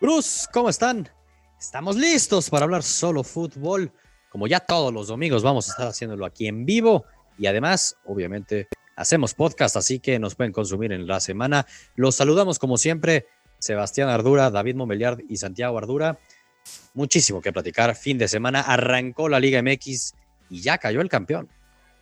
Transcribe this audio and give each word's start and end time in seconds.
Bruce, 0.00 0.48
¿cómo 0.52 0.68
están? 0.68 1.08
Estamos 1.60 1.94
listos 1.94 2.50
para 2.50 2.64
hablar 2.64 2.82
solo 2.82 3.22
fútbol. 3.22 3.92
Como 4.30 4.48
ya 4.48 4.58
todos 4.58 4.92
los 4.92 5.06
domingos 5.06 5.44
vamos 5.44 5.68
a 5.68 5.72
estar 5.72 5.86
haciéndolo 5.86 6.26
aquí 6.26 6.48
en 6.48 6.66
vivo 6.66 7.04
y 7.38 7.46
además, 7.46 7.96
obviamente, 8.04 8.68
hacemos 9.00 9.34
podcast, 9.34 9.76
así 9.76 9.98
que 9.98 10.18
nos 10.18 10.34
pueden 10.34 10.52
consumir 10.52 10.92
en 10.92 11.06
la 11.06 11.20
semana. 11.20 11.66
Los 11.96 12.16
saludamos 12.16 12.58
como 12.58 12.76
siempre, 12.76 13.26
Sebastián 13.58 14.08
Ardura, 14.08 14.50
David 14.50 14.74
Momeliard 14.74 15.20
y 15.28 15.38
Santiago 15.38 15.78
Ardura. 15.78 16.18
Muchísimo 16.94 17.40
que 17.40 17.52
platicar. 17.52 17.94
Fin 17.96 18.18
de 18.18 18.28
semana 18.28 18.60
arrancó 18.60 19.28
la 19.28 19.40
Liga 19.40 19.62
MX 19.62 20.14
y 20.50 20.60
ya 20.60 20.78
cayó 20.78 21.00
el 21.00 21.08
campeón. 21.08 21.48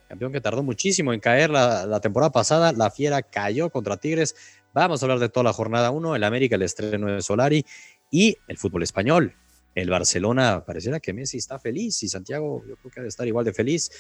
Campeón 0.09 0.33
que 0.33 0.41
tardó 0.41 0.63
muchísimo 0.63 1.13
en 1.13 1.21
caer 1.21 1.51
la, 1.51 1.87
la 1.87 2.01
temporada 2.01 2.33
pasada. 2.33 2.73
La 2.73 2.91
Fiera 2.91 3.23
cayó 3.23 3.71
contra 3.71 3.99
Tigres 3.99 4.35
Vamos 4.75 5.03
a 5.03 5.07
hablar 5.07 5.19
de 5.19 5.29
toda 5.29 5.45
la 5.45 5.53
jornada 5.53 5.91
1, 5.91 6.15
el 6.15 6.25
América, 6.25 6.57
el 6.57 6.63
estreno 6.63 7.07
de 7.07 7.23
Solari 7.23 7.65
y 8.11 8.37
el 8.47 8.59
fútbol 8.59 8.83
español. 8.83 9.35
El 9.75 9.91
Barcelona, 9.91 10.65
pareciera 10.65 11.01
que 11.01 11.13
Messi 11.13 11.39
está 11.39 11.59
feliz 11.59 12.03
y 12.03 12.09
Santiago 12.09 12.63
yo 12.69 12.77
creo 12.77 12.91
que 12.91 13.01
debe 13.01 13.09
estar 13.09 13.27
igual 13.27 13.45
de 13.45 13.53
feliz. 13.53 13.91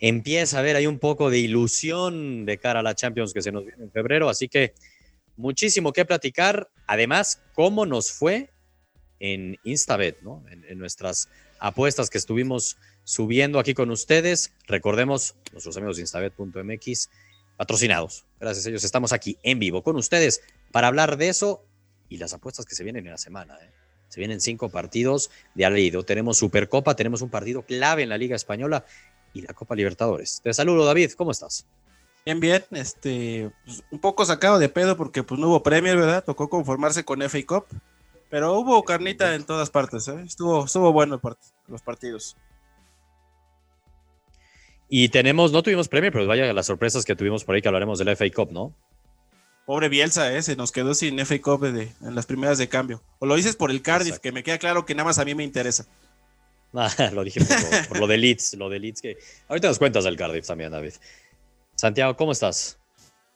Empieza 0.00 0.56
a 0.56 0.60
haber 0.60 0.76
ahí 0.76 0.86
un 0.86 0.98
poco 0.98 1.30
de 1.30 1.38
ilusión 1.38 2.44
de 2.44 2.58
cara 2.58 2.80
a 2.80 2.82
la 2.82 2.94
Champions 2.94 3.32
que 3.32 3.42
se 3.42 3.52
nos 3.52 3.64
viene 3.64 3.84
en 3.84 3.90
febrero, 3.90 4.28
así 4.28 4.48
que 4.48 4.74
muchísimo 5.36 5.92
que 5.92 6.04
platicar. 6.04 6.68
Además, 6.86 7.42
cómo 7.54 7.86
nos 7.86 8.12
fue 8.12 8.50
en 9.18 9.58
Instabet, 9.64 10.20
¿no? 10.22 10.44
En, 10.50 10.64
en 10.64 10.78
nuestras 10.78 11.28
apuestas 11.58 12.10
que 12.10 12.18
estuvimos 12.18 12.76
subiendo 13.04 13.58
aquí 13.58 13.72
con 13.72 13.90
ustedes. 13.90 14.52
Recordemos, 14.66 15.36
nuestros 15.52 15.76
amigos 15.76 15.96
de 15.96 16.02
instabet.mx 16.02 17.10
patrocinados. 17.56 18.24
Gracias 18.40 18.66
a 18.66 18.68
ellos 18.68 18.84
estamos 18.84 19.12
aquí 19.12 19.38
en 19.42 19.58
vivo 19.58 19.82
con 19.82 19.96
ustedes 19.96 20.42
para 20.72 20.88
hablar 20.88 21.16
de 21.16 21.28
eso 21.28 21.64
y 22.08 22.18
las 22.18 22.34
apuestas 22.34 22.66
que 22.66 22.74
se 22.74 22.84
vienen 22.84 23.06
en 23.06 23.12
la 23.12 23.18
semana. 23.18 23.56
¿eh? 23.62 23.70
Se 24.08 24.20
vienen 24.20 24.40
cinco 24.40 24.68
partidos 24.68 25.30
de 25.54 25.64
alido. 25.64 26.02
Tenemos 26.02 26.38
Supercopa, 26.38 26.96
tenemos 26.96 27.22
un 27.22 27.30
partido 27.30 27.62
clave 27.62 28.02
en 28.02 28.10
la 28.10 28.18
Liga 28.18 28.36
Española 28.36 28.84
y 29.36 29.42
la 29.42 29.52
Copa 29.52 29.74
Libertadores. 29.74 30.40
Te 30.42 30.52
saludo, 30.54 30.84
David. 30.84 31.12
¿Cómo 31.12 31.30
estás? 31.30 31.66
Bien, 32.24 32.40
bien. 32.40 32.64
Este, 32.70 33.50
pues, 33.64 33.84
un 33.90 33.98
poco 34.00 34.24
sacado 34.24 34.58
de 34.58 34.68
pedo 34.68 34.96
porque 34.96 35.22
pues 35.22 35.38
no 35.38 35.48
hubo 35.48 35.62
premio, 35.62 35.94
¿verdad? 35.96 36.24
Tocó 36.24 36.48
conformarse 36.48 37.04
con 37.04 37.20
FA 37.22 37.38
Cup. 37.46 37.66
Pero 38.30 38.58
hubo 38.58 38.82
carnita 38.82 39.34
en 39.34 39.44
todas 39.44 39.70
partes, 39.70 40.08
¿eh? 40.08 40.22
Estuvo, 40.26 40.64
estuvo 40.64 40.92
bueno 40.92 41.14
el 41.14 41.20
part 41.20 41.38
los 41.68 41.82
partidos. 41.82 42.36
Y 44.88 45.08
tenemos, 45.10 45.52
no 45.52 45.62
tuvimos 45.62 45.88
premio, 45.88 46.10
pero 46.10 46.26
vaya 46.26 46.52
las 46.52 46.66
sorpresas 46.66 47.04
que 47.04 47.14
tuvimos 47.14 47.44
por 47.44 47.54
ahí 47.54 47.62
que 47.62 47.68
hablaremos 47.68 47.98
del 47.98 48.08
FA 48.16 48.24
Cup, 48.34 48.52
¿no? 48.52 48.74
Pobre 49.64 49.88
Bielsa, 49.88 50.32
¿eh? 50.32 50.42
se 50.42 50.56
nos 50.56 50.70
quedó 50.70 50.94
sin 50.94 51.18
FA 51.24 51.40
Cup 51.40 51.60
de, 51.60 51.92
en 52.00 52.14
las 52.14 52.26
primeras 52.26 52.56
de 52.58 52.68
cambio. 52.68 53.02
O 53.18 53.26
lo 53.26 53.34
dices 53.34 53.56
por 53.56 53.70
el 53.70 53.82
Cardiff, 53.82 54.08
Exacto. 54.08 54.22
que 54.22 54.32
me 54.32 54.42
queda 54.42 54.58
claro 54.58 54.86
que 54.86 54.94
nada 54.94 55.06
más 55.06 55.18
a 55.18 55.24
mí 55.24 55.34
me 55.34 55.44
interesa. 55.44 55.86
Ah, 56.98 57.10
lo 57.12 57.24
dije 57.24 57.40
por, 57.40 57.88
por, 57.88 58.00
lo 58.00 58.06
de 58.06 58.18
Leeds, 58.18 58.54
lo 58.54 58.68
de 58.68 58.78
Leeds 58.78 59.00
que 59.00 59.16
ahorita 59.48 59.68
nos 59.68 59.78
cuentas 59.78 60.04
del 60.04 60.16
Cardiff 60.16 60.46
también, 60.46 60.70
David. 60.70 60.92
Santiago, 61.74 62.16
¿cómo 62.16 62.32
estás? 62.32 62.78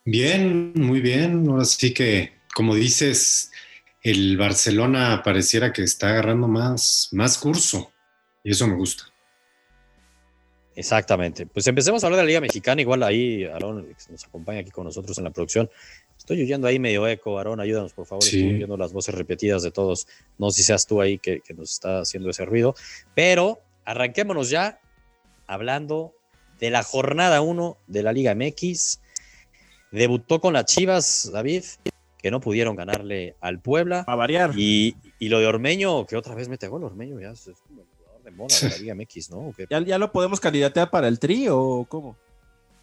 Bien, 0.05 0.73
muy 0.75 0.99
bien. 0.99 1.47
Ahora 1.47 1.65
sí 1.65 1.93
que, 1.93 2.33
como 2.53 2.75
dices, 2.75 3.51
el 4.03 4.37
Barcelona 4.37 5.21
pareciera 5.23 5.71
que 5.71 5.83
está 5.83 6.09
agarrando 6.09 6.47
más, 6.47 7.09
más 7.11 7.37
curso 7.37 7.91
y 8.43 8.51
eso 8.51 8.67
me 8.67 8.75
gusta. 8.75 9.05
Exactamente. 10.75 11.45
Pues 11.45 11.67
empecemos 11.67 12.03
a 12.03 12.07
hablar 12.07 12.17
de 12.17 12.23
la 12.23 12.27
Liga 12.27 12.41
Mexicana. 12.41 12.81
Igual 12.81 13.03
ahí, 13.03 13.43
Aarón, 13.43 13.87
nos 14.09 14.25
acompaña 14.25 14.61
aquí 14.61 14.71
con 14.71 14.85
nosotros 14.85 15.17
en 15.17 15.25
la 15.25 15.31
producción. 15.31 15.69
Estoy 16.21 16.43
oyendo 16.43 16.67
ahí 16.67 16.77
medio 16.77 17.07
eco, 17.07 17.39
Aarón, 17.39 17.59
ayúdanos 17.59 17.93
por 17.93 18.05
favor. 18.05 18.23
Sí. 18.23 18.37
Estoy 18.37 18.55
oyendo 18.57 18.77
las 18.77 18.93
voces 18.93 19.15
repetidas 19.15 19.63
de 19.63 19.71
todos. 19.71 20.07
No 20.37 20.51
sé 20.51 20.57
si 20.57 20.63
seas 20.67 20.85
tú 20.85 21.01
ahí 21.01 21.17
que, 21.17 21.41
que, 21.41 21.55
nos 21.55 21.71
está 21.71 22.01
haciendo 22.01 22.29
ese 22.29 22.45
ruido. 22.45 22.75
Pero 23.15 23.57
arranquémonos 23.85 24.51
ya 24.51 24.79
hablando 25.47 26.13
de 26.59 26.69
la 26.69 26.83
jornada 26.83 27.41
1 27.41 27.75
de 27.87 28.03
la 28.03 28.13
Liga 28.13 28.35
MX. 28.35 29.01
Debutó 29.91 30.39
con 30.39 30.53
las 30.53 30.65
Chivas, 30.65 31.31
David, 31.33 31.63
que 32.19 32.29
no 32.29 32.39
pudieron 32.39 32.75
ganarle 32.75 33.35
al 33.41 33.59
Puebla. 33.59 34.03
A 34.05 34.13
variar. 34.13 34.51
Y, 34.55 34.95
y 35.17 35.29
lo 35.29 35.39
de 35.39 35.47
Ormeño, 35.47 36.05
que 36.05 36.17
otra 36.17 36.35
vez 36.35 36.49
mete 36.49 36.67
gol, 36.67 36.83
Ormeño 36.83 37.19
ya 37.19 37.31
es 37.31 37.49
de 38.23 38.29
moda 38.29 38.55
de 38.61 38.69
la 38.69 38.77
Liga 38.77 38.93
MX, 38.93 39.31
¿no? 39.31 39.51
¿Ya, 39.71 39.79
¿Ya, 39.81 39.97
lo 39.97 40.11
podemos 40.11 40.39
candidatear 40.39 40.91
para 40.91 41.07
el 41.07 41.17
tri 41.17 41.47
o 41.49 41.87
cómo? 41.89 42.15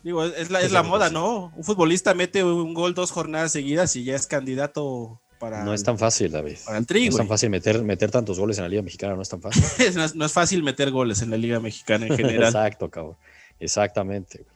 Digo, 0.03 0.25
es 0.25 0.51
la, 0.51 0.61
es 0.61 0.73
la 0.73 0.83
moda, 0.83 1.11
¿no? 1.11 1.53
Un 1.57 1.65
futbolista 1.65 2.15
mete 2.15 2.45
un 2.45 2.73
gol 2.73 2.95
dos 2.95 3.11
jornadas 3.11 3.53
seguidas 3.53 3.97
y 3.97 4.05
ya 4.05 4.15
es 4.15 4.27
candidato 4.27 5.21
para. 5.39 5.65
No 5.65 5.75
es 5.75 5.83
tan 5.83 5.99
fácil, 5.99 6.31
David. 6.31 6.57
Para 6.65 6.79
el 6.79 6.87
tri, 6.87 7.07
No 7.07 7.11
es 7.11 7.17
tan 7.17 7.29
fácil 7.29 7.51
meter, 7.51 7.83
meter 7.83 8.11
tantos 8.11 8.39
goles 8.39 8.59
en 8.59 8.65
la 8.65 8.69
Liga 8.69 8.83
Mexicana, 8.83 9.17
no 9.17 9.23
es 9.23 9.29
tan 9.29 9.41
fácil. 9.41 9.63
no, 9.97 10.05
es, 10.05 10.15
no, 10.15 10.25
es, 10.25 10.33
fácil 10.33 10.63
meter 10.63 10.91
goles 10.91 11.23
en 11.23 11.31
la 11.31 11.37
Liga 11.37 11.59
Mexicana 11.59 12.07
en 12.07 12.17
general. 12.17 12.45
Exacto, 12.55 12.91
cabrón. 12.91 13.17
Exactamente. 13.59 14.47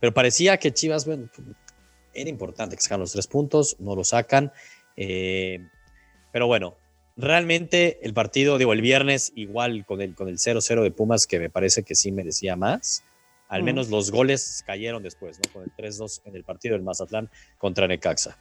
Pero 0.00 0.12
parecía 0.12 0.56
que 0.58 0.72
Chivas, 0.72 1.06
bueno, 1.06 1.28
era 2.12 2.30
importante 2.30 2.76
que 2.76 2.82
sacan 2.82 3.00
los 3.00 3.12
tres 3.12 3.26
puntos, 3.26 3.76
no 3.78 3.94
lo 3.94 4.04
sacan. 4.04 4.52
Eh, 4.96 5.60
pero 6.32 6.46
bueno, 6.46 6.76
realmente 7.16 7.98
el 8.02 8.14
partido, 8.14 8.58
digo, 8.58 8.72
el 8.72 8.80
viernes, 8.80 9.32
igual 9.36 9.84
con 9.86 10.00
el 10.00 10.14
con 10.14 10.28
el 10.28 10.38
0-0 10.38 10.82
de 10.82 10.90
Pumas, 10.90 11.26
que 11.26 11.38
me 11.38 11.50
parece 11.50 11.82
que 11.82 11.94
sí 11.94 12.12
merecía 12.12 12.56
más. 12.56 13.04
Al 13.48 13.62
menos 13.62 13.88
mm. 13.88 13.90
los 13.90 14.10
goles 14.10 14.62
cayeron 14.66 15.02
después, 15.02 15.38
¿no? 15.38 15.52
Con 15.52 15.62
el 15.62 15.72
3-2 15.76 16.22
en 16.26 16.36
el 16.36 16.44
partido 16.44 16.74
del 16.74 16.82
Mazatlán 16.82 17.30
contra 17.58 17.86
Necaxa. 17.88 18.38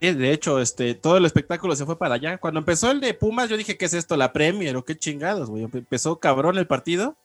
De 0.00 0.32
hecho, 0.32 0.60
este, 0.60 0.94
todo 0.94 1.18
el 1.18 1.26
espectáculo 1.26 1.76
se 1.76 1.84
fue 1.84 1.98
para 1.98 2.14
allá. 2.14 2.38
Cuando 2.38 2.60
empezó 2.60 2.90
el 2.90 3.00
de 3.00 3.12
Pumas, 3.12 3.50
yo 3.50 3.58
dije, 3.58 3.76
¿qué 3.76 3.84
es 3.84 3.92
esto? 3.92 4.16
¿La 4.16 4.32
Premier 4.32 4.74
o 4.76 4.84
qué 4.84 4.96
chingados, 4.96 5.50
güey? 5.50 5.64
Empezó 5.64 6.18
cabrón 6.18 6.56
el 6.56 6.66
partido. 6.66 7.16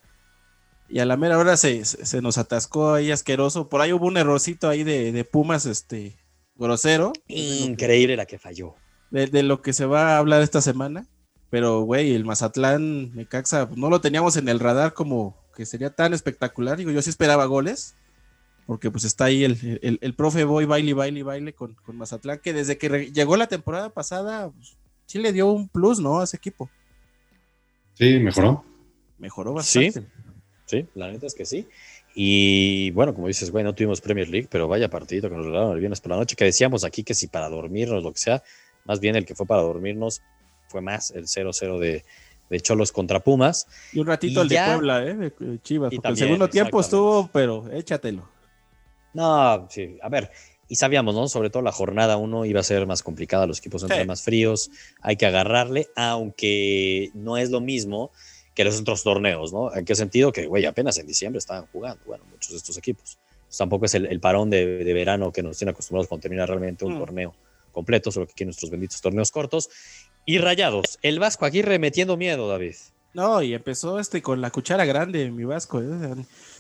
Y 0.90 1.00
a 1.00 1.06
la 1.06 1.16
mera 1.16 1.38
hora 1.38 1.56
se, 1.56 1.86
se, 1.86 2.22
nos 2.22 2.38
atascó 2.38 2.94
ahí 2.94 3.12
asqueroso. 3.12 3.70
Por 3.70 3.82
ahí 3.82 3.94
hubo 3.94 4.08
un 4.08 4.18
errorcito 4.18 4.68
ahí 4.68 4.84
de, 4.84 5.14
de 5.14 5.24
Pumas, 5.24 5.66
este, 5.66 6.18
grosero. 6.56 7.14
Increíble 7.28 8.18
la 8.18 8.26
que 8.26 8.38
falló 8.38 8.76
de, 9.10 9.28
de, 9.28 9.44
lo 9.44 9.62
que 9.62 9.74
se 9.74 9.86
va 9.86 10.16
a 10.16 10.18
hablar 10.18 10.42
esta 10.42 10.62
semana. 10.62 11.08
Pero, 11.50 11.82
güey, 11.82 12.14
el 12.14 12.26
Mazatlán, 12.26 13.16
Necaxa, 13.16 13.70
no 13.76 13.90
lo 13.90 14.02
teníamos 14.02 14.36
en 14.36 14.50
el 14.50 14.60
radar 14.60 14.94
como 14.94 15.38
que 15.56 15.66
sería 15.66 15.90
tan 15.90 16.14
espectacular. 16.14 16.78
Digo, 16.78 16.92
yo 16.92 17.02
sí 17.02 17.10
esperaba 17.10 17.46
goles, 17.46 17.96
porque 18.68 18.92
pues 18.92 19.06
está 19.06 19.26
ahí 19.26 19.44
el, 19.44 19.80
el, 19.82 20.00
el 20.02 20.14
profe 20.14 20.44
Boy 20.44 20.66
baile, 20.66 20.94
baile, 20.94 21.24
baile 21.24 21.54
con, 21.54 21.74
con, 21.76 21.98
Mazatlán, 21.98 22.40
que 22.40 22.54
desde 22.54 22.78
que 22.78 23.12
llegó 23.12 23.38
la 23.38 23.48
temporada 23.48 23.90
pasada, 23.90 24.52
pues, 24.52 24.78
sí 25.06 25.20
le 25.20 25.34
dio 25.34 25.48
un 25.48 25.70
plus, 25.70 26.00
¿no? 26.00 26.20
A 26.20 26.26
ese 26.26 26.38
equipo. 26.38 26.70
Sí, 27.94 28.20
mejoró. 28.20 28.66
Mejoró 29.18 29.54
bastante. 29.54 30.02
Sí, 30.02 30.08
sí, 30.66 30.88
la 30.94 31.12
neta 31.12 31.28
es 31.28 31.34
que 31.34 31.46
sí. 31.46 31.68
Y 32.14 32.92
bueno, 32.92 33.14
como 33.14 33.28
dices, 33.28 33.52
güey, 33.52 33.64
no 33.64 33.76
tuvimos 33.76 34.02
Premier 34.02 34.30
League, 34.30 34.48
pero 34.50 34.68
vaya 34.68 34.90
partido 34.90 35.30
que 35.30 35.36
nos 35.36 35.46
regalaron 35.46 35.74
el 35.74 35.80
viernes 35.80 36.02
por 36.02 36.12
la 36.12 36.18
noche, 36.18 36.36
que 36.36 36.46
decíamos 36.46 36.84
aquí 36.84 37.04
que 37.04 37.14
si 37.14 37.28
para 37.28 37.50
dormirnos, 37.50 38.04
lo 38.04 38.12
que 38.14 38.20
sea, 38.20 38.44
más 38.86 39.00
bien 39.00 39.16
el 39.16 39.26
que 39.26 39.36
fue 39.36 39.46
para 39.46 39.62
dormirnos 39.62 40.22
fue 40.68 40.82
más 40.82 41.12
el 41.12 41.26
0-0 41.26 41.78
de, 41.80 42.06
de, 42.50 42.60
Cholos 42.60 42.92
contra 42.92 43.20
Pumas. 43.20 43.68
Y 43.94 44.00
un 44.00 44.08
ratito 44.08 44.42
y 44.42 44.44
el 44.44 44.50
ya, 44.50 44.68
de 44.68 44.74
Puebla, 44.74 45.06
¿eh? 45.06 45.14
de 45.16 45.62
Chivas. 45.62 45.90
Porque 45.90 46.02
también, 46.02 46.24
el 46.24 46.30
segundo 46.30 46.50
tiempo 46.50 46.80
estuvo, 46.80 47.30
pero 47.32 47.70
échatelo. 47.72 48.28
No, 49.14 49.68
sí, 49.70 49.98
a 50.02 50.10
ver, 50.10 50.30
y 50.68 50.76
sabíamos, 50.76 51.16
¿no? 51.16 51.28
Sobre 51.28 51.50
todo 51.50 51.64
la 51.64 51.72
jornada 51.72 52.18
1 52.18 52.46
iba 52.46 52.60
a 52.60 52.64
ser 52.64 52.86
más 52.88 53.04
complicada, 53.04 53.46
los 53.46 53.60
equipos 53.60 53.84
entran 53.84 54.02
sí. 54.02 54.08
más 54.08 54.24
fríos, 54.24 54.72
hay 55.02 55.16
que 55.16 55.26
agarrarle, 55.26 55.88
aunque 55.96 57.12
no 57.14 57.38
es 57.38 57.52
lo 57.52 57.62
mismo 57.62 58.12
que 58.56 58.64
los 58.64 58.80
otros 58.80 59.04
torneos, 59.04 59.54
¿no? 59.54 59.76
¿En 59.76 59.86
qué 59.86 59.96
sentido? 59.96 60.32
Que, 60.32 60.48
güey, 60.48 60.66
apenas 60.66 60.98
en 60.98 61.06
diciembre 61.06 61.40
estaban 61.40 61.68
jugando, 61.68 62.02
bueno, 62.06 62.24
muchos 62.32 62.52
de 62.52 62.58
estos 62.58 62.78
equipos. 62.78 63.18
Pues 63.46 63.58
tampoco 63.58 63.86
es 63.86 63.94
el, 63.94 64.06
el 64.08 64.20
parón 64.20 64.50
de, 64.50 64.84
de, 64.84 64.94
verano 64.94 65.32
que 65.32 65.44
nos 65.44 65.58
tiene 65.58 65.72
acostumbrados 65.72 66.08
cuando 66.08 66.24
termina 66.24 66.46
realmente 66.46 66.84
un 66.86 66.96
mm. 66.96 67.00
torneo 67.00 67.36
completo, 67.72 68.12
solo 68.12 68.26
que 68.26 68.32
aquí 68.32 68.46
nuestros 68.46 68.72
benditos 68.72 69.02
torneos 69.02 69.30
cortos. 69.30 69.70
Y 70.26 70.40
rayados, 70.40 70.98
el 71.04 71.20
Vasco 71.20 71.46
aquí 71.46 71.62
remetiendo 71.62 72.18
miedo, 72.18 72.48
David. 72.48 72.76
No, 73.14 73.42
y 73.42 73.54
empezó 73.54 74.00
este 74.00 74.22
con 74.22 74.42
la 74.42 74.52
cuchara 74.52 74.84
grande, 74.84 75.30
mi 75.32 75.46
Vasco. 75.46 75.82
¿eh? 75.82 76.16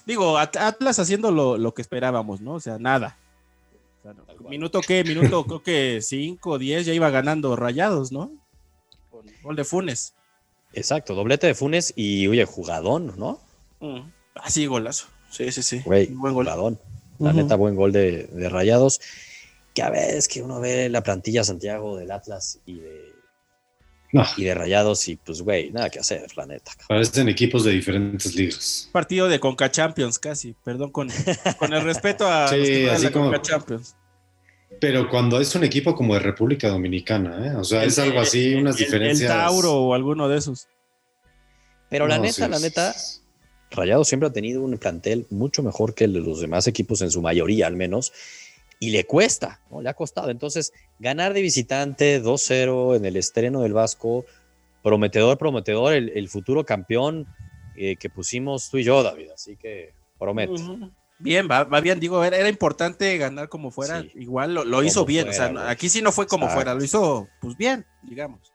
Digo, 0.05 0.37
Atlas 0.37 0.99
haciendo 0.99 1.31
lo, 1.31 1.57
lo, 1.57 1.73
que 1.73 1.81
esperábamos, 1.81 2.41
¿no? 2.41 2.53
O 2.53 2.59
sea, 2.59 2.77
nada. 2.77 3.17
O 3.99 4.03
sea, 4.03 4.13
no, 4.13 4.49
minuto 4.49 4.81
qué, 4.81 5.03
minuto 5.03 5.43
creo 5.45 5.63
que 5.63 5.99
5, 6.01 6.59
10 6.59 6.85
ya 6.85 6.93
iba 6.93 7.09
ganando 7.09 7.55
rayados, 7.55 8.11
¿no? 8.11 8.31
Con 9.09 9.25
gol 9.41 9.55
de 9.55 9.65
Funes. 9.65 10.13
Exacto, 10.73 11.15
doblete 11.15 11.47
de 11.47 11.55
Funes 11.55 11.91
y, 11.95 12.27
oye, 12.27 12.45
jugadón, 12.45 13.15
¿no? 13.17 13.39
Mm. 13.79 14.01
Ah, 14.35 14.49
sí, 14.49 14.65
golazo. 14.67 15.07
Sí, 15.31 15.51
sí, 15.51 15.63
sí. 15.63 15.81
Güey, 15.83 16.07
buen 16.07 16.33
gol. 16.33 16.45
jugadón. 16.45 16.79
La 17.17 17.31
uh 17.31 17.33
-huh. 17.33 17.35
neta, 17.35 17.55
buen 17.55 17.75
gol 17.75 17.91
de, 17.91 18.27
de 18.27 18.49
rayados. 18.49 19.01
que 19.73 19.81
a 19.81 19.89
veces 19.89 20.29
que 20.29 20.41
uno 20.41 20.61
ve 20.61 20.87
la 20.87 21.01
plantilla 21.03 21.43
Santiago 21.43 21.97
del 21.97 22.11
Atlas 22.11 22.59
y 22.65 22.75
de, 22.75 23.14
No, 24.15 24.25
y 24.37 24.43
de 24.45 24.53
Rayados 24.55 25.07
y 25.09 25.17
pues, 25.17 25.41
güey, 25.41 25.71
nada 25.71 25.89
que 25.89 25.99
hacer, 25.99 26.25
la 26.37 26.45
neta. 26.45 26.71
parecen 26.87 27.27
equipos 27.29 27.63
de 27.65 27.71
diferentes 27.71 28.33
ligas. 28.35 28.89
Partido 28.91 29.27
de 29.27 29.39
Conca 29.39 29.69
Champions 29.69 30.19
casi, 30.19 30.53
perdón, 30.63 30.91
con, 30.91 31.09
con 31.59 31.73
el 31.73 31.83
respeto 31.83 32.25
a 32.27 32.47
Sí, 32.49 32.85
así 32.87 33.03
la 33.05 33.11
como- 33.11 33.25
Conca 33.25 33.41
Champions. 33.41 33.95
Pero 34.79 35.09
cuando 35.09 35.39
es 35.39 35.53
un 35.55 35.63
equipo 35.63 35.95
como 35.95 36.13
de 36.15 36.19
República 36.21 36.67
Dominicana, 36.69 37.47
¿eh? 37.47 37.55
o 37.55 37.63
sea, 37.63 37.83
es 37.83 37.97
algo 37.99 38.19
así, 38.19 38.53
El- 38.53 38.59
unas 38.61 38.77
el- 38.79 38.85
diferencias. 38.85 39.29
El 39.31 39.37
Tauro 39.37 39.73
o 39.73 39.93
alguno 39.93 40.27
de 40.29 40.37
esos. 40.37 40.67
Pero 41.89 42.07
la 42.07 42.17
No, 42.17 42.23
neta, 42.23 42.45
sí, 42.45 42.51
la 42.51 42.59
neta. 42.59 42.95
Rayados 43.71 44.07
siempre 44.07 44.27
ha 44.29 44.33
tenido 44.33 44.61
un 44.61 44.77
plantel 44.77 45.27
mucho 45.29 45.61
mejor 45.63 45.93
que 45.93 46.05
el 46.05 46.13
de 46.13 46.19
los 46.21 46.39
demás 46.39 46.67
equipos, 46.67 47.01
en 47.01 47.11
su 47.11 47.21
mayoría 47.21 47.67
al 47.67 47.75
menos, 47.75 48.13
y 48.79 48.91
le 48.91 49.05
cuesta, 49.05 49.61
¿no? 49.71 49.81
Le 49.81 49.89
ha 49.89 49.93
costado. 49.93 50.29
Entonces, 50.29 50.73
ganar 50.99 51.33
de 51.33 51.41
visitante 51.41 52.21
2-0 52.21 52.95
en 52.97 53.05
el 53.05 53.15
estreno 53.15 53.61
del 53.61 53.73
Vasco, 53.73 54.25
prometedor, 54.83 55.37
prometedor, 55.37 55.93
el, 55.93 56.09
el 56.15 56.29
futuro 56.29 56.65
campeón 56.65 57.27
eh, 57.75 57.95
que 57.95 58.09
pusimos 58.09 58.69
tú 58.69 58.77
y 58.77 58.83
yo, 58.83 59.01
David. 59.03 59.31
Así 59.33 59.55
que 59.55 59.93
promete. 60.19 60.53
Bien, 61.17 61.47
va, 61.49 61.63
va 61.63 61.79
bien, 61.79 61.99
digo, 61.99 62.23
era, 62.25 62.37
era 62.37 62.49
importante 62.49 63.17
ganar 63.17 63.47
como 63.47 63.71
fuera, 63.71 64.01
Sí. 64.01 64.11
igual 64.15 64.53
lo, 64.53 64.65
lo 64.65 64.83
hizo 64.83 65.05
bien, 65.05 65.27
fuera, 65.27 65.31
o 65.31 65.45
sea, 65.45 65.53
güey. 65.53 65.71
aquí 65.71 65.87
sí 65.87 66.01
no 66.01 66.11
fue 66.11 66.27
como 66.27 66.43
Exacto. 66.43 66.55
fuera, 66.61 66.73
lo 66.75 66.83
hizo 66.83 67.29
pues 67.39 67.55
bien, 67.55 67.85
digamos. 68.03 68.51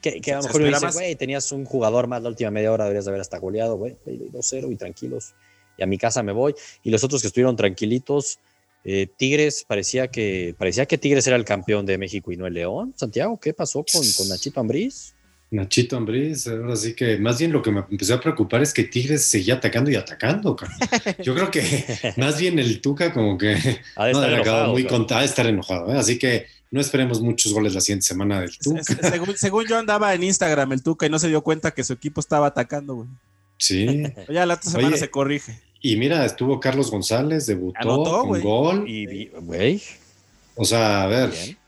Que, 0.00 0.20
que 0.20 0.32
a 0.32 0.36
lo 0.36 0.42
mejor 0.44 0.62
dice, 0.62 0.86
güey, 0.92 1.16
tenías 1.16 1.50
un 1.50 1.64
jugador 1.64 2.06
más 2.06 2.22
la 2.22 2.28
última 2.28 2.50
media 2.52 2.70
hora, 2.72 2.84
deberías 2.84 3.04
de 3.04 3.10
haber 3.10 3.20
hasta 3.20 3.38
goleado, 3.38 3.76
güey, 3.76 3.96
2-0 4.06 4.72
y 4.72 4.76
tranquilos. 4.76 5.34
Y 5.76 5.82
a 5.82 5.86
mi 5.86 5.98
casa 5.98 6.22
me 6.22 6.32
voy. 6.32 6.54
Y 6.84 6.90
los 6.90 7.02
otros 7.02 7.20
que 7.20 7.28
estuvieron 7.28 7.56
tranquilitos, 7.56 8.38
eh, 8.84 9.06
Tigres, 9.16 9.64
parecía 9.66 10.08
que, 10.08 10.54
parecía 10.58 10.86
que 10.86 10.98
Tigres 10.98 11.26
era 11.26 11.36
el 11.36 11.44
campeón 11.44 11.86
de 11.86 11.98
México 11.98 12.32
y 12.32 12.36
no 12.36 12.46
el 12.46 12.54
León. 12.54 12.94
Santiago, 12.96 13.38
¿qué 13.38 13.54
pasó 13.54 13.84
con, 13.90 14.02
con 14.16 14.28
Nachito 14.28 14.60
Ambriz? 14.60 15.14
Nachito 15.52 15.98
Ambriz, 15.98 16.46
ahora 16.48 16.74
sí 16.76 16.94
que 16.94 17.18
más 17.18 17.38
bien 17.38 17.52
lo 17.52 17.60
que 17.62 17.70
me 17.70 17.80
empezó 17.90 18.14
a 18.14 18.20
preocupar 18.20 18.62
es 18.62 18.72
que 18.72 18.84
Tigres 18.84 19.22
seguía 19.22 19.54
atacando 19.54 19.90
y 19.90 19.96
atacando. 19.96 20.56
cabrón. 20.56 20.78
Yo 21.22 21.34
creo 21.34 21.50
que 21.50 22.14
más 22.16 22.40
bien 22.40 22.58
el 22.58 22.80
Tuca 22.80 23.12
como 23.12 23.36
que 23.36 23.52
Ha 23.96 24.06
de 24.06 24.12
no 24.12 24.22
estar 24.22 24.32
enojado, 24.32 24.72
muy 24.72 24.82
cabrón. 24.84 25.00
contado, 25.00 25.20
de 25.20 25.26
estar 25.26 25.46
enojado. 25.46 25.92
¿eh? 25.92 25.98
Así 25.98 26.18
que 26.18 26.46
no 26.70 26.80
esperemos 26.80 27.20
muchos 27.20 27.52
goles 27.52 27.74
la 27.74 27.82
siguiente 27.82 28.06
semana 28.06 28.40
del 28.40 28.56
Tuca. 28.56 28.82
Según, 28.82 29.36
según 29.36 29.66
yo 29.66 29.78
andaba 29.78 30.14
en 30.14 30.22
Instagram 30.22 30.72
el 30.72 30.82
Tuca 30.82 31.04
y 31.04 31.10
no 31.10 31.18
se 31.18 31.28
dio 31.28 31.42
cuenta 31.42 31.72
que 31.72 31.84
su 31.84 31.92
equipo 31.92 32.20
estaba 32.20 32.46
atacando, 32.46 32.94
güey. 32.94 33.08
Sí. 33.58 34.04
Ya 34.30 34.46
la 34.46 34.54
otra 34.54 34.70
semana 34.70 34.88
Oye, 34.88 34.96
se 34.96 35.10
corrige. 35.10 35.60
Y 35.82 35.96
mira, 35.96 36.24
estuvo 36.24 36.60
Carlos 36.60 36.90
González, 36.90 37.46
debutó 37.46 37.78
Anotó, 37.80 38.20
con 38.28 38.40
gol. 38.40 38.84
Y, 38.88 39.06
vi- 39.06 39.30
güey, 39.40 39.82
O 40.54 40.64
sea, 40.64 41.02
a 41.02 41.06
ver, 41.08 41.30
bien. 41.30 41.58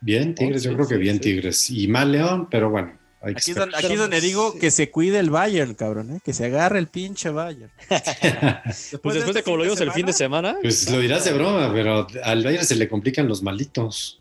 bien, 0.00 0.34
Tigres, 0.34 0.62
Sí, 0.62 0.68
yo 0.68 0.74
creo 0.74 0.86
que 0.88 0.96
bien 0.98 1.14
sí. 1.16 1.20
Tigres. 1.20 1.70
Y 1.70 1.88
mal 1.88 2.12
León, 2.12 2.48
pero 2.50 2.68
bueno. 2.70 2.92
hay 3.22 3.34
que 3.34 3.40
Aquí 3.40 3.50
es 3.52 3.56
aquí 3.58 3.92
es 3.94 3.98
donde 3.98 4.20
digo 4.20 4.52
sí. 4.52 4.58
que 4.58 4.70
se 4.70 4.90
cuide 4.90 5.18
el 5.20 5.30
Bayern, 5.30 5.74
cabrón, 5.74 6.16
¿eh? 6.16 6.20
que 6.24 6.32
se 6.34 6.44
agarre 6.46 6.78
el 6.80 6.88
pinche 6.88 7.30
Bayern. 7.30 7.70
Pues 8.64 8.90
después 8.92 9.14
de 9.14 9.20
este 9.30 9.42
como 9.42 9.56
lo 9.58 9.62
vimos 9.64 9.80
el 9.80 9.92
fin 9.92 10.06
de 10.06 10.12
semana, 10.12 10.56
Pues 10.60 10.90
lo 10.90 10.98
dirás 10.98 11.24
de 11.24 11.32
broma, 11.32 11.70
pero 11.72 12.06
al 12.24 12.42
Bayern 12.44 12.64
se 12.66 12.74
le 12.76 12.88
complican 12.88 13.26
los 13.28 13.42
malitos. 13.42 14.18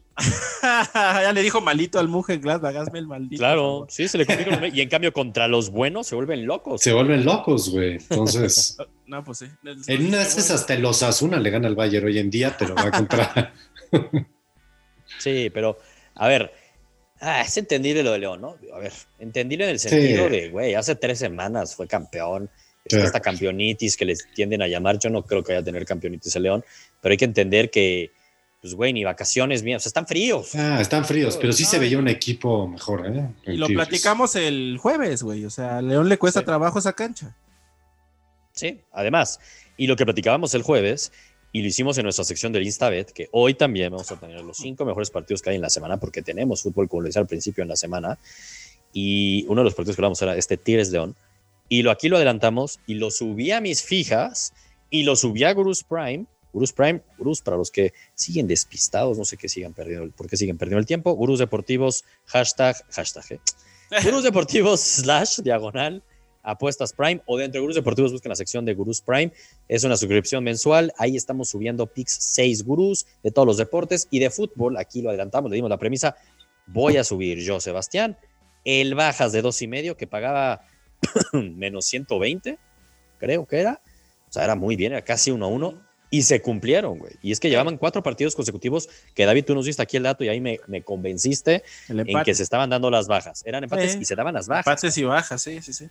Ya 0.94 1.32
le 1.34 1.42
dijo 1.42 1.62
malito 1.62 2.00
al 2.00 2.08
Mujer 2.08 2.40
Gladbach, 2.40 2.76
hazme 2.76 3.00
el 3.00 3.08
maldito. 3.08 3.40
claro, 3.40 3.86
sí, 3.90 4.08
se 4.08 4.18
le 4.18 4.26
complica. 4.26 4.58
los- 4.60 4.74
Y 4.74 4.82
en 4.82 4.90
cambio, 4.90 5.12
contra 5.14 5.48
los 5.48 5.70
buenos 5.70 6.08
se 6.08 6.16
vuelven 6.16 6.46
locos. 6.46 6.82
Se 6.82 6.94
vuelven 6.94 7.26
locos, 7.26 7.70
güey. 7.72 7.94
Entonces. 7.94 8.78
No, 9.12 9.26
pues 9.26 9.40
sí. 9.40 9.46
en 9.88 10.06
una 10.08 10.20
de 10.20 10.24
esas 10.24 10.52
hasta 10.52 10.74
el 10.74 10.86
Osasuna 10.86 11.38
le 11.38 11.50
gana 11.50 11.68
al 11.68 11.76
Bayern 11.76 12.06
hoy 12.06 12.18
en 12.18 12.30
día, 12.30 12.56
te 12.56 12.66
lo 12.66 12.76
va 12.76 12.84
a 12.84 12.92
contra. 12.92 13.54
Sí, 15.20 15.50
pero, 15.54 15.78
a 16.16 16.28
ver, 16.30 16.54
ah, 17.20 17.42
es 17.42 17.58
entendible 17.58 18.04
lo 18.04 18.14
de 18.14 18.20
León, 18.20 18.40
¿no? 18.42 18.56
A 18.74 18.80
ver, 18.80 18.94
entendible 19.20 19.66
en 19.66 19.72
el 19.72 19.80
sentido 19.80 20.26
Sí. 20.28 20.32
de, 20.32 20.50
güey, 20.50 20.76
hace 20.76 20.96
tres 20.96 21.20
semanas 21.20 21.76
fue 21.76 21.88
campeón, 21.88 22.50
Sí. 22.86 22.96
está 22.96 23.04
esta 23.08 23.20
campeonitis 23.20 23.98
que 23.98 24.06
les 24.06 24.26
tienden 24.34 24.62
a 24.62 24.68
llamar, 24.68 24.98
yo 24.98 25.10
no 25.10 25.24
creo 25.26 25.44
que 25.44 25.52
vaya 25.52 25.62
a 25.62 25.66
tener 25.66 25.86
campeonitis 25.86 26.36
el 26.38 26.44
León, 26.44 26.64
pero 27.02 27.12
hay 27.12 27.18
que 27.18 27.26
entender 27.26 27.70
que, 27.70 28.12
pues, 28.62 28.76
güey, 28.76 28.94
ni 28.94 29.04
vacaciones 29.04 29.64
mías, 29.64 29.82
o 29.82 29.84
sea, 29.84 29.90
están 29.90 30.08
fríos. 30.08 30.54
Ah, 30.56 30.80
están 30.80 31.04
fríos, 31.04 31.36
pero 31.38 31.52
sí 31.52 31.66
se 31.66 31.80
veía 31.80 31.98
un 31.98 32.08
equipo 32.08 32.68
mejor, 32.68 33.08
¿eh? 33.08 33.28
Y 33.48 33.58
lo 33.58 33.66
Tigres. 33.68 33.88
platicamos 33.88 34.36
el 34.36 34.78
jueves, 34.80 35.24
güey. 35.24 35.46
O 35.46 35.50
sea, 35.50 35.80
a 35.80 35.82
León 35.82 36.08
le 36.08 36.18
cuesta 36.20 36.42
Sí. 36.42 36.46
trabajo 36.46 36.78
esa 36.80 36.94
cancha. 36.94 37.36
Sí, 38.54 38.80
además, 38.92 39.40
y 39.78 39.88
lo 39.88 39.96
que 39.96 40.06
platicábamos 40.06 40.54
el 40.54 40.62
jueves, 40.62 41.12
y 41.54 41.62
lo 41.62 41.68
hicimos 41.68 41.98
en 41.98 42.04
nuestra 42.04 42.24
sección 42.24 42.52
del 42.54 42.64
Instabet, 42.64 43.12
que 43.12 43.28
hoy 43.32 43.54
también 43.56 43.92
vamos 43.92 44.12
a 44.12 44.20
tener 44.20 44.42
los 44.44 44.58
cinco 44.58 44.86
mejores 44.86 45.10
partidos 45.10 45.42
que 45.42 45.50
hay 45.50 45.56
en 45.56 45.62
la 45.62 45.70
semana, 45.70 45.98
porque 45.98 46.22
tenemos 46.22 46.62
fútbol, 46.62 46.88
como 46.88 47.02
lo 47.02 47.08
decía 47.08 47.22
al 47.22 47.28
principio, 47.28 47.62
en 47.64 47.68
la 47.70 47.76
semana, 47.76 48.20
y 48.94 49.46
uno 49.48 49.62
de 49.62 49.66
los 49.66 49.74
partidos 49.74 49.96
que 49.96 50.02
hablamos 50.02 50.22
era 50.22 50.36
este 50.36 50.58
Tigres 50.58 50.92
León, 50.92 51.16
y 51.68 51.82
lo, 51.82 51.92
aquí 51.92 52.10
lo 52.10 52.18
adelantamos, 52.18 52.80
y 52.86 52.94
lo 52.96 53.10
subí 53.12 53.52
a 53.52 53.60
mis 53.62 53.82
fijas, 53.82 54.54
y 54.90 55.04
lo 55.04 55.16
subí 55.16 55.44
a 55.46 55.54
Gurus 55.54 55.84
Prime, 55.84 56.26
Gurus 56.54 56.74
Prime, 56.74 57.02
Gurus 57.18 57.42
para 57.42 57.58
los 57.58 57.72
que 57.72 57.94
siguen 58.16 58.48
despistados, 58.48 59.18
no 59.18 59.26
sé 59.26 59.38
qué 59.38 59.50
sigan 59.50 59.74
perdiendo, 59.74 60.12
por 60.16 60.28
qué 60.28 60.38
siguen 60.38 60.58
perdiendo 60.58 60.80
el 60.80 60.86
tiempo, 60.86 61.14
Gurus 61.14 61.40
Deportivos, 61.40 62.04
hashtag, 62.26 62.76
hashtag, 62.92 63.32
¿eh? 63.32 63.40
Gurus 64.04 64.24
Deportivos 64.24 64.82
slash 64.82 65.40
diagonal 65.40 66.04
apuestas 66.44 66.94
Prime 66.94 67.22
o 67.26 67.38
dentro 67.38 67.60
de 67.60 67.62
Gurús 67.62 67.76
Deportivos 67.76 68.12
busquen 68.12 68.30
la 68.30 68.36
sección 68.36 68.66
de 68.66 68.74
Gurús 68.74 69.02
Prime. 69.02 69.32
Es 69.68 69.84
una 69.84 69.98
suscripción 69.98 70.44
mensual. 70.44 70.94
Ahí 70.98 71.16
estamos 71.16 71.50
subiendo 71.50 71.88
picks 71.88 72.14
6 72.14 72.64
gurús 72.64 73.06
de 73.24 73.32
todos 73.32 73.46
los 73.46 73.58
deportes 73.58 74.08
y 74.12 74.20
de 74.20 74.30
fútbol. 74.30 74.78
Aquí 74.78 75.02
lo 75.02 75.10
adelantamos, 75.10 75.50
le 75.50 75.56
dimos 75.56 75.70
la 75.70 75.78
premisa. 75.78 76.16
Voy 76.68 76.98
a 76.98 77.04
subir 77.04 77.40
yo, 77.40 77.60
Sebastián, 77.60 78.18
el 78.66 78.96
bajas 78.96 79.32
de 79.32 79.42
dos 79.42 79.62
y 79.62 79.68
medio 79.68 79.98
que 79.98 80.08
pagaba 80.08 80.66
menos 81.34 81.86
120, 81.86 82.58
creo 83.18 83.46
que 83.46 83.60
era. 83.60 83.82
O 84.30 84.34
sea, 84.34 84.46
era 84.46 84.56
muy 84.56 84.76
bien, 84.76 84.94
era 84.94 85.04
casi 85.04 85.32
uno 85.32 85.46
a 85.46 85.50
uno. 85.50 85.91
Y 86.14 86.24
se 86.24 86.42
cumplieron, 86.42 87.00
güey. 87.00 87.14
Y 87.22 87.32
es 87.32 87.40
que 87.40 87.50
llevaban 87.50 87.78
cuatro 87.78 88.04
partidos 88.04 88.36
consecutivos 88.36 88.90
que 89.16 89.26
David, 89.26 89.46
tú 89.46 89.56
nos 89.56 89.66
diste 89.66 89.82
aquí 89.82 89.96
el 89.96 90.04
dato 90.04 90.26
y 90.26 90.28
ahí 90.28 90.42
me, 90.42 90.60
me 90.68 90.84
convenciste 90.84 91.64
en 91.88 92.24
que 92.24 92.36
se 92.36 92.44
estaban 92.44 92.70
dando 92.70 92.92
las 92.92 93.08
bajas. 93.08 93.44
Eran 93.46 93.64
empates 93.64 93.96
y 93.96 94.04
se 94.04 94.16
daban 94.16 94.34
las 94.34 94.48
bajas. 94.50 94.68
Empates 94.68 94.98
y 94.98 95.04
bajas, 95.06 95.42
sí, 95.42 95.62
sí, 95.62 95.72
sí. 95.72 95.90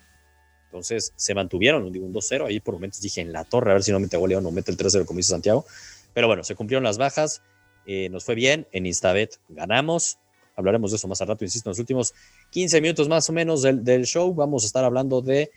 Entonces 0.67 1.15
se 1.17 1.35
mantuvieron, 1.35 1.85
un 1.85 2.13
2-0. 2.15 2.47
Ahí 2.47 2.61
por 2.61 2.75
momentos 2.75 3.01
dije 3.01 3.23
en 3.23 3.33
la 3.33 3.45
torre, 3.45 3.71
a 3.71 3.75
ver 3.75 3.83
si 3.83 3.93
no 3.93 3.99
mete 3.99 4.19
gol 4.19 4.33
o 4.35 4.51
mete 4.53 4.71
el 4.71 4.77
3-0, 4.77 5.07
como 5.07 5.17
dice 5.17 5.31
Santiago. 5.31 5.65
Pero 6.13 6.27
bueno, 6.27 6.45
se 6.45 6.55
cumplieron 6.55 6.85
las 6.85 6.99
bajas. 6.99 7.43
eh, 7.87 8.09
nos 8.11 8.25
fue 8.25 8.35
bien. 8.35 8.69
En 8.73 8.85
Instabet 8.85 9.41
ganamos. 9.49 10.19
Hablaremos 10.55 10.91
de 10.91 10.99
eso 10.99 11.09
más 11.09 11.21
al 11.23 11.29
rato, 11.29 11.45
insisto, 11.45 11.71
en 11.71 11.73
los 11.73 11.79
últimos 11.79 12.13
15 12.51 12.81
minutos 12.83 13.09
más 13.09 13.29
o 13.31 13.33
menos 13.33 13.63
del, 13.63 13.83
del 13.83 14.05
show. 14.05 14.35
Vamos 14.35 14.65
a 14.65 14.67
estar 14.67 14.85
hablando 14.85 15.23
de 15.23 15.51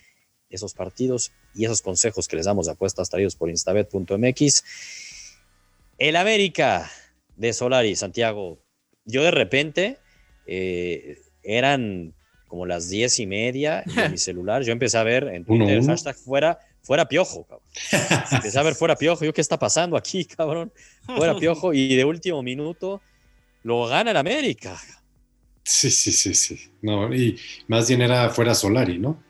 esos 0.56 0.74
partidos 0.74 1.32
y 1.56 1.66
esos 1.66 1.82
consejos 1.82 2.28
que 2.28 2.36
les 2.36 2.46
damos 2.46 2.66
de 2.68 2.74
apuestas 2.74 3.10
traídos 3.10 3.36
por 3.36 3.50
instabet.mx. 3.50 4.64
El 5.98 6.16
América 6.16 6.90
de 7.36 7.54
Solari, 7.54 7.96
Santiago. 7.96 8.60
Yo 9.06 9.24
de 9.24 9.32
repente 9.32 9.98
eh, 10.46 11.20
eran 11.44 12.14
como 12.48 12.66
las 12.66 12.90
diez 12.90 13.20
y 13.20 13.26
media 13.26 13.84
y 13.86 14.00
en 14.00 14.12
mi 14.12 14.18
celular 14.30 14.64
yo 14.64 14.72
empecé 14.72 14.98
a 14.98 15.04
ver 15.04 15.24
en 15.30 15.44
Uno, 15.48 15.66
Twitter 15.66 15.80
uno. 15.80 15.88
hashtag 15.88 16.16
fuera, 16.16 16.60
fuera 16.82 17.08
piojo, 17.08 17.44
cabrón. 17.46 17.68
Empecé 18.32 18.60
a 18.60 18.64
ver 18.64 18.76
fuera 18.76 18.96
piojo. 18.96 19.26
Yo, 19.26 19.34
¿qué 19.34 19.42
está 19.42 19.58
pasando 19.58 19.98
aquí, 19.98 20.26
cabrón? 20.26 20.72
Fuera 21.06 21.36
piojo. 21.36 21.74
Y 21.74 21.96
de 21.96 22.06
último 22.06 22.44
minuto 22.44 23.02
lo 23.64 23.88
gana 23.88 24.12
el 24.12 24.18
América. 24.18 24.80
Sí, 25.64 25.90
sí, 25.90 26.12
sí, 26.12 26.36
sí. 26.36 26.60
No, 26.82 27.14
y 27.14 27.40
más 27.68 27.88
bien 27.88 28.02
era 28.02 28.30
fuera 28.30 28.54
Solari, 28.54 29.00
¿no? 29.00 29.24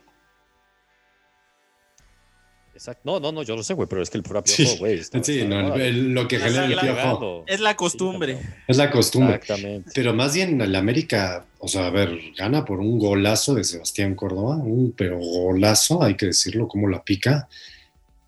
Exacto. 2.84 3.02
No, 3.06 3.18
no, 3.22 3.32
no, 3.32 3.44
yo 3.44 3.56
lo 3.56 3.64
sé, 3.64 3.74
güey, 3.76 3.88
pero 3.88 4.02
es 4.02 4.10
que 4.10 4.18
el 4.18 4.26
fuera 4.26 4.42
Sí, 4.44 4.76
güey. 4.78 4.96
está- 5.00 5.24
Sí, 5.24 5.40
está 5.40 5.48
no, 5.62 5.76
el- 5.76 6.14
lo 6.14 6.28
que 6.28 6.38
La- 6.38 6.46
genera 6.48 6.66
el 6.66 6.78
piojo. 6.80 7.46
Es 7.48 7.62
la 7.62 7.78
costumbre. 7.78 8.36
Sí, 8.42 8.48
es 8.68 8.76
la 8.78 8.92
costumbre. 8.92 9.36
Exactamente. 9.36 9.92
Pero 9.96 10.14
más 10.14 10.34
bien 10.36 10.60
el 10.60 10.76
América, 10.76 11.46
o 11.60 11.70
sea, 11.70 11.88
a 11.88 11.90
ver, 11.92 12.20
gana 12.38 12.66
por 12.66 12.82
un 12.82 13.00
golazo 13.00 13.56
de 13.56 13.64
Sebastián 13.64 14.16
Córdoba, 14.16 14.58
un 14.58 14.92
pero 14.98 15.18
golazo, 15.18 16.04
hay 16.04 16.16
que 16.16 16.26
decirlo, 16.26 16.68
como 16.68 16.90
la 16.90 17.02
pica. 17.06 17.48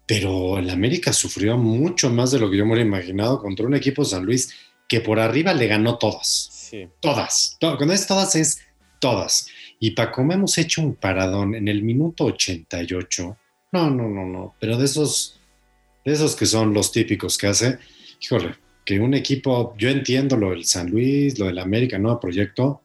Pero 0.06 0.58
el 0.58 0.70
América 0.70 1.12
sufrió 1.12 1.58
mucho 1.58 2.10
más 2.10 2.32
de 2.32 2.40
lo 2.40 2.50
que 2.50 2.56
yo 2.58 2.66
me 2.66 2.74
hubiera 2.76 2.88
imaginado 2.88 3.42
contra 3.42 3.66
un 3.66 3.76
equipo 3.76 4.04
de 4.04 4.10
San 4.10 4.24
Luis 4.24 4.54
que 4.88 5.02
por 5.02 5.20
arriba 5.20 5.54
le 5.54 5.68
ganó 5.68 5.98
todas. 5.98 6.50
Sí. 6.54 6.88
Todas. 7.02 7.58
To- 7.60 7.76
Cuando 7.76 7.94
es 7.94 8.08
todas, 8.08 8.36
es 8.38 8.60
todas. 9.00 9.48
Y 9.82 9.92
para 9.92 10.14
como 10.14 10.32
hemos 10.32 10.58
hecho 10.58 10.82
un 10.82 10.96
paradón 10.96 11.56
en 11.56 11.68
el 11.68 11.84
minuto 11.84 12.24
88, 12.26 13.36
no, 13.76 13.90
no, 13.92 14.08
no, 14.10 14.26
no, 14.26 14.56
pero 14.60 14.78
de 14.78 14.86
esos, 14.86 15.40
de 16.06 16.14
esos 16.14 16.36
que 16.36 16.46
son 16.46 16.74
los 16.74 16.92
típicos 16.92 17.38
que 17.38 17.48
hace, 17.48 17.78
híjole, 18.22 18.56
que 18.86 19.00
un 19.00 19.14
equipo, 19.14 19.76
yo 19.78 19.90
entiendo 19.90 20.38
lo 20.38 20.52
del 20.52 20.64
San 20.66 20.90
Luis, 20.92 21.38
lo 21.40 21.48
del 21.48 21.60
América, 21.60 21.98
nuevo 21.98 22.20
proyecto. 22.20 22.82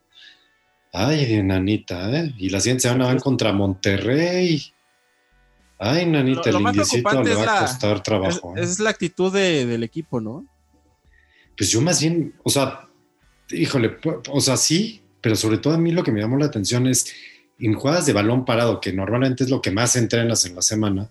Ay, 0.93 1.41
nanita, 1.43 2.11
¿eh? 2.19 2.35
Y 2.39 2.49
la 2.51 2.59
siguiente 2.61 2.83
semana 2.83 3.05
van 3.07 3.21
contra 3.21 3.53
Monterrey. 3.53 4.61
Ay, 5.79 6.07
nanita, 6.07 6.47
Lo- 6.47 6.53
lo 6.53 6.59
el 6.59 6.65
más 6.65 6.73
indiecito 6.75 7.23
le 7.23 7.31
es 7.33 7.39
va 7.39 7.43
a 7.43 7.47
la- 7.47 7.61
costar 7.61 7.97
Es, 7.99 8.03
trabajo. 8.03 8.55
¿eh? 8.57 8.61
es 8.63 8.79
la 8.81 8.91
actitud 8.91 9.33
de- 9.33 9.67
del 9.67 9.83
equipo, 9.85 10.21
¿no? 10.21 10.45
Pues 11.57 11.71
yo 11.71 11.81
más 11.81 12.01
bien, 12.01 12.35
o 12.43 12.51
sea, 12.51 12.89
híjole, 13.51 13.97
o 14.31 14.41
sea, 14.41 14.57
sí, 14.57 15.01
pero 15.21 15.37
sobre 15.37 15.59
todo 15.59 15.75
a 15.75 15.79
mí 15.79 15.93
lo 15.93 16.03
que 16.03 16.11
me 16.13 16.21
llamó 16.21 16.37
la 16.39 16.47
atención 16.47 16.87
es 16.87 17.13
en 17.61 17.75
jugadas 17.75 18.07
de 18.07 18.13
balón 18.13 18.45
parado, 18.45 18.81
que 18.81 18.93
normalmente 18.93 19.45
es 19.45 19.51
lo 19.51 19.61
que 19.61 19.71
más 19.71 19.97
entrenas 19.97 20.45
en 20.47 20.57
la 20.57 20.63
semana, 20.63 21.11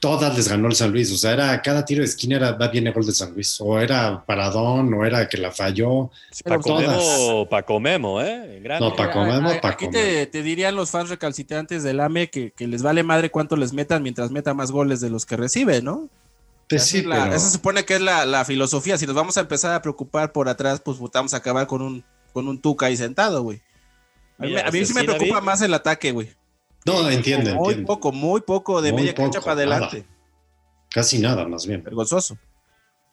todas 0.00 0.34
les 0.34 0.48
ganó 0.48 0.68
el 0.68 0.74
San 0.74 0.90
Luis. 0.90 1.12
O 1.12 1.16
sea, 1.16 1.32
era 1.32 1.62
cada 1.62 1.84
tiro 1.84 2.00
de 2.00 2.06
esquina 2.06 2.36
era, 2.36 2.52
va 2.52 2.68
bien 2.68 2.86
el 2.86 2.92
gol 2.92 3.06
de 3.06 3.12
San 3.12 3.32
Luis. 3.32 3.60
O 3.60 3.78
era 3.78 4.24
paradón, 4.24 4.92
o 4.94 5.04
era 5.04 5.28
que 5.28 5.36
la 5.36 5.52
falló. 5.52 6.10
Paco 6.44 6.78
Memo, 6.78 7.48
Paco 7.48 7.80
Memo, 7.80 8.20
¿eh? 8.22 8.62
no, 8.80 8.96
Paco 8.96 9.24
Memo, 9.24 9.52
Paco 9.60 9.68
Aquí 9.68 9.90
te, 9.90 10.26
te, 10.26 10.42
dirían 10.42 10.74
los 10.74 10.90
fans 10.90 11.10
recalcitrantes 11.10 11.82
del 11.82 12.00
AME 12.00 12.30
que, 12.30 12.52
que, 12.52 12.66
les 12.66 12.82
vale 12.82 13.02
madre 13.02 13.30
cuánto 13.30 13.56
les 13.56 13.72
metan 13.72 14.02
mientras 14.02 14.30
meta 14.30 14.54
más 14.54 14.72
goles 14.72 15.00
de 15.00 15.10
los 15.10 15.26
que 15.26 15.36
recibe, 15.36 15.82
¿no? 15.82 16.08
Pues 16.68 16.86
sí, 16.86 17.02
la, 17.02 17.24
pero... 17.24 17.36
Esa 17.36 17.46
se 17.46 17.52
supone 17.52 17.84
que 17.84 17.94
es 17.94 18.00
la, 18.00 18.24
la, 18.24 18.44
filosofía. 18.44 18.96
Si 18.96 19.06
nos 19.06 19.14
vamos 19.14 19.36
a 19.36 19.40
empezar 19.40 19.74
a 19.74 19.82
preocupar 19.82 20.32
por 20.32 20.48
atrás, 20.48 20.80
pues 20.80 20.98
vamos 21.12 21.34
a 21.34 21.38
acabar 21.38 21.66
con 21.66 21.82
un, 21.82 22.04
con 22.32 22.48
un 22.48 22.60
tuca 22.60 22.86
ahí 22.86 22.96
sentado, 22.96 23.42
güey. 23.42 23.60
A 24.40 24.46
mí, 24.46 24.56
a 24.58 24.70
mí 24.70 24.84
sí 24.86 24.94
me 24.94 25.04
preocupa 25.04 25.34
David. 25.34 25.44
más 25.44 25.62
el 25.62 25.74
ataque, 25.74 26.12
güey. 26.12 26.34
No, 26.86 27.08
entiende, 27.10 27.54
Muy 27.54 27.84
poco, 27.84 28.10
muy 28.10 28.40
poco 28.40 28.80
de 28.80 28.90
Muy 28.92 29.02
media 29.02 29.14
cancha 29.14 29.38
poco, 29.38 29.44
para 29.44 29.52
adelante. 29.60 29.98
nada. 29.98 30.16
Casi 30.90 31.18
nada, 31.18 31.46
más 31.46 31.66
bien. 31.66 31.84
Vergonzoso. 31.84 32.38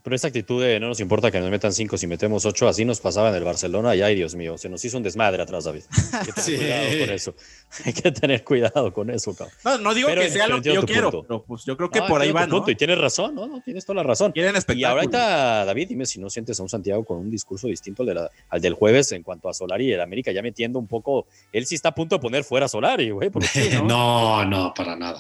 Pero 0.08 0.16
esta 0.16 0.30
actitud 0.30 0.64
de 0.64 0.80
no 0.80 0.88
nos 0.88 1.02
importa 1.02 1.30
que 1.32 1.42
nos 1.42 1.50
metan 1.52 1.74
cinco 1.74 1.98
si 1.98 2.08
metemos 2.08 2.46
ocho, 2.46 2.66
así 2.70 2.86
nos 2.86 3.02
pasaba 3.02 3.28
en 3.28 3.36
el 3.36 3.44
Barcelona 3.44 3.94
y 3.94 4.02
ay, 4.02 4.16
Dios 4.16 4.36
mío, 4.36 4.58
se 4.58 4.70
nos 4.70 4.86
hizo 4.86 4.96
un 4.96 5.04
desmadre 5.04 5.44
atrás, 5.44 5.66
David. 5.66 5.82
Hay 6.14 6.26
que 6.28 6.32
tener 6.42 6.46
Sí. 6.46 6.56
cuidado 6.56 7.00
con 7.04 7.10
eso. 7.14 7.36
Hay 7.86 7.92
que 7.94 8.12
tener 8.14 8.44
cuidado 8.46 8.94
con 8.94 9.10
eso, 9.10 9.36
cabrón. 9.36 9.54
No, 9.66 9.78
no 9.80 9.94
digo 9.94 10.08
Pero 10.08 10.22
que 10.22 10.30
sea 10.30 10.48
lo 10.48 10.62
que 10.62 10.74
yo 10.74 10.84
quiero, 10.86 11.12
punto. 11.12 11.28
pero 11.28 11.44
pues 11.44 11.66
yo 11.66 11.76
creo 11.76 11.90
que 11.90 12.00
No, 12.00 12.08
por 12.08 12.22
ahí 12.22 12.32
va, 12.32 12.48
¿no? 12.48 12.56
punto, 12.56 12.72
Y 12.72 12.76
tienes 12.76 12.98
razón, 12.98 13.36
¿no? 13.36 13.48
no 13.48 13.60
tienes 13.60 13.86
toda 13.86 13.98
la 13.98 14.04
razón. 14.04 14.32
Quieren 14.32 14.56
Y 14.76 14.84
ahorita, 14.86 15.66
David, 15.66 15.90
dime 15.90 16.06
si 16.06 16.22
no 16.22 16.30
sientes 16.30 16.58
a 16.58 16.64
un 16.64 16.70
Santiago 16.70 17.04
con 17.04 17.18
un 17.18 17.30
discurso 17.30 17.68
distinto 17.68 18.04
al, 18.04 18.08
de 18.08 18.14
la- 18.14 18.32
al 18.48 18.62
del 18.62 18.76
jueves 18.76 19.12
en 19.12 19.24
cuanto 19.24 19.50
a 19.50 19.54
Solari 19.54 19.88
y 19.90 19.92
el 19.92 20.00
América, 20.00 20.32
ya 20.32 20.42
metiendo 20.42 20.80
un 20.80 20.88
poco. 20.88 21.28
Él 21.52 21.66
sí 21.66 21.76
está 21.76 21.90
a 21.90 21.96
punto 21.96 22.16
de 22.16 22.22
poner 22.22 22.46
fuera 22.46 22.68
a 22.68 22.70
Solari, 22.70 23.10
güey. 23.10 23.30
no, 23.86 24.46
no, 24.46 24.74
para 24.74 24.96
nada. 24.96 25.20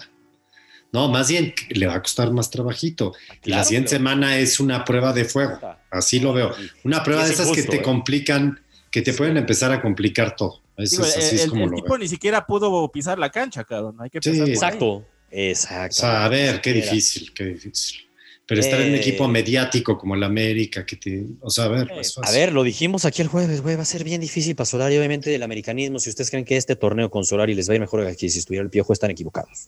No, 0.93 1.09
más 1.09 1.27
bien 1.29 1.53
le 1.69 1.85
va 1.87 1.95
a 1.95 2.01
costar 2.01 2.31
más 2.31 2.49
trabajito. 2.49 3.13
y 3.29 3.49
la 3.49 3.57
Claro, 3.57 3.63
siguiente 3.65 3.89
pero- 3.89 3.99
semana 3.99 4.37
es 4.39 4.59
una 4.59 4.83
prueba 4.85 5.13
de 5.13 5.25
fuego. 5.25 5.59
Así 5.91 6.19
lo 6.19 6.33
veo. 6.33 6.53
Una 6.83 7.03
prueba 7.03 7.23
Sí, 7.23 7.29
de 7.29 7.33
es 7.35 7.39
esas 7.41 7.55
que 7.55 7.63
te 7.63 7.77
¿eh? 7.77 7.81
complican, 7.81 8.59
que 8.89 9.01
te 9.01 9.13
pueden 9.13 9.37
empezar 9.37 9.71
a 9.71 9.81
complicar 9.81 10.35
todo. 10.35 10.61
Eso 10.77 10.97
Digo, 10.97 11.05
es, 11.07 11.17
así 11.17 11.35
el, 11.35 11.41
es 11.41 11.47
como 11.49 11.65
el 11.65 11.69
lo 11.71 11.75
tipo 11.77 11.89
veo. 11.89 11.97
ni 11.97 12.07
siquiera 12.07 12.45
pudo 12.45 12.89
pisar 12.91 13.17
la 13.19 13.29
cancha, 13.31 13.63
cabrón. 13.63 13.95
Hay 13.99 14.09
que 14.09 14.19
Sí. 14.21 14.39
Exacto, 14.39 15.05
exacto. 15.31 15.95
O 15.97 15.99
sea, 15.99 16.25
a 16.25 16.29
ver, 16.29 16.61
qué 16.61 16.73
difícil, 16.73 17.33
qué 17.33 17.45
difícil. 17.45 17.99
Pero 18.45 18.61
estar 18.61 18.79
en 18.79 18.89
un 18.89 18.95
Eh. 18.95 18.99
equipo 18.99 19.27
mediático 19.27 19.97
como 19.97 20.15
el 20.15 20.23
América, 20.23 20.85
que 20.85 20.95
te. 20.95 21.25
O 21.41 21.49
sea, 21.49 21.65
a 21.65 21.67
ver, 21.67 21.91
eh, 21.91 21.99
eso 21.99 22.21
a 22.23 22.31
ver, 22.31 22.53
lo 22.53 22.63
dijimos 22.63 23.03
aquí 23.03 23.21
el 23.21 23.27
jueves, 23.27 23.61
güey, 23.61 23.75
va 23.75 23.81
a 23.81 23.85
ser 23.85 24.05
bien 24.05 24.21
difícil 24.21 24.55
para 24.55 24.65
Solari, 24.65 24.97
obviamente, 24.97 25.35
el 25.35 25.43
americanismo. 25.43 25.99
Si 25.99 26.09
ustedes 26.09 26.29
creen 26.29 26.45
que 26.45 26.55
este 26.55 26.77
torneo 26.77 27.09
con 27.11 27.25
Solari 27.25 27.55
les 27.55 27.67
va 27.67 27.73
a 27.73 27.75
ir 27.75 27.81
mejor 27.81 28.05
que 28.15 28.29
si 28.29 28.39
estuviera 28.39 28.63
el 28.63 28.69
piojo, 28.69 28.93
están 28.93 29.11
equivocados. 29.11 29.67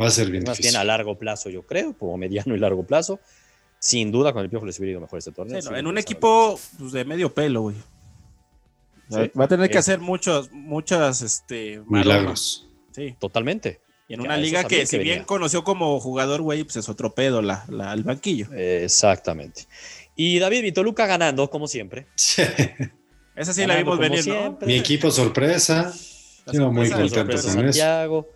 Va 0.00 0.06
a 0.06 0.10
ser 0.10 0.30
bien 0.30 0.44
Más 0.44 0.56
difícil. 0.56 0.72
bien 0.72 0.80
a 0.80 0.84
largo 0.84 1.18
plazo, 1.18 1.50
yo 1.50 1.62
creo, 1.66 1.96
como 1.96 2.16
mediano 2.16 2.54
y 2.54 2.58
largo 2.58 2.84
plazo. 2.86 3.20
Sin 3.78 4.12
duda, 4.12 4.32
con 4.32 4.42
el 4.42 4.50
piojo 4.50 4.64
les 4.66 4.78
hubiera 4.78 4.92
ido 4.92 5.00
mejor 5.00 5.18
este 5.18 5.30
Sí, 5.30 5.34
torneo. 5.36 5.56
no, 5.56 5.62
sin 5.62 5.74
en 5.76 5.86
un 5.86 5.98
equipo 5.98 6.58
pues, 6.78 6.92
de 6.92 7.04
medio 7.04 7.34
pelo, 7.34 7.62
güey. 7.62 7.76
Sí. 9.10 9.30
Va 9.38 9.44
a 9.44 9.48
tener 9.48 9.68
que 9.68 9.76
Eh. 9.76 9.80
hacer 9.80 9.98
muchos, 9.98 10.50
muchas, 10.52 11.20
este, 11.22 11.78
maromas. 11.86 12.06
Milagros. 12.06 12.68
Sí. 12.92 13.14
Totalmente. 13.18 13.80
Y 14.08 14.14
en 14.14 14.20
una 14.20 14.36
liga 14.36 14.64
que, 14.64 14.78
que 14.80 14.86
si 14.86 14.98
bien 14.98 15.24
conoció 15.24 15.64
como 15.64 15.98
jugador, 16.00 16.42
güey, 16.42 16.64
pues 16.64 16.76
es 16.76 16.88
otro 16.88 17.14
pedo 17.14 17.40
la, 17.42 17.64
la- 17.68 17.92
el 17.92 18.04
banquillo. 18.04 18.46
Exactamente. 18.52 19.66
Y 20.16 20.38
David 20.38 20.62
Vitoluca 20.62 21.06
ganando, 21.06 21.48
como 21.50 21.66
siempre. 21.66 22.06
Esa 23.34 23.54
sí 23.54 23.66
la 23.66 23.76
vimos 23.76 23.98
venir, 23.98 24.26
¿no? 24.28 24.58
Mi 24.66 24.74
equipo 24.76 25.10
sorpresa. 25.10 25.92
La 26.44 26.52
Yo 26.52 26.70
muy 26.72 26.90
contento 26.90 27.24
con 27.54 27.66
eso. 27.68 28.26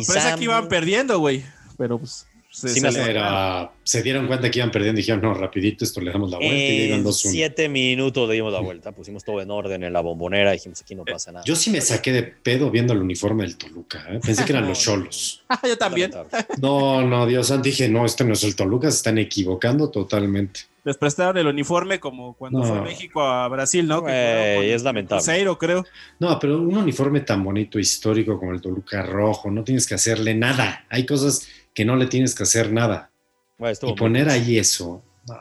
Sorpresa 0.00 0.36
que 0.36 0.44
iban 0.44 0.68
perdiendo, 0.68 1.18
güey. 1.18 1.44
Pero 1.76 1.98
pues. 1.98 2.26
Se, 2.54 2.68
Sí 2.68 2.80
se 2.80 2.92
Pero 2.92 3.72
se 3.82 4.02
dieron 4.02 4.26
cuenta 4.26 4.50
que 4.50 4.58
iban 4.58 4.70
perdiendo 4.70 4.98
y 5.00 5.02
dijeron, 5.02 5.22
no, 5.22 5.32
rapidito, 5.32 5.84
esto 5.86 6.02
le 6.02 6.12
damos 6.12 6.30
la 6.30 6.36
vuelta 6.36 6.54
y 6.54 6.92
En 6.92 7.02
2-1. 7.02 7.12
siete 7.12 7.68
minutos 7.70 8.28
le 8.28 8.34
dimos 8.34 8.52
la 8.52 8.60
vuelta. 8.60 8.92
Pusimos 8.92 9.24
todo 9.24 9.40
en 9.40 9.50
orden 9.50 9.82
en 9.82 9.92
la 9.92 10.02
bombonera. 10.02 10.52
Dijimos, 10.52 10.82
aquí 10.82 10.94
no 10.94 11.04
pasa 11.06 11.32
nada. 11.32 11.44
Yo 11.46 11.56
sí 11.56 11.70
me 11.70 11.80
saqué 11.80 12.12
de 12.12 12.22
pedo 12.24 12.70
viendo 12.70 12.92
el 12.92 13.00
uniforme 13.00 13.44
del 13.44 13.56
Toluca. 13.56 14.04
¿eh? 14.10 14.20
Pensé 14.22 14.44
que 14.44 14.52
eran 14.52 14.68
los 14.68 14.78
cholos. 14.82 15.42
Ah, 15.48 15.60
yo 15.66 15.78
también. 15.78 16.12
No, 16.60 17.00
no, 17.02 17.26
Dios 17.26 17.46
santo. 17.48 17.62
Dije, 17.64 17.88
no, 17.88 18.04
este 18.04 18.22
no 18.24 18.34
es 18.34 18.44
el 18.44 18.54
Toluca, 18.54 18.90
se 18.90 18.98
están 18.98 19.16
equivocando 19.16 19.88
totalmente. 19.90 20.60
Les 20.84 20.96
prestaron 20.98 21.38
el 21.38 21.46
uniforme 21.46 22.00
como 22.00 22.34
cuando 22.34 22.58
No. 22.58 22.64
fue 22.66 22.80
México 22.82 23.22
a 23.22 23.46
Brasil, 23.48 23.86
¿no? 23.86 24.04
Que 24.04 24.74
es 24.74 24.82
lamentable. 24.82 25.22
Cruzeiro, 25.22 25.56
creo. 25.56 25.86
No, 26.18 26.38
pero 26.38 26.58
un 26.58 26.76
uniforme 26.76 27.20
tan 27.20 27.42
bonito, 27.42 27.78
histórico 27.78 28.38
como 28.38 28.52
el 28.52 28.60
Toluca 28.60 29.02
rojo, 29.02 29.50
no 29.50 29.62
tienes 29.64 29.86
que 29.86 29.94
hacerle 29.94 30.34
nada. 30.34 30.84
Hay 30.90 31.06
cosas 31.06 31.46
que 31.74 31.84
no 31.84 31.96
le 31.96 32.06
tienes 32.06 32.34
que 32.34 32.42
hacer 32.44 32.72
nada. 32.72 33.10
Y 33.58 33.92
poner 33.94 34.26
triste. 34.28 34.50
ahí 34.50 34.58
eso, 34.58 35.02
no, 35.28 35.38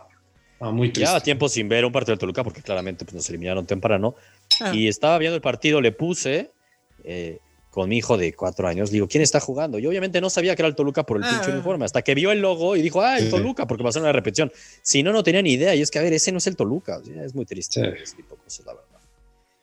no, 0.59 0.71
muy 0.73 0.87
triste. 0.89 1.01
Llevaba 1.01 1.21
tiempo 1.23 1.49
sin 1.49 1.67
ver 1.67 1.85
un 1.85 1.91
partido 1.91 2.11
del 2.13 2.19
Toluca 2.19 2.43
porque 2.43 2.61
claramente 2.61 3.03
pues, 3.05 3.15
nos 3.15 3.29
eliminaron 3.29 3.65
temprano. 3.65 4.15
Ah. 4.61 4.71
Y 4.75 4.87
estaba 4.87 5.17
viendo 5.17 5.35
el 5.35 5.41
partido, 5.41 5.81
le 5.81 5.91
puse 5.91 6.51
eh, 7.03 7.39
con 7.71 7.89
mi 7.89 7.97
hijo 7.97 8.17
de 8.17 8.33
cuatro 8.33 8.67
años. 8.67 8.91
Digo, 8.91 9.07
¿quién 9.07 9.23
está 9.23 9.39
jugando? 9.39 9.79
Y 9.79 9.87
obviamente 9.87 10.21
no 10.21 10.29
sabía 10.29 10.55
que 10.55 10.61
era 10.61 10.67
el 10.69 10.75
Toluca 10.75 11.03
por 11.03 11.17
el 11.17 11.23
Ah. 11.23 11.29
pinche 11.31 11.51
uniforme. 11.51 11.85
Hasta 11.85 12.01
que 12.03 12.13
vio 12.13 12.31
el 12.31 12.39
logo 12.41 12.75
y 12.75 12.81
dijo, 12.83 13.01
ah, 13.01 13.17
el 13.17 13.25
Sí. 13.25 13.31
Toluca, 13.31 13.65
porque 13.65 13.83
pasó 13.83 13.99
una 13.99 14.11
repetición. 14.11 14.51
Si 14.83 15.01
no, 15.01 15.11
no 15.13 15.23
tenía 15.23 15.41
ni 15.41 15.53
idea. 15.53 15.73
Y 15.73 15.81
es 15.81 15.89
que, 15.89 15.97
a 15.97 16.03
ver, 16.03 16.13
ese 16.13 16.31
no 16.31 16.37
es 16.37 16.45
el 16.47 16.55
Toluca. 16.55 16.97
O 16.99 17.03
sea, 17.03 17.23
es 17.23 17.33
muy 17.33 17.45
triste 17.45 17.81
Sí. 17.81 18.03
ese 18.03 18.15
tipo 18.17 18.35
de 18.35 18.41
cosas, 18.43 18.65
la 18.67 18.73
verdad. 18.75 18.90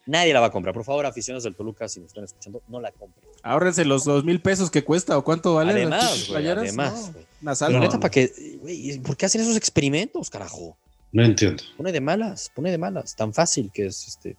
Nadie 0.08 0.32
la 0.32 0.40
va 0.40 0.46
a 0.46 0.50
comprar. 0.50 0.74
Por 0.74 0.84
favor, 0.84 1.04
aficionados 1.04 1.44
del 1.44 1.54
Toluca, 1.54 1.86
si 1.86 2.00
nos 2.00 2.06
están 2.08 2.24
escuchando, 2.24 2.62
no 2.66 2.80
la 2.80 2.90
compren. 2.92 3.28
Ahórrense 3.42 3.84
los 3.84 4.04
dos 4.04 4.24
mil 4.24 4.40
pesos 4.40 4.70
que 4.70 4.82
cuesta 4.82 5.18
o 5.18 5.22
cuánto 5.22 5.54
vale. 5.54 5.72
Además, 5.72 6.28
güey, 6.28 6.48
además, 6.48 7.12
Pero 7.42 7.54
salva. 7.54 7.78
neta, 7.78 8.00
¿para 8.00 8.10
qué? 8.10 8.32
Güey, 8.62 8.98
¿Por 9.00 9.18
qué 9.18 9.26
hacen 9.26 9.42
esos 9.42 9.54
experimentos, 9.56 10.30
carajo? 10.30 10.78
No 11.12 11.22
entiendo. 11.24 11.62
Pone 11.76 11.92
de 11.92 12.00
malas, 12.00 12.50
pone 12.54 12.70
de 12.70 12.78
malas. 12.78 13.14
Tan 13.16 13.34
fácil 13.34 13.70
que 13.72 13.84
es 13.86 14.08
este. 14.08 14.36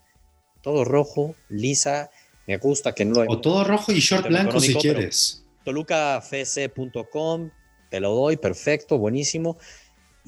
Todo 0.63 0.83
rojo, 0.85 1.35
lisa. 1.49 2.09
Me 2.47 2.57
gusta 2.57 2.93
que 2.95 3.05
no 3.05 3.23
lo 3.23 3.31
O 3.31 3.39
todo 3.39 3.63
rojo 3.63 3.91
y 3.91 3.99
short 3.99 4.27
blanco 4.27 4.59
si 4.59 4.73
quieres. 4.73 5.45
tolucafc.com, 5.65 7.49
te 7.91 7.99
lo 7.99 8.15
doy, 8.15 8.38
perfecto, 8.38 8.97
buenísimo. 8.97 9.57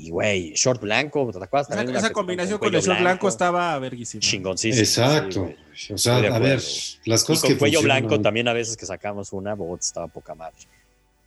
Y 0.02 0.10
güey, 0.10 0.54
short 0.54 0.82
blanco, 0.82 1.30
¿te 1.32 1.44
acuerdas? 1.44 1.70
Esa, 1.70 1.84
una 1.84 2.00
esa 2.00 2.12
combinación 2.12 2.58
con 2.58 2.70
cuello 2.70 2.80
el 2.80 2.84
short 2.84 3.00
blanco 3.02 3.28
estaba 3.28 3.78
verguísima. 3.78 4.20
Chingoncísimo. 4.20 4.82
Exacto. 4.82 5.54
sí, 5.76 5.94
o 5.94 5.98
sea, 5.98 6.18
a 6.18 6.40
ver, 6.40 6.56
las 6.56 7.00
Y 7.06 7.26
cosas 7.26 7.42
con 7.42 7.50
que 7.52 7.58
cuello 7.58 7.80
funcionan. 7.80 8.08
blanco 8.08 8.22
también 8.22 8.48
a 8.48 8.54
veces 8.54 8.76
que 8.78 8.88
sacamos 8.88 9.32
una, 9.32 9.54
bot 9.54 9.80
estaba 9.80 10.08
poca 10.08 10.34
madre. 10.34 10.56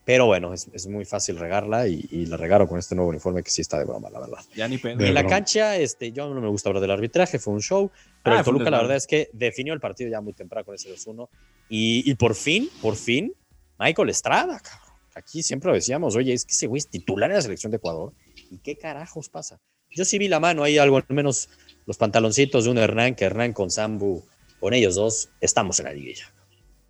Pero 0.05 0.27
bueno, 0.27 0.53
es, 0.53 0.69
es 0.73 0.87
muy 0.89 1.05
fácil 1.05 1.39
regarla 1.39 1.87
y, 1.87 2.05
y 2.11 2.27
la 2.27 2.37
regaron 2.37 2.67
con 2.67 2.79
este 2.79 2.95
nuevo 2.97 3.11
uniforme 3.11 3.43
que 3.45 3.51
sí 3.51 3.63
está 3.63 3.79
de 3.79 3.85
broma, 3.85 4.11
la 4.11 4.21
verdad. 4.21 4.39
Ya 4.57 4.67
ni 4.67 4.77
pedo. 4.79 5.01
En 5.03 5.15
la 5.15 5.25
cancha, 5.25 5.77
este, 5.77 6.11
yo 6.13 6.29
no 6.35 6.41
me 6.41 6.49
gusta 6.49 6.69
hablar 6.69 6.83
del 6.83 6.91
arbitraje, 6.91 7.39
fue 7.39 7.55
un 7.55 7.63
show, 7.63 7.91
pero 8.23 8.37
Ah, 8.37 8.41
el 8.41 8.45
Toluca 8.45 8.71
la 8.71 8.79
verdad 8.83 8.97
es 8.97 9.07
que 9.07 9.31
definió 9.33 9.73
el 9.73 9.81
partido 9.81 10.11
ya 10.11 10.21
muy 10.21 10.33
temprano 10.33 10.65
con 10.67 10.75
ese 10.75 10.93
2-1 10.93 11.29
y, 11.69 12.11
y 12.11 12.15
por 12.17 12.35
fin, 12.35 12.69
por 12.83 12.97
fin, 12.97 13.33
Michael 13.79 14.11
Estrada, 14.11 14.59
cabrón. 14.59 14.85
Aquí 15.15 15.45
siempre 15.45 15.69
lo 15.69 15.75
decíamos, 15.75 16.17
oye, 16.17 16.33
es 16.33 16.45
que 16.45 16.53
ese 16.53 16.67
güey 16.67 16.81
es 16.81 16.89
titular 16.89 17.31
en 17.31 17.37
la 17.37 17.43
selección 17.43 17.71
de 17.71 17.77
Ecuador. 17.77 18.13
¿Y 18.51 18.59
qué 18.59 18.77
carajos 18.77 19.29
pasa? 19.29 19.61
Yo 19.91 20.05
sí 20.05 20.19
vi 20.19 20.29
la 20.29 20.41
mano 20.41 20.63
ahí, 20.65 20.79
algo, 20.79 20.97
al 20.97 21.05
menos 21.09 21.49
los 21.87 21.97
pantaloncitos 21.97 22.65
de 22.65 22.71
un 22.71 22.79
Hernán, 22.79 23.15
que 23.15 23.25
Hernán 23.25 23.53
con 23.53 23.71
Sambu, 23.71 24.25
con 24.61 24.75
ellos 24.75 24.95
dos, 24.97 25.29
estamos 25.41 25.79
en 25.81 25.85
la 25.87 25.93
liguilla. 25.93 26.33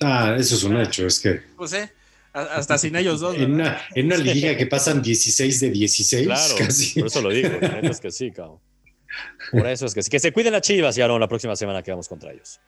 Ah, 0.00 0.36
eso 0.38 0.54
es 0.54 0.64
un 0.64 0.76
hecho. 0.80 1.06
Es 1.06 1.20
que 1.20 1.40
Pues 1.56 1.72
eh, 1.74 1.90
hasta 2.32 2.78
sin 2.78 2.96
ellos 2.96 3.20
dos. 3.20 3.34
en 3.36 3.52
una, 3.54 3.80
en 3.94 4.06
una 4.06 4.16
liga 4.16 4.56
que 4.56 4.66
pasan 4.66 5.02
16 5.02 5.60
de 5.60 5.70
16, 5.70 6.26
Claro, 6.26 6.54
casi. 6.58 6.98
por 7.00 7.08
eso 7.08 7.20
lo 7.22 7.30
digo, 7.30 7.48
es 7.82 8.00
que 8.00 8.10
sí, 8.10 8.30
cabrón. 8.30 8.60
Por 9.52 9.66
eso 9.68 9.86
es 9.86 9.94
que 9.94 10.02
sí. 10.02 10.10
Que 10.10 10.18
se 10.18 10.32
cuiden 10.32 10.52
las 10.52 10.62
chivas, 10.62 10.96
y 10.98 11.00
ahora 11.00 11.18
la 11.18 11.28
próxima 11.28 11.54
semana 11.54 11.82
que 11.82 11.90
vamos 11.92 12.08
contra 12.08 12.32
ellos. 12.32 12.60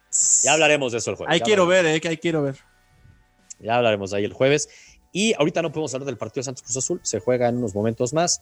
Ya 0.45 0.52
hablaremos 0.52 0.93
de 0.93 0.99
eso 0.99 1.11
el 1.11 1.16
jueves. 1.16 1.33
Ahí 1.33 1.38
ya 1.40 1.45
quiero 1.45 1.62
hablaremos. 1.64 1.85
ver, 1.87 1.97
eh, 1.97 2.00
que 2.00 2.09
ahí 2.09 2.16
quiero 2.19 2.43
ver. 2.43 2.57
Ya 3.59 3.76
hablaremos 3.76 4.12
ahí 4.12 4.25
el 4.25 4.33
jueves. 4.33 4.69
Y 5.12 5.33
ahorita 5.35 5.62
no 5.62 5.73
podemos 5.73 5.93
hablar 5.95 6.07
del 6.07 6.19
partido 6.19 6.43
de 6.43 6.45
Santos 6.45 6.62
Cruz 6.62 6.76
Azul. 6.76 7.00
Se 7.02 7.19
juega 7.21 7.49
en 7.49 7.57
unos 7.57 7.75
momentos 7.75 8.12
más. 8.12 8.40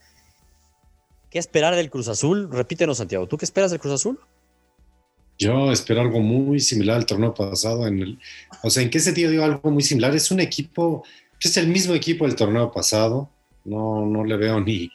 ¿Qué 1.34 1.40
esperar 1.40 1.74
del 1.74 1.90
Cruz 1.90 2.06
Azul? 2.06 2.48
Repítenos, 2.48 2.98
Santiago. 2.98 3.26
¿Tú 3.26 3.36
qué 3.36 3.44
esperas 3.44 3.72
del 3.72 3.80
Cruz 3.80 3.94
Azul? 3.94 4.20
Yo 5.36 5.72
espero 5.72 6.00
algo 6.00 6.20
muy 6.20 6.60
similar 6.60 6.96
al 6.96 7.06
torneo 7.06 7.34
pasado. 7.34 7.88
En 7.88 7.98
el, 7.98 8.18
o 8.62 8.70
sea, 8.70 8.84
¿en 8.84 8.88
qué 8.88 9.00
sentido 9.00 9.32
digo 9.32 9.42
algo 9.42 9.68
muy 9.68 9.82
similar? 9.82 10.14
Es 10.14 10.30
un 10.30 10.38
equipo, 10.38 11.02
es 11.40 11.56
el 11.56 11.66
mismo 11.66 11.92
equipo 11.92 12.24
del 12.24 12.36
torneo 12.36 12.70
pasado. 12.70 13.30
No, 13.64 14.06
no 14.06 14.22
le 14.22 14.36
veo 14.36 14.60
ni, 14.60 14.88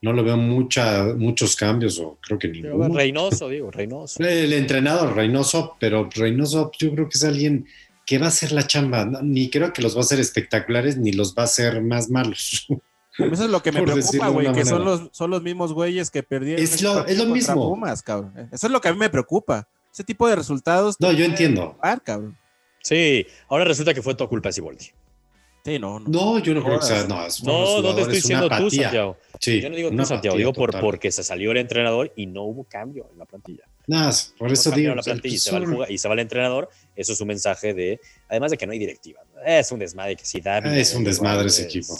no 0.00 0.12
le 0.12 0.22
veo 0.22 0.36
mucha, 0.36 1.06
muchos 1.06 1.56
cambios 1.56 1.98
o 1.98 2.18
creo 2.20 2.38
que 2.38 2.46
ninguno. 2.46 2.94
Reynoso, 2.94 3.48
digo, 3.48 3.72
Reynoso. 3.72 4.22
El 4.24 4.52
entrenador 4.52 5.16
Reynoso, 5.16 5.76
pero 5.80 6.08
Reynoso 6.08 6.70
yo 6.78 6.92
creo 6.92 7.08
que 7.08 7.18
es 7.18 7.24
alguien 7.24 7.66
que 8.06 8.18
va 8.18 8.26
a 8.26 8.28
hacer 8.28 8.52
la 8.52 8.64
chamba. 8.64 9.06
Ni 9.24 9.50
creo 9.50 9.72
que 9.72 9.82
los 9.82 9.96
va 9.96 10.02
a 10.02 10.04
hacer 10.04 10.20
espectaculares 10.20 10.98
ni 10.98 11.10
los 11.10 11.34
va 11.34 11.42
a 11.42 11.46
hacer 11.46 11.82
más 11.82 12.08
malos. 12.10 12.68
Eso 13.24 13.44
es 13.44 13.50
lo 13.50 13.62
que 13.62 13.72
me 13.72 13.80
Por 13.80 13.92
preocupa, 13.92 14.28
güey, 14.28 14.52
que 14.52 14.64
son 14.64 14.84
los, 14.84 15.08
son 15.12 15.30
los 15.30 15.42
mismos 15.42 15.72
güeyes 15.72 16.10
que 16.10 16.22
perdieron. 16.22 16.62
Es 16.62 16.80
lo- 16.82 17.06
es 17.06 17.16
lo 17.18 17.26
mismo. 17.26 17.70
Pumas, 17.70 18.02
cabrón. 18.02 18.32
Eso 18.52 18.66
es 18.66 18.72
lo 18.72 18.80
que 18.80 18.88
a 18.88 18.92
mí 18.92 18.98
me 18.98 19.10
preocupa. 19.10 19.68
Ese 19.92 20.04
tipo 20.04 20.28
de 20.28 20.36
resultados. 20.36 20.96
No, 21.00 21.10
yo 21.12 21.24
entiendo. 21.24 21.60
preocupar, 21.62 22.02
cabrón. 22.02 22.38
Sí, 22.82 23.26
ahora 23.48 23.64
resulta 23.64 23.92
que 23.92 24.02
fue 24.02 24.14
todo 24.14 24.28
culpa 24.28 24.48
de 24.48 24.52
Siboldi. 24.54 24.86
Sí, 25.62 25.78
no, 25.78 26.00
no. 26.00 26.08
No, 26.08 26.38
yo 26.38 26.54
no 26.54 26.64
creo 26.64 26.78
que 26.80 26.86
sea. 26.86 27.04
No, 27.06 27.26
es- 27.26 27.42
No, 27.44 27.82
no 27.82 27.94
te 27.94 28.00
estoy 28.00 28.04
una 28.04 28.12
diciendo 28.14 28.48
tú. 28.48 28.70
Santiago. 28.70 29.18
Sí, 29.38 29.60
Yo 29.60 29.68
no 29.68 29.76
digo 29.76 29.90
tú, 29.90 30.06
Santiago, 30.06 30.36
digo 30.38 30.52
por, 30.54 30.70
total. 30.70 30.80
porque 30.80 31.12
se 31.12 31.22
salió 31.22 31.50
el 31.50 31.58
entrenador 31.58 32.12
y 32.16 32.26
no 32.26 32.44
hubo 32.44 32.64
cambio 32.64 33.06
en 33.12 33.18
la 33.18 33.26
plantilla. 33.26 33.64
Nada, 33.86 34.10
por 34.38 34.48
No 34.48 34.54
eso 34.54 34.70
digo. 34.70 34.94
la 34.94 35.02
plantilla 35.02 35.28
y 35.34 35.36
pues, 35.36 35.42
se, 35.42 35.50
va 35.52 35.58
el 35.58 35.64
son- 35.64 35.74
juga- 35.74 35.90
y 35.90 35.98
se 35.98 36.08
va 36.08 36.14
el 36.14 36.20
entrenador. 36.20 36.70
Eso 36.96 37.12
es 37.12 37.20
un 37.20 37.28
mensaje 37.28 37.74
de, 37.74 38.00
además 38.28 38.52
de 38.52 38.56
que 38.56 38.66
no 38.66 38.72
hay 38.72 38.78
directiva. 38.78 39.20
Es 39.44 39.70
un 39.72 39.80
desmadre 39.80 40.16
que 40.16 40.24
si 40.24 40.40
da. 40.40 40.58
Es 40.58 40.94
un 40.94 41.04
desmadre 41.04 41.48
ese 41.48 41.64
equipo. 41.64 41.94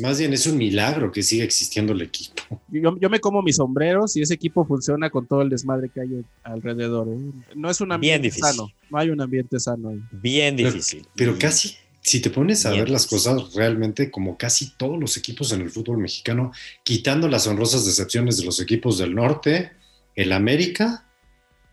Más 0.00 0.18
bien 0.18 0.32
es 0.32 0.46
un 0.46 0.56
milagro 0.56 1.10
que 1.12 1.22
siga 1.22 1.44
existiendo 1.44 1.92
el 1.92 2.02
equipo. 2.02 2.42
Yo, 2.68 2.96
yo 2.98 3.10
me 3.10 3.20
como 3.20 3.42
mis 3.42 3.56
sombreros 3.56 4.16
y 4.16 4.22
ese 4.22 4.34
equipo 4.34 4.64
funciona 4.64 5.10
con 5.10 5.26
todo 5.26 5.42
el 5.42 5.48
desmadre 5.48 5.88
que 5.88 6.00
hay 6.00 6.24
alrededor. 6.42 7.08
¿eh? 7.08 7.18
No 7.54 7.70
es 7.70 7.80
un 7.80 7.88
Bien 7.88 7.94
ambiente 7.94 8.28
difícil. 8.28 8.44
sano. 8.44 8.72
No 8.90 8.98
hay 8.98 9.10
un 9.10 9.20
ambiente 9.20 9.58
sano 9.60 9.90
ahí. 9.90 10.00
Bien 10.12 10.56
difícil. 10.56 11.06
Pero 11.16 11.36
casi, 11.38 11.74
si 12.00 12.20
te 12.20 12.30
pones 12.30 12.64
a 12.66 12.70
Bien. 12.70 12.82
ver 12.84 12.90
las 12.90 13.06
cosas 13.06 13.54
realmente, 13.54 14.10
como 14.10 14.36
casi 14.38 14.76
todos 14.76 14.98
los 14.98 15.16
equipos 15.16 15.52
en 15.52 15.60
el 15.60 15.70
fútbol 15.70 15.98
mexicano, 15.98 16.52
quitando 16.82 17.28
las 17.28 17.46
honrosas 17.46 17.84
decepciones 17.84 18.36
de 18.38 18.44
los 18.44 18.60
equipos 18.60 18.98
del 18.98 19.14
norte, 19.14 19.72
el 20.16 20.32
América, 20.32 21.06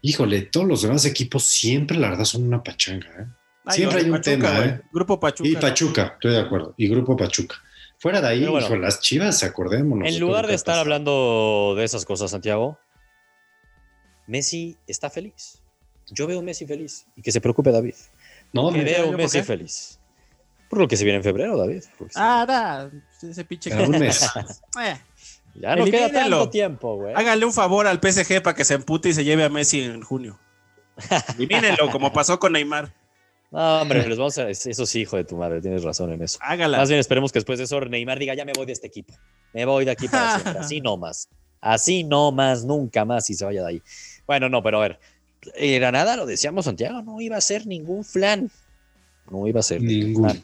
híjole, 0.02 0.42
todos 0.42 0.68
los 0.68 0.82
demás 0.84 1.06
equipos 1.06 1.44
siempre, 1.44 1.98
la 1.98 2.10
verdad, 2.10 2.26
son 2.26 2.44
una 2.44 2.64
pachanga. 2.64 3.08
¿eh? 3.20 3.26
Ay, 3.66 3.78
Siempre 3.78 4.00
hay 4.02 4.10
un 4.10 4.22
tema, 4.22 4.52
güey. 4.56 4.70
¿eh? 4.70 4.82
Grupo 4.94 5.20
Pachuca. 5.20 5.50
Y 5.50 5.56
Pachuca, 5.56 6.12
estoy 6.16 6.32
de 6.34 6.40
acuerdo. 6.40 6.74
Y 6.78 6.88
Grupo 6.88 7.18
Pachuca. 7.18 7.56
Fuera 8.00 8.22
de 8.22 8.28
ahí, 8.28 8.46
bueno. 8.46 8.66
hijo, 8.66 8.76
las 8.76 9.00
chivas, 9.00 9.44
acordémonos. 9.44 10.08
En 10.08 10.20
lugar 10.20 10.46
de 10.46 10.52
que 10.52 10.56
estar 10.56 10.74
pasa. 10.74 10.82
hablando 10.82 11.74
de 11.76 11.84
esas 11.84 12.06
cosas, 12.06 12.30
Santiago, 12.32 12.78
Messi 14.28 14.78
está 14.88 15.10
feliz. 15.10 15.62
Yo 16.10 16.28
veo 16.28 16.40
a 16.40 16.42
Messi 16.44 16.66
feliz 16.66 17.06
y 17.16 17.22
que 17.22 17.32
se 17.32 17.42
preocupe 17.42 17.72
David. 17.72 17.96
No, 18.54 18.72
que 18.72 18.80
me- 18.80 18.84
veo 18.84 18.96
a 18.98 19.00
¿yo 19.06 19.08
por 19.08 19.18
Messi 19.18 19.42
feliz. 19.42 20.00
Por 20.70 20.80
lo 20.80 20.88
que 20.88 20.98
se 20.98 21.06
viene 21.06 21.18
en 21.18 21.24
febrero, 21.24 21.58
David. 21.58 21.84
Ah, 22.16 22.46
da. 22.48 22.92
Ese 23.22 23.46
pinche. 23.46 23.74
un 23.74 23.92
mes. 23.92 24.28
Eh, 24.82 24.98
ya 25.56 25.76
no 25.76 25.86
queda 25.86 26.06
elimínenlo. 26.06 26.38
tanto 26.38 26.50
tiempo, 26.52 26.96
güey. 26.98 27.16
háganle 27.16 27.46
un 27.46 27.54
favor 27.54 27.88
al 27.88 28.00
PSG 28.00 28.44
para 28.44 28.56
que 28.56 28.64
se 28.64 28.76
empute 28.76 29.10
y 29.10 29.14
se 29.14 29.24
lleve 29.24 29.44
a 29.44 29.50
Messi 29.50 29.82
en 29.82 30.02
junio. 30.04 30.38
Elimínenlo, 31.36 31.90
como 31.90 32.14
pasó 32.14 32.38
con 32.40 32.54
Neymar. 32.54 32.94
No, 33.52 33.82
hombre, 33.82 34.08
les 34.08 34.18
vamos 34.18 34.38
a... 34.38 34.50
Eso 34.50 34.86
sí, 34.86 35.02
hijo 35.02 35.16
de 35.18 35.24
tu 35.24 35.38
madre, 35.38 35.62
tienes 35.62 35.84
razón 35.84 36.12
en 36.12 36.22
eso. 36.22 36.38
Hágala. 36.42 36.78
Más 36.80 36.90
bien 36.90 37.00
esperemos 37.00 37.32
que 37.32 37.40
después 37.40 37.58
de 37.60 37.66
eso 37.66 37.80
Neymar 37.80 38.20
diga, 38.20 38.34
ya 38.36 38.44
me 38.46 38.54
voy 38.54 38.66
de 38.66 38.74
este 38.74 38.88
equipo. 38.88 39.14
Me 39.54 39.66
voy 39.66 39.86
de 39.86 39.92
aquí 39.92 40.08
para 40.08 40.34
siempre. 40.40 40.60
Así 40.60 40.82
no 40.82 40.98
más. 40.98 41.30
Así 41.62 42.04
no 42.04 42.32
más, 42.32 42.66
nunca 42.66 43.06
más 43.06 43.30
y 43.30 43.34
se 43.34 43.46
vaya 43.46 43.62
de 43.62 43.68
ahí. 43.68 43.82
Bueno, 44.26 44.50
no, 44.50 44.62
pero 44.62 44.78
a 44.80 44.82
ver. 44.82 45.00
eh, 45.56 45.80
Granada, 45.80 46.16
lo 46.18 46.26
decíamos 46.26 46.66
Santiago, 46.66 47.02
no 47.02 47.22
iba 47.22 47.38
a 47.38 47.42
ser 47.42 47.66
ningún 47.66 48.04
flan. 48.04 48.52
No 49.32 49.48
iba 49.48 49.60
a 49.62 49.64
ser 49.64 49.82
Ningún. 49.82 50.30
flan. 50.30 50.44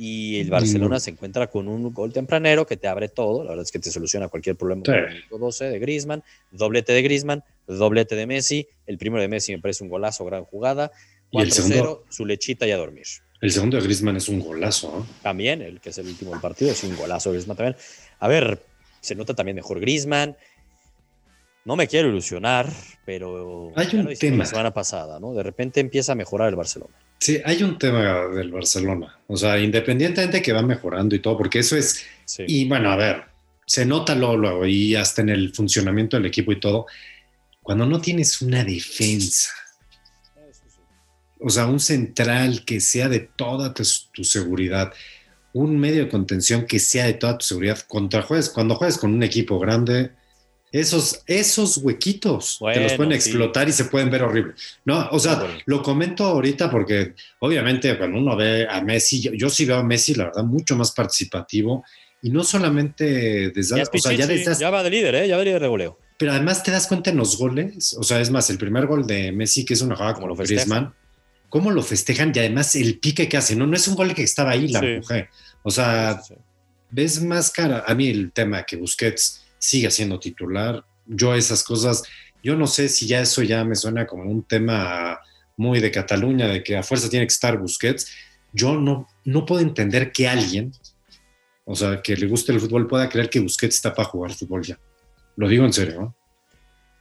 Y 0.00 0.38
el 0.38 0.50
Barcelona 0.50 1.00
se 1.00 1.10
encuentra 1.10 1.48
con 1.48 1.66
un 1.66 1.92
gol 1.92 2.12
tempranero 2.12 2.64
que 2.66 2.76
te 2.76 2.86
abre 2.86 3.08
todo. 3.08 3.42
La 3.42 3.50
verdad 3.50 3.64
es 3.64 3.72
que 3.72 3.80
te 3.80 3.90
soluciona 3.90 4.28
cualquier 4.28 4.54
problema. 4.56 4.82
Sí. 4.84 4.92
con 4.92 4.94
el 4.94 5.14
minuto 5.14 5.38
12 5.38 5.64
de 5.64 5.78
Griezmann, 5.80 6.22
doblete 6.52 6.92
de 6.92 7.02
Griezmann, 7.02 7.42
doblete 7.66 8.14
de 8.14 8.26
Messi. 8.28 8.68
El 8.86 8.96
primero 8.96 9.20
de 9.22 9.26
Messi 9.28 9.50
me 9.52 9.58
parece 9.60 9.82
un 9.82 9.90
golazo, 9.90 10.24
gran 10.24 10.44
jugada. 10.44 10.92
Y 11.30 11.40
el 11.40 11.50
4-0, 11.50 11.52
segundo, 11.52 12.04
su 12.08 12.24
lechita 12.26 12.66
y 12.66 12.70
a 12.70 12.76
dormir. 12.76 13.06
el 13.40 13.50
segundo 13.52 13.76
de 13.76 13.82
Griezmann 13.84 14.16
es 14.16 14.28
un 14.28 14.40
golazo. 14.40 15.04
¿eh? 15.06 15.12
También, 15.22 15.62
el 15.62 15.80
que 15.80 15.90
es 15.90 15.98
el 15.98 16.06
último 16.06 16.30
del 16.32 16.40
partido, 16.40 16.70
es 16.70 16.82
un 16.84 16.96
golazo 16.96 17.30
Griezmann 17.30 17.56
también. 17.56 17.76
A 18.18 18.28
ver, 18.28 18.62
se 19.00 19.14
nota 19.14 19.34
también 19.34 19.56
mejor 19.56 19.80
Griezmann. 19.80 20.36
No 21.64 21.76
me 21.76 21.86
quiero 21.86 22.08
ilusionar, 22.08 22.66
pero 23.04 23.72
Hay 23.76 23.88
un 23.94 24.14
tema. 24.16 24.38
la 24.38 24.46
semana 24.46 24.72
pasada, 24.72 25.20
¿no? 25.20 25.34
De 25.34 25.42
repente 25.42 25.80
empieza 25.80 26.12
a 26.12 26.14
mejorar 26.14 26.48
el 26.48 26.56
Barcelona. 26.56 26.94
Sí, 27.20 27.40
hay 27.44 27.62
un 27.62 27.76
tema 27.78 28.26
del 28.28 28.50
Barcelona. 28.50 29.18
O 29.26 29.36
sea, 29.36 29.58
independientemente 29.58 30.40
que 30.40 30.52
va 30.52 30.62
mejorando 30.62 31.14
y 31.14 31.18
todo, 31.18 31.36
porque 31.36 31.58
eso 31.58 31.76
es 31.76 32.04
Sí. 32.24 32.44
Y 32.46 32.68
bueno, 32.68 32.90
a 32.90 32.96
ver, 32.96 33.22
se 33.66 33.84
nota 33.86 34.14
luego, 34.14 34.36
luego, 34.36 34.66
y 34.66 34.94
hasta 34.94 35.22
en 35.22 35.30
el 35.30 35.54
funcionamiento 35.54 36.16
del 36.16 36.26
equipo 36.26 36.52
y 36.52 36.60
todo, 36.60 36.86
cuando 37.62 37.86
no 37.86 38.00
tienes 38.00 38.40
una 38.42 38.64
defensa, 38.64 39.50
o 41.40 41.50
sea, 41.50 41.66
un 41.66 41.80
central 41.80 42.64
que 42.64 42.80
sea 42.80 43.08
de 43.08 43.20
toda 43.20 43.72
tu, 43.74 43.82
tu 44.12 44.24
seguridad, 44.24 44.92
un 45.52 45.78
medio 45.78 46.04
de 46.04 46.08
contención 46.10 46.66
que 46.66 46.78
sea 46.78 47.06
de 47.06 47.14
toda 47.14 47.38
tu 47.38 47.46
seguridad, 47.46 47.78
contra 47.88 48.22
juegues, 48.22 48.48
cuando 48.50 48.74
juegues 48.76 48.98
con 48.98 49.12
un 49.14 49.22
equipo 49.22 49.58
grande, 49.58 50.12
esos, 50.70 51.22
esos 51.26 51.78
huequitos 51.78 52.58
te 52.74 52.80
los 52.80 52.92
pueden 52.92 53.12
sí. 53.12 53.30
explotar 53.30 53.68
y 53.68 53.72
se 53.72 53.86
pueden 53.86 54.10
ver 54.10 54.22
horrible. 54.22 54.52
No, 54.84 55.08
o 55.12 55.18
sea, 55.18 55.36
Bueno. 55.36 55.54
lo 55.64 55.82
comento 55.82 56.24
ahorita 56.24 56.70
porque 56.70 57.14
obviamente 57.40 57.96
cuando 57.96 58.18
uno 58.18 58.36
ve 58.36 58.66
a 58.68 58.82
Messi, 58.82 59.22
yo, 59.22 59.32
yo 59.32 59.48
sí 59.48 59.64
veo 59.64 59.78
a 59.78 59.82
Messi, 59.82 60.14
la 60.14 60.24
verdad, 60.24 60.44
mucho 60.44 60.76
más 60.76 60.92
participativo 60.92 61.84
y 62.20 62.30
no 62.30 62.44
solamente 62.44 63.50
desde, 63.50 63.76
Ya, 63.78 63.84
o 63.90 63.98
sea, 63.98 64.12
ya 64.12 64.26
desde- 64.26 64.54
ya 64.60 64.68
va 64.70 64.82
de 64.82 64.90
líder, 64.90 65.14
¿eh? 65.14 65.28
Ya 65.28 65.36
va 65.36 65.40
de 65.40 65.46
líder 65.46 65.62
de 65.62 65.68
goleo. 65.68 65.98
pero 66.18 66.32
además 66.32 66.62
te 66.62 66.70
das 66.72 66.86
cuenta 66.86 67.10
en 67.10 67.16
los 67.16 67.38
goles, 67.38 67.94
o 67.98 68.02
sea, 68.02 68.20
es 68.20 68.30
más, 68.30 68.50
el 68.50 68.58
primer 68.58 68.86
gol 68.86 69.06
de 69.06 69.32
Messi, 69.32 69.64
que 69.64 69.72
es 69.74 69.80
una 69.80 69.94
jugada 69.96 70.14
como 70.14 70.26
lo. 70.28 70.34
Griezmann, 70.36 70.92
cómo 71.48 71.70
lo 71.70 71.82
festejan 71.82 72.32
y 72.34 72.38
además 72.38 72.74
el 72.76 72.98
pique 72.98 73.28
que 73.28 73.36
hace, 73.36 73.56
no, 73.56 73.66
no 73.66 73.76
es 73.76 73.88
un 73.88 73.94
gol 73.94 74.14
que 74.14 74.22
estaba 74.22 74.50
ahí, 74.52 74.68
la 74.68 74.80
Sí. 74.80 74.86
empujé. 74.86 75.28
O 75.62 75.70
sea, 75.70 76.20
Sí, 76.22 76.34
sí. 76.34 76.40
ves 76.90 77.22
más 77.22 77.50
cara. 77.50 77.84
A 77.86 77.94
mí 77.94 78.08
el 78.08 78.32
tema 78.32 78.64
que 78.64 78.76
Busquets 78.76 79.44
siga 79.58 79.90
siendo 79.90 80.18
titular, 80.20 80.84
yo 81.06 81.34
esas 81.34 81.62
cosas, 81.64 82.02
yo 82.42 82.54
no 82.56 82.66
sé 82.66 82.88
si 82.88 83.06
ya 83.06 83.20
eso 83.20 83.42
ya 83.42 83.64
me 83.64 83.74
suena 83.74 84.06
como 84.06 84.24
un 84.30 84.42
tema 84.44 85.18
muy 85.56 85.80
de 85.80 85.90
Cataluña, 85.90 86.46
de 86.48 86.62
que 86.62 86.76
a 86.76 86.82
fuerza 86.82 87.08
tiene 87.10 87.26
que 87.26 87.32
estar 87.32 87.58
Busquets. 87.58 88.10
Yo 88.52 88.76
no, 88.76 89.08
no 89.24 89.44
puedo 89.44 89.60
entender 89.60 90.12
que 90.12 90.28
alguien, 90.28 90.72
o 91.64 91.74
sea, 91.74 92.00
que 92.00 92.16
le 92.16 92.26
guste 92.26 92.52
el 92.52 92.60
fútbol, 92.60 92.86
pueda 92.86 93.08
creer 93.08 93.28
que 93.28 93.40
Busquets 93.40 93.74
está 93.74 93.94
para 93.94 94.08
jugar 94.08 94.32
fútbol 94.32 94.62
ya. 94.62 94.78
Lo 95.36 95.48
digo 95.48 95.64
en 95.64 95.72
serio, 95.72 96.00
¿no? 96.00 96.16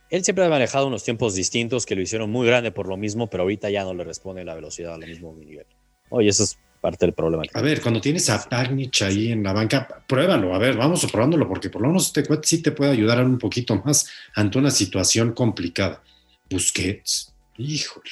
Él 0.09 0.23
siempre 0.23 0.45
ha 0.45 0.49
manejado 0.49 0.87
unos 0.87 1.03
tiempos 1.03 1.35
distintos 1.35 1.85
que 1.85 1.95
lo 1.95 2.01
hicieron 2.01 2.29
muy 2.29 2.47
grande 2.47 2.71
por 2.71 2.87
lo 2.87 2.95
mismo, 2.97 3.29
pero 3.29 3.43
ahorita 3.43 3.69
ya 3.69 3.83
no 3.83 3.93
le 3.93 4.03
responde 4.03 4.43
la 4.45 4.55
velocidad 4.55 4.93
al 4.93 5.05
mismo 5.05 5.35
nivel. 5.35 5.65
Oye, 6.09 6.29
eso 6.29 6.43
es 6.43 6.57
parte 6.79 7.05
del 7.05 7.13
problema. 7.13 7.43
A 7.53 7.61
ver, 7.61 7.81
cuando 7.81 7.99
tienes 7.99 8.29
a 8.29 8.47
Pagnic 8.47 9.01
ahí 9.01 9.31
en 9.31 9.43
la 9.43 9.51
banca, 9.51 10.03
pruébalo, 10.07 10.53
a 10.53 10.59
ver, 10.59 10.77
vamos 10.77 11.05
probándolo, 11.11 11.47
porque 11.47 11.69
por 11.69 11.81
lo 11.81 11.89
menos 11.89 12.07
este 12.07 12.23
cuate 12.23 12.47
sí 12.47 12.61
te 12.61 12.71
puede 12.71 12.91
ayudar 12.91 13.23
un 13.25 13.37
poquito 13.37 13.75
más 13.83 14.09
ante 14.35 14.57
una 14.57 14.71
situación 14.71 15.33
complicada. 15.33 16.01
Busquets, 16.49 17.33
híjole. 17.57 18.09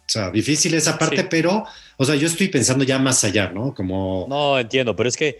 O 0.00 0.10
sea, 0.10 0.30
difícil 0.30 0.72
esa 0.74 0.98
parte, 0.98 1.18
Sí. 1.18 1.26
pero, 1.30 1.64
o 1.98 2.04
sea, 2.04 2.14
yo 2.16 2.26
estoy 2.26 2.48
pensando 2.48 2.82
ya 2.82 2.98
más 2.98 3.22
allá, 3.24 3.50
¿no? 3.50 3.74
Como, 3.74 4.26
No, 4.28 4.58
entiendo, 4.58 4.96
pero 4.96 5.08
es 5.10 5.16
que 5.16 5.38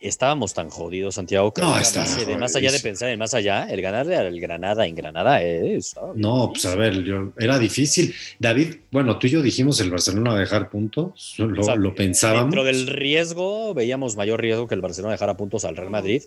estábamos 0.00 0.54
tan 0.54 0.68
jodidos, 0.70 1.14
Santiago, 1.14 1.52
que 1.52 1.62
No, 1.62 1.78
está 1.78 2.00
más, 2.00 2.26
de 2.26 2.36
más 2.36 2.54
allá 2.56 2.70
de 2.70 2.80
pensar 2.80 3.08
en 3.08 3.18
más 3.18 3.34
allá, 3.34 3.66
el 3.70 3.80
ganarle 3.80 4.16
al 4.16 4.38
Granada 4.40 4.86
en 4.86 4.94
Granada 4.94 5.42
es... 5.42 5.94
no, 6.14 6.50
pues 6.52 6.66
a 6.66 6.74
ver, 6.76 7.02
yo, 7.02 7.32
era 7.38 7.58
difícil. 7.58 8.14
David, 8.38 8.76
bueno, 8.90 9.18
tú 9.18 9.26
y 9.26 9.30
yo 9.30 9.42
dijimos 9.42 9.80
el 9.80 9.90
Barcelona 9.90 10.30
va 10.30 10.36
a 10.36 10.40
dejar 10.40 10.70
puntos, 10.70 11.34
lo, 11.38 11.60
O 11.60 11.64
sea, 11.64 11.76
lo 11.76 11.94
pensábamos. 11.94 12.44
Dentro 12.44 12.64
del 12.64 12.86
riesgo, 12.86 13.74
veíamos 13.74 14.16
mayor 14.16 14.40
riesgo 14.40 14.66
que 14.68 14.74
el 14.74 14.80
Barcelona 14.80 15.12
dejara 15.12 15.36
puntos 15.36 15.64
al 15.64 15.76
Real 15.76 15.90
Madrid. 15.90 16.22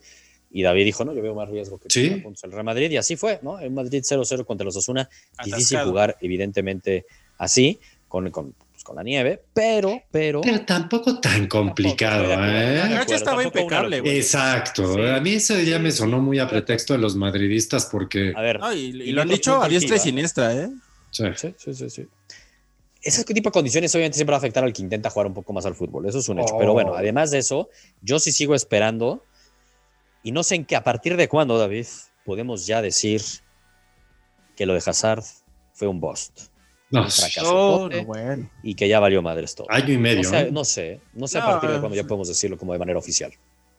Y 0.52 0.64
David 0.64 0.86
dijo, 0.86 1.06
no, 1.06 1.14
yo 1.14 1.22
veo 1.22 1.36
más 1.36 1.48
riesgo 1.50 1.78
que 1.78 1.90
Sí. 1.90 2.04
dejara 2.04 2.24
puntos 2.24 2.44
al 2.44 2.52
Real 2.52 2.64
Madrid. 2.64 2.90
Y 2.90 2.98
así 2.98 3.16
fue, 3.16 3.40
¿no? 3.44 3.60
El 3.60 3.72
Madrid 3.72 4.02
0-0 4.04 4.46
contra 4.46 4.66
los 4.66 4.76
Osuna. 4.76 5.08
Difícil 5.46 5.80
jugar, 5.82 6.18
evidentemente, 6.22 7.06
así, 7.38 7.80
con, 8.08 8.32
con, 8.32 8.56
con 8.90 8.96
la 8.96 9.04
nieve. 9.04 9.44
Pero, 9.54 10.02
pero... 10.10 10.42
Pero 10.42 10.66
tampoco 10.66 11.20
tan 11.20 11.48
complicado, 11.48 12.28
de 12.28 12.34
acuerdo. 12.34 12.58
¿eh? 12.58 12.76
La 12.78 12.90
cancha 12.98 13.16
estaba 13.16 13.38
Tampoco 13.38 13.60
impecable, 13.60 14.00
güey. 14.02 14.18
Exacto. 14.18 14.96
Sí. 14.96 15.02
A 15.06 15.20
mí 15.22 15.34
eso 15.34 15.60
ya 15.60 15.78
me 15.78 15.92
sonó 15.92 16.20
muy 16.20 16.40
a 16.40 16.48
pretexto 16.48 16.94
de 16.94 17.00
los 17.00 17.16
madridistas 17.16 17.86
porque... 17.86 18.34
A 18.36 18.42
ver, 18.42 18.60
No, 18.60 18.74
y, 18.74 18.78
y 18.78 19.02
Y 19.10 19.12
lo 19.12 19.22
han 19.22 19.28
dicho 19.28 19.62
a 19.62 19.70
diestra 19.70 19.98
y 19.98 20.00
siniestra, 20.00 20.54
¿eh? 20.56 20.70
Sí. 21.12 21.24
Sí, 21.36 21.54
sí, 21.56 21.74
sí, 21.76 21.90
sí. 21.92 22.08
Ese 23.04 23.24
tipo 23.26 23.50
de 23.50 23.54
condiciones 23.54 23.94
obviamente 23.94 24.16
siempre 24.16 24.32
va 24.32 24.38
a 24.38 24.40
afectar 24.40 24.64
al 24.64 24.74
que 24.74 24.82
intenta 24.82 25.12
jugar 25.12 25.28
un 25.28 25.36
poco 25.36 25.54
más 25.54 25.68
al 25.68 25.76
fútbol, 25.76 26.08
eso 26.08 26.18
es 26.18 26.28
un 26.28 26.40
hecho. 26.40 26.56
Oh. 26.56 26.58
Pero 26.60 26.74
bueno, 26.74 26.96
además 26.96 27.30
de 27.30 27.38
eso, 27.38 27.70
yo 28.02 28.18
sí 28.18 28.32
sigo 28.32 28.56
esperando 28.56 29.24
y 30.24 30.32
no 30.32 30.42
sé 30.42 30.56
en 30.56 30.66
qué, 30.66 30.76
a 30.76 30.84
partir 30.84 31.16
de 31.16 31.30
cuándo, 31.30 31.60
David, 31.60 31.86
podemos 32.26 32.66
ya 32.66 32.82
decir 32.82 33.22
que 34.58 34.66
lo 34.66 34.74
de 34.74 34.82
Hazard 34.84 35.24
fue 35.74 35.88
un 35.88 36.02
bust 36.02 36.49
No, 36.92 37.08
fracaso. 37.10 37.90
No, 37.92 38.04
bueno. 38.06 38.50
y 38.64 38.76
que 38.76 38.88
ya 38.88 39.00
valió 39.00 39.22
madres 39.22 39.54
todo. 39.56 39.68
año 39.70 39.94
y 39.94 39.98
medio. 39.98 40.24
no, 40.24 40.30
sé, 40.30 40.46
¿no? 40.46 40.52
no 40.52 40.66
sé, 40.66 41.02
no 41.14 41.28
sé 41.28 41.38
a 41.40 41.46
partir 41.46 41.70
de 41.70 41.80
cuándo 41.80 41.96
ya 41.96 42.04
podemos 42.04 42.28
decirlo 42.28 42.58
como 42.58 42.74
de 42.74 42.80
manera 42.80 42.98
oficial. 43.00 43.32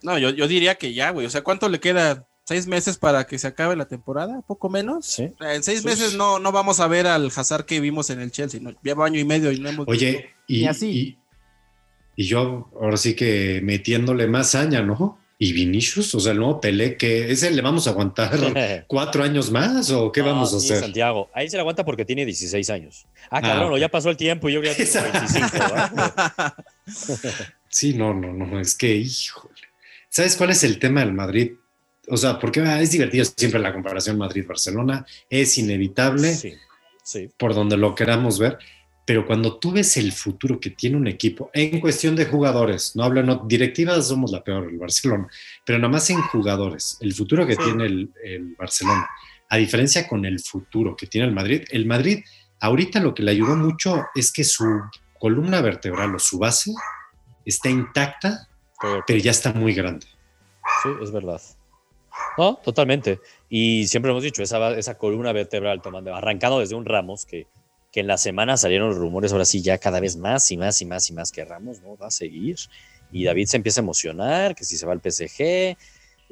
No, 0.03 0.19
yo, 0.19 0.31
yo 0.31 0.47
diría 0.49 0.77
que 0.77 0.95
ya, 0.95 1.11
güey. 1.11 1.27
O 1.27 1.31
sea, 1.31 1.43
¿cuánto 1.43 1.69
le 1.69 1.79
queda? 1.81 2.27
¿Seis 2.45 2.67
meses 2.67 2.97
para 2.99 3.27
que 3.27 3.39
se 3.39 3.47
acabe 3.47 3.77
la 3.77 3.87
temporada? 3.87 4.43
¿Poco 4.47 4.69
menos? 4.71 5.07
Sí. 5.07 5.31
En 5.41 5.63
seis 5.63 5.81
Sí. 5.83 5.87
meses 5.87 6.15
no, 6.15 6.39
no 6.41 6.51
vamos 6.51 6.81
a 6.81 6.89
ver 6.89 7.07
al 7.07 7.27
Hazard 7.35 7.65
que 7.65 7.79
vimos 7.81 8.11
en 8.11 8.21
el 8.21 8.33
Chelsea. 8.33 8.61
¿no? 8.61 8.73
Lleva 8.83 9.07
año 9.07 9.21
y 9.21 9.25
medio 9.25 9.53
y 9.53 9.61
no 9.61 9.69
hemos 9.69 9.87
visto. 9.87 9.93
Oye, 10.07 10.31
y, 10.49 10.63
Ni 10.63 10.67
así. 10.67 10.91
y, 10.91 12.23
Y 12.23 12.25
yo 12.27 12.69
ahora 12.81 12.97
sí 12.97 13.15
que 13.15 13.61
metiéndole 13.63 14.27
más 14.27 14.51
saña, 14.51 14.83
¿no? 14.83 15.20
Y 15.43 15.55
Vinicius, 15.55 16.15
o 16.15 16.21
sea, 16.21 16.33
el 16.33 16.39
nuevo 16.39 16.61
Pelé, 16.61 16.99
que 16.99 17.33
ese 17.33 17.51
le 17.51 17.63
vamos 17.63 17.87
a 17.87 17.91
aguantar 17.91 18.31
cuatro 18.87 19.25
años 19.25 19.51
más 19.51 19.91
o 19.91 20.13
qué 20.13 20.21
No, 20.21 20.27
vamos 20.27 20.53
a 20.53 20.59
hacer. 20.59 20.81
Santiago, 20.81 21.31
ahí 21.33 21.49
se 21.49 21.57
la 21.57 21.63
aguanta 21.63 21.83
porque 21.83 22.05
tiene 22.05 22.27
16 22.27 22.69
años. 22.69 23.07
Ah, 23.31 23.39
Ah, 23.39 23.41
cabrón, 23.41 23.81
ya 23.81 23.89
pasó 23.89 24.11
el 24.11 24.19
tiempo 24.19 24.51
y 24.51 24.53
yo 24.53 24.63
ya 24.63 24.75
tengo 24.77 24.83
Exacto. 24.85 25.19
25, 25.19 25.59
¿verdad? 25.59 26.55
Sí, 27.71 27.95
no, 27.95 28.13
no, 28.13 28.33
no, 28.35 28.61
es 28.61 28.75
que, 28.75 28.95
híjole. 28.97 29.55
¿Sabes 30.11 30.37
cuál 30.37 30.51
es 30.51 30.63
el 30.65 30.79
tema 30.79 31.01
del 31.01 31.13
Madrid? 31.15 31.53
O 32.09 32.17
sea, 32.19 32.39
porque 32.39 32.61
ah, 32.61 32.81
es 32.83 32.91
divertido 32.91 33.25
siempre 33.25 33.61
la 33.61 33.73
comparación 33.73 34.19
Madrid-Barcelona, 34.19 35.07
es 35.31 35.57
inevitable 35.57 36.35
Sí, 36.35 36.53
sí. 37.03 37.31
por 37.39 37.55
donde 37.55 37.77
lo 37.79 37.95
queramos 37.95 38.39
ver, 38.39 38.59
pero 39.11 39.27
cuando 39.27 39.59
tú 39.59 39.73
ves 39.73 39.97
el 39.97 40.13
futuro 40.13 40.61
que 40.61 40.71
tiene 40.71 40.97
un 40.97 41.09
equipo, 41.09 41.51
en 41.53 41.81
cuestión 41.81 42.15
de 42.15 42.27
jugadores, 42.27 42.95
no 42.95 43.03
hablo, 43.03 43.25
no, 43.25 43.43
directivas 43.45 44.07
somos 44.07 44.31
la 44.31 44.45
peor, 44.45 44.69
el 44.71 44.79
Barcelona, 44.79 45.27
pero 45.67 45.81
nada 45.81 45.91
más 45.91 46.09
en 46.11 46.23
jugadores, 46.23 46.97
el 47.01 47.13
futuro 47.13 47.45
que 47.45 47.57
Sí. 47.57 47.63
tiene 47.65 47.87
el, 47.87 48.13
el 48.23 48.55
Barcelona, 48.57 49.09
a 49.49 49.57
diferencia 49.57 50.07
con 50.07 50.25
el 50.25 50.39
futuro 50.39 50.95
que 50.95 51.09
tiene 51.09 51.27
el 51.27 51.35
Madrid, 51.35 51.63
el 51.73 51.87
Madrid 51.87 52.23
ahorita 52.61 53.01
lo 53.01 53.13
que 53.13 53.25
le 53.25 53.33
ayudó 53.33 53.57
mucho 53.57 54.05
es 54.15 54.33
que 54.33 54.45
su 54.45 54.65
columna 55.19 55.61
vertebral 55.61 56.15
o 56.15 56.21
su 56.21 56.39
base 56.39 56.71
está 57.45 57.69
intacta, 57.69 58.47
Todo- 58.81 59.03
pero 59.05 59.19
ya 59.19 59.33
está 59.33 59.53
muy 59.53 59.75
grande. 59.75 60.07
Sí, 60.85 60.89
es 61.03 61.11
verdad. 61.11 61.41
No, 62.39 62.61
totalmente. 62.63 63.19
Y 63.49 63.89
siempre 63.89 64.13
hemos 64.13 64.23
dicho, 64.23 64.41
esa, 64.41 64.71
esa 64.79 64.97
columna 64.97 65.33
vertebral 65.33 65.83
tomando, 65.83 66.15
arrancado 66.15 66.61
desde 66.61 66.77
un 66.77 66.85
Ramos, 66.85 67.27
que, 67.27 67.49
que 67.91 68.01
en 68.01 68.07
la 68.07 68.19
semana 68.19 68.57
salieron 68.57 68.95
rumores, 68.95 69.33
ahora 69.33 69.45
sí, 69.45 69.63
ya 69.63 69.79
cada 69.79 70.01
vez 70.01 70.17
más 70.17 70.51
y 70.51 70.57
más 70.57 70.81
y 70.81 70.87
más 70.87 71.11
y 71.11 71.13
más 71.13 71.33
que 71.33 71.45
Ramos, 71.45 71.81
¿no? 71.81 71.97
Va 71.97 72.07
a 72.09 72.11
seguir. 72.11 72.57
Y 73.11 73.25
David 73.25 73.47
se 73.47 73.57
empieza 73.57 73.81
a 73.81 73.85
emocionar, 73.85 74.55
que 74.55 74.65
si 74.65 74.77
se 74.77 74.87
va 74.87 74.93
al 74.93 75.01
PSG. 75.01 75.77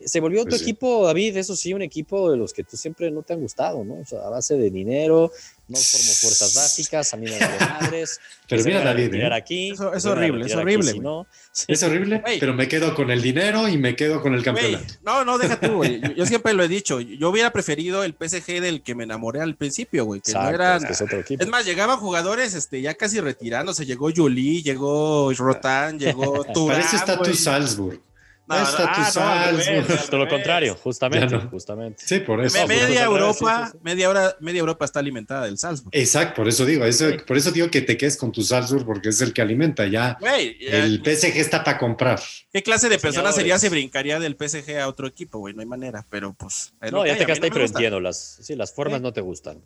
Se 0.06 0.20
volvió 0.20 0.42
tu 0.44 0.50
Pues 0.50 0.60
sí. 0.60 0.64
equipo, 0.70 1.06
David, 1.06 1.36
eso 1.36 1.56
sí, 1.56 1.74
un 1.74 1.82
equipo 1.82 2.30
de 2.30 2.36
los 2.36 2.52
que 2.52 2.64
tú 2.64 2.76
siempre 2.76 3.10
no 3.10 3.22
te 3.22 3.32
han 3.34 3.40
gustado, 3.40 3.84
¿no? 3.84 3.94
O 4.00 4.04
sea, 4.06 4.20
a 4.20 4.30
base 4.30 4.56
de 4.56 4.70
dinero, 4.70 5.30
no 5.68 5.76
formo 5.76 6.12
fuerzas 6.12 6.54
básicas, 6.54 7.12
a 7.12 7.16
mí 7.16 7.26
me 7.26 7.38
vale 7.38 7.56
madres. 7.80 8.20
Pero 8.48 8.64
mira, 8.64 8.82
David, 8.84 9.14
¿eh? 9.14 9.30
aquí, 9.34 9.70
Eso- 9.72 9.92
es 9.92 10.04
van 10.04 10.12
a 10.12 10.16
horrible, 10.16 10.46
es 10.46 10.52
aquí 10.52 10.60
horrible, 10.62 10.92
si 10.92 11.00
no. 11.00 11.26
Es 11.66 11.82
horrible, 11.82 12.22
pero 12.40 12.54
me 12.54 12.68
quedo 12.68 12.94
con 12.94 13.10
el 13.10 13.20
dinero 13.20 13.68
y 13.68 13.76
me 13.76 13.96
quedo 13.96 14.22
con 14.22 14.34
el 14.34 14.42
campeonato. 14.42 14.94
no, 15.04 15.24
no, 15.24 15.36
deja 15.38 15.58
tú, 15.60 15.74
güey. 15.76 16.00
Yo, 16.00 16.12
yo 16.16 16.26
siempre 16.26 16.52
lo 16.54 16.62
he 16.62 16.68
dicho. 16.68 17.00
Yo 17.00 17.28
hubiera 17.30 17.52
preferido 17.52 18.04
el 18.04 18.12
PSG 18.14 18.60
del 18.60 18.82
que 18.82 18.94
me 18.94 19.04
enamoré 19.04 19.40
al 19.40 19.56
principio, 19.56 20.04
güey. 20.04 20.20
Que 20.20 20.32
no 20.32 20.48
eran. 20.48 20.78
es 20.78 20.84
que 20.86 20.92
es 20.92 21.00
otro 21.02 21.18
equipo. 21.20 21.42
Es 21.42 21.48
más, 21.50 21.64
llegaban 21.66 21.98
jugadores 21.98 22.54
este, 22.54 22.80
ya 22.80 22.94
casi 22.94 23.20
retirándose. 23.20 23.84
Llegó 23.84 24.10
Juli, 24.14 24.62
llegó 24.62 25.32
Rotan, 25.34 25.98
llegó 25.98 26.44
Turán. 26.54 26.78
Para 26.78 26.86
eso 26.86 26.96
está 26.96 27.20
tu. 27.20 27.34
Salzburg. 27.34 28.00
No, 28.48 28.56
no, 28.56 28.62
está 28.62 28.92
tu 29.12 29.20
ah, 29.20 29.50
no, 29.52 29.58
revés, 29.58 30.06
Todo 30.06 30.24
lo 30.24 30.28
contrario, 30.28 30.74
justamente, 30.74 31.34
no. 31.34 31.50
justamente. 31.50 32.02
Sí, 32.04 32.20
por 32.20 32.42
eso. 32.42 32.66
Media 32.66 33.04
Europa, 33.04 33.66
sí, 33.66 33.72
sí, 33.72 33.72
sí. 33.72 33.78
media 33.82 34.08
hora, 34.08 34.36
media 34.40 34.60
Europa 34.60 34.86
está 34.86 35.00
alimentada 35.00 35.44
del 35.44 35.58
Salzburg. 35.58 35.90
Exacto, 35.94 36.36
por 36.36 36.48
eso 36.48 36.64
digo, 36.64 36.86
eso, 36.86 37.06
por 37.26 37.36
eso 37.36 37.50
digo 37.50 37.70
que 37.70 37.82
te 37.82 37.98
quedes 37.98 38.16
con 38.16 38.32
tu 38.32 38.42
Salzburg 38.42 38.86
porque 38.86 39.10
es 39.10 39.20
el 39.20 39.34
que 39.34 39.42
alimenta. 39.42 39.86
Ya 39.86 40.16
Güey, 40.18 40.58
ya- 40.58 40.84
el 40.84 41.02
PSG 41.04 41.36
está 41.36 41.62
para 41.62 41.76
comprar. 41.76 42.20
¿qué 42.50 42.62
clase 42.62 42.88
de 42.88 42.98
persona 42.98 43.32
sería 43.32 43.58
si 43.58 43.68
brincaría 43.68 44.18
del 44.18 44.34
PSG 44.34 44.78
a 44.80 44.88
otro 44.88 45.06
equipo, 45.06 45.38
güey? 45.38 45.52
No 45.52 45.60
hay 45.60 45.66
manera, 45.66 46.06
pero 46.08 46.32
pues. 46.32 46.72
No, 46.90 47.06
ya 47.06 47.18
te 47.18 47.26
me 47.26 47.50
pero 47.50 47.66
entiendo, 47.66 48.00
las, 48.00 48.38
sí, 48.40 48.56
las 48.56 48.72
formas 48.72 49.02
no 49.02 49.12
te 49.12 49.20
gustan. 49.20 49.60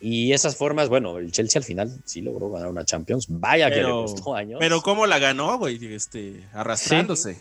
Y 0.00 0.32
esas 0.32 0.56
formas, 0.56 0.88
bueno, 0.88 1.18
el 1.18 1.30
Chelsea 1.30 1.60
al 1.60 1.64
final 1.64 2.00
sí 2.06 2.22
logró 2.22 2.50
ganar 2.50 2.68
una 2.68 2.84
Champions. 2.86 3.26
Vaya 3.28 3.70
que 3.70 3.82
le 3.82 3.90
costó 3.90 4.34
años. 4.34 4.58
Pero 4.58 4.80
¿cómo 4.80 5.06
la 5.06 5.18
ganó, 5.18 5.58
güey? 5.58 5.78
Este, 5.94 6.42
arrastrándose. 6.54 7.38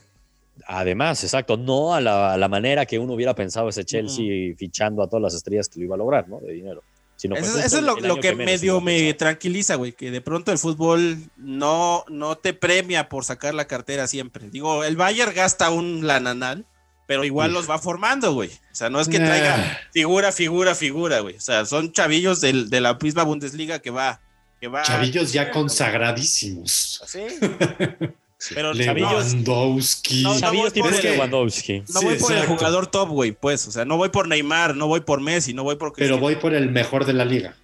Además, 0.68 1.24
exacto, 1.24 1.58
no 1.58 1.94
a 1.94 2.02
la, 2.02 2.34
a 2.34 2.38
la 2.38 2.48
manera 2.48 2.86
que 2.86 3.00
uno 3.00 3.14
hubiera 3.14 3.34
pensado 3.36 3.70
ese 3.70 3.86
Chelsea 3.86 4.56
fichando 4.58 5.02
a 5.04 5.08
todas 5.08 5.22
las 5.24 5.34
estrellas 5.34 5.68
que 5.70 5.80
lo 5.80 5.86
iba 5.86 5.96
a 5.96 5.98
lograr, 5.98 6.28
¿no? 6.28 6.40
De 6.40 6.54
dinero. 6.54 6.84
Sino 7.16 7.36
Eso, 7.36 7.60
es 7.60 7.74
lo, 7.82 7.96
que, 8.22 8.34
medio 8.34 8.80
me 8.80 9.14
tranquiliza, 9.14 9.76
güey, 9.76 9.92
que 9.92 10.10
de 10.10 10.22
pronto 10.22 10.54
el 10.54 10.58
fútbol 10.58 11.18
no, 11.36 12.06
no 12.08 12.38
te 12.38 12.54
premia 12.54 13.10
por 13.10 13.26
sacar 13.26 13.54
la 13.54 13.66
cartera 13.66 14.08
siempre. 14.08 14.50
Digo, 14.50 14.86
el 14.86 14.96
Bayern 14.96 15.34
gasta 15.36 15.70
un 15.70 16.08
lananal, 16.08 16.66
pero 17.08 17.26
igual 17.26 17.50
Uf. 17.50 17.56
los 17.58 17.70
va 17.70 17.78
formando, 17.78 18.34
güey. 18.34 18.50
O 18.72 18.76
sea, 18.76 18.90
no 18.90 19.02
es 19.02 19.10
que 19.10 19.20
Nah. 19.20 19.26
traiga 19.26 19.80
figura, 19.92 20.32
figura, 20.32 20.76
figura, 20.76 21.20
güey. 21.20 21.36
O 21.36 21.42
sea, 21.42 21.66
son 21.66 21.92
chavillos 21.92 22.40
del- 22.40 22.70
de 22.70 22.80
la 22.80 22.94
misma 22.94 23.24
Bundesliga 23.24 23.80
que 23.80 23.90
va. 23.92 24.22
Que 24.62 24.70
va 24.70 24.84
Chavillos 24.84 25.34
ya 25.34 25.52
consagradísimos. 25.52 27.02
Sí. 27.06 27.20
Pero 28.54 28.74
Chavillos- 28.74 29.34
Lewandowski. 29.34 30.24
No, 30.24 30.34
no, 30.34 30.40
Chavillos 30.40 30.64
voy 30.66 30.72
tipo 30.72 30.90
por 30.90 30.96
el- 31.06 31.12
Lewandowski. 31.12 31.80
No 31.94 32.00
Sí, 32.00 32.06
voy 32.06 32.16
por 32.18 32.32
el 32.34 32.46
jugador 32.46 32.88
top, 32.88 33.10
güey, 33.10 33.32
pues. 33.34 33.68
O 33.68 33.72
sea, 33.72 33.84
no 33.86 33.98
voy 33.98 34.10
por 34.10 34.28
Neymar, 34.28 34.76
no 34.76 34.88
voy 34.88 35.02
por 35.02 35.20
Messi, 35.22 35.54
no 35.54 35.64
voy 35.64 35.76
por 35.76 35.90
Pero 35.90 35.96
Cristiano. 35.96 36.22
voy 36.22 36.36
por 36.38 36.54
el 36.54 36.70
mejor 36.72 37.06
de 37.06 37.14
la 37.14 37.26
liga. 37.26 37.56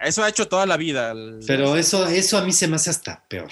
Eso 0.00 0.24
ha 0.24 0.28
hecho 0.28 0.48
toda 0.48 0.64
la 0.66 0.76
vida. 0.76 1.12
el- 1.12 1.40
Pero 1.46 1.76
eso, 1.76 2.06
eso 2.08 2.38
a 2.38 2.44
mí 2.44 2.52
se 2.52 2.66
me 2.66 2.76
hace 2.76 2.90
hasta 2.90 3.22
peor. 3.28 3.50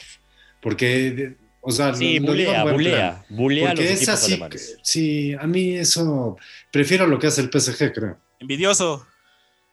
Porque, 0.60 1.36
o 1.60 1.70
sea, 1.70 1.94
Sí, 1.94 2.18
digo 2.18 2.26
bulea, 2.28 2.64
bulea, 2.64 3.24
bulea 3.28 3.70
a 3.70 3.74
los 3.74 3.80
Porque 3.84 3.92
es 3.92 4.08
así. 4.08 4.32
alemanes. 4.32 4.76
Sí, 4.82 5.34
a 5.38 5.46
mí 5.46 5.76
eso. 5.76 6.36
Prefiero 6.70 7.06
lo 7.06 7.18
que 7.18 7.26
hace 7.28 7.40
el 7.42 7.50
PSG, 7.50 7.92
creo. 7.92 8.18
Envidioso. 8.40 9.06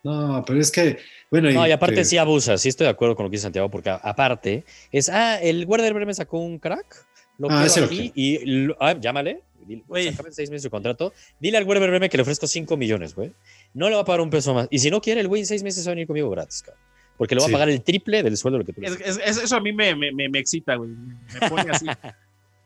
No, 0.03 0.43
pero 0.45 0.59
es 0.61 0.71
que. 0.71 0.99
Bueno, 1.29 1.51
No, 1.51 1.67
y 1.67 1.71
aparte 1.71 1.95
que- 1.95 2.05
sí 2.05 2.17
abusa, 2.17 2.57
sí 2.57 2.69
estoy 2.69 2.85
de 2.85 2.91
acuerdo 2.91 3.15
con 3.15 3.25
lo 3.25 3.29
que 3.29 3.35
dice 3.35 3.43
Santiago, 3.43 3.69
porque 3.69 3.89
a- 3.89 3.95
aparte 3.95 4.63
es, 4.91 5.09
ah, 5.09 5.39
el 5.41 5.65
guardia 5.65 5.85
del 5.85 5.93
Bremen 5.93 6.15
sacó 6.15 6.39
un 6.39 6.57
crack, 6.57 7.05
lo 7.37 7.49
Ah, 7.51 7.65
quiero 7.71 7.85
aquí 7.85 8.11
y, 8.15 8.39
lo- 8.45 8.77
ah, 8.79 8.93
llámale, 8.97 9.41
dile, 9.67 9.83
en 9.93 10.33
seis 10.33 10.49
meses 10.49 10.63
su 10.63 10.69
contrato, 10.69 11.13
dile 11.39 11.57
al 11.57 11.65
guardia 11.65 11.81
del 11.81 11.91
Bremen 11.91 12.09
que 12.09 12.15
le 12.17 12.21
ofrezco 12.21 12.47
5 12.47 12.77
millones, 12.77 13.13
güey, 13.13 13.33
no 13.73 13.89
le 13.89 13.95
va 13.95 14.01
a 14.01 14.05
pagar 14.05 14.21
un 14.21 14.29
peso 14.29 14.53
más, 14.53 14.67
y 14.71 14.79
si 14.79 14.89
no 14.89 15.01
quiere, 15.01 15.19
el 15.19 15.27
güey 15.27 15.41
en 15.41 15.45
seis 15.47 15.63
meses 15.63 15.85
va 15.85 15.91
a 15.91 15.95
venir 15.95 16.07
conmigo 16.07 16.29
gratis, 16.29 16.61
cabrón, 16.61 16.81
porque 17.17 17.35
le 17.35 17.41
va 17.41 17.47
Sí. 17.47 17.51
a 17.51 17.55
pagar 17.55 17.69
el 17.69 17.81
triple 17.83 18.23
del 18.23 18.37
sueldo 18.37 18.57
de 18.59 18.63
lo 18.63 18.65
que 18.65 18.73
tú 18.73 18.79
le 18.81 18.87
Es- 18.87 19.01
es- 19.01 19.19
es- 19.37 19.43
eso 19.43 19.55
a 19.57 19.59
mí 19.59 19.73
me, 19.73 19.95
me, 19.95 20.13
me- 20.13 20.29
me 20.29 20.39
excita, 20.39 20.75
güey. 20.75 20.91
Me 20.91 21.49
pone 21.49 21.71
así. 21.71 21.85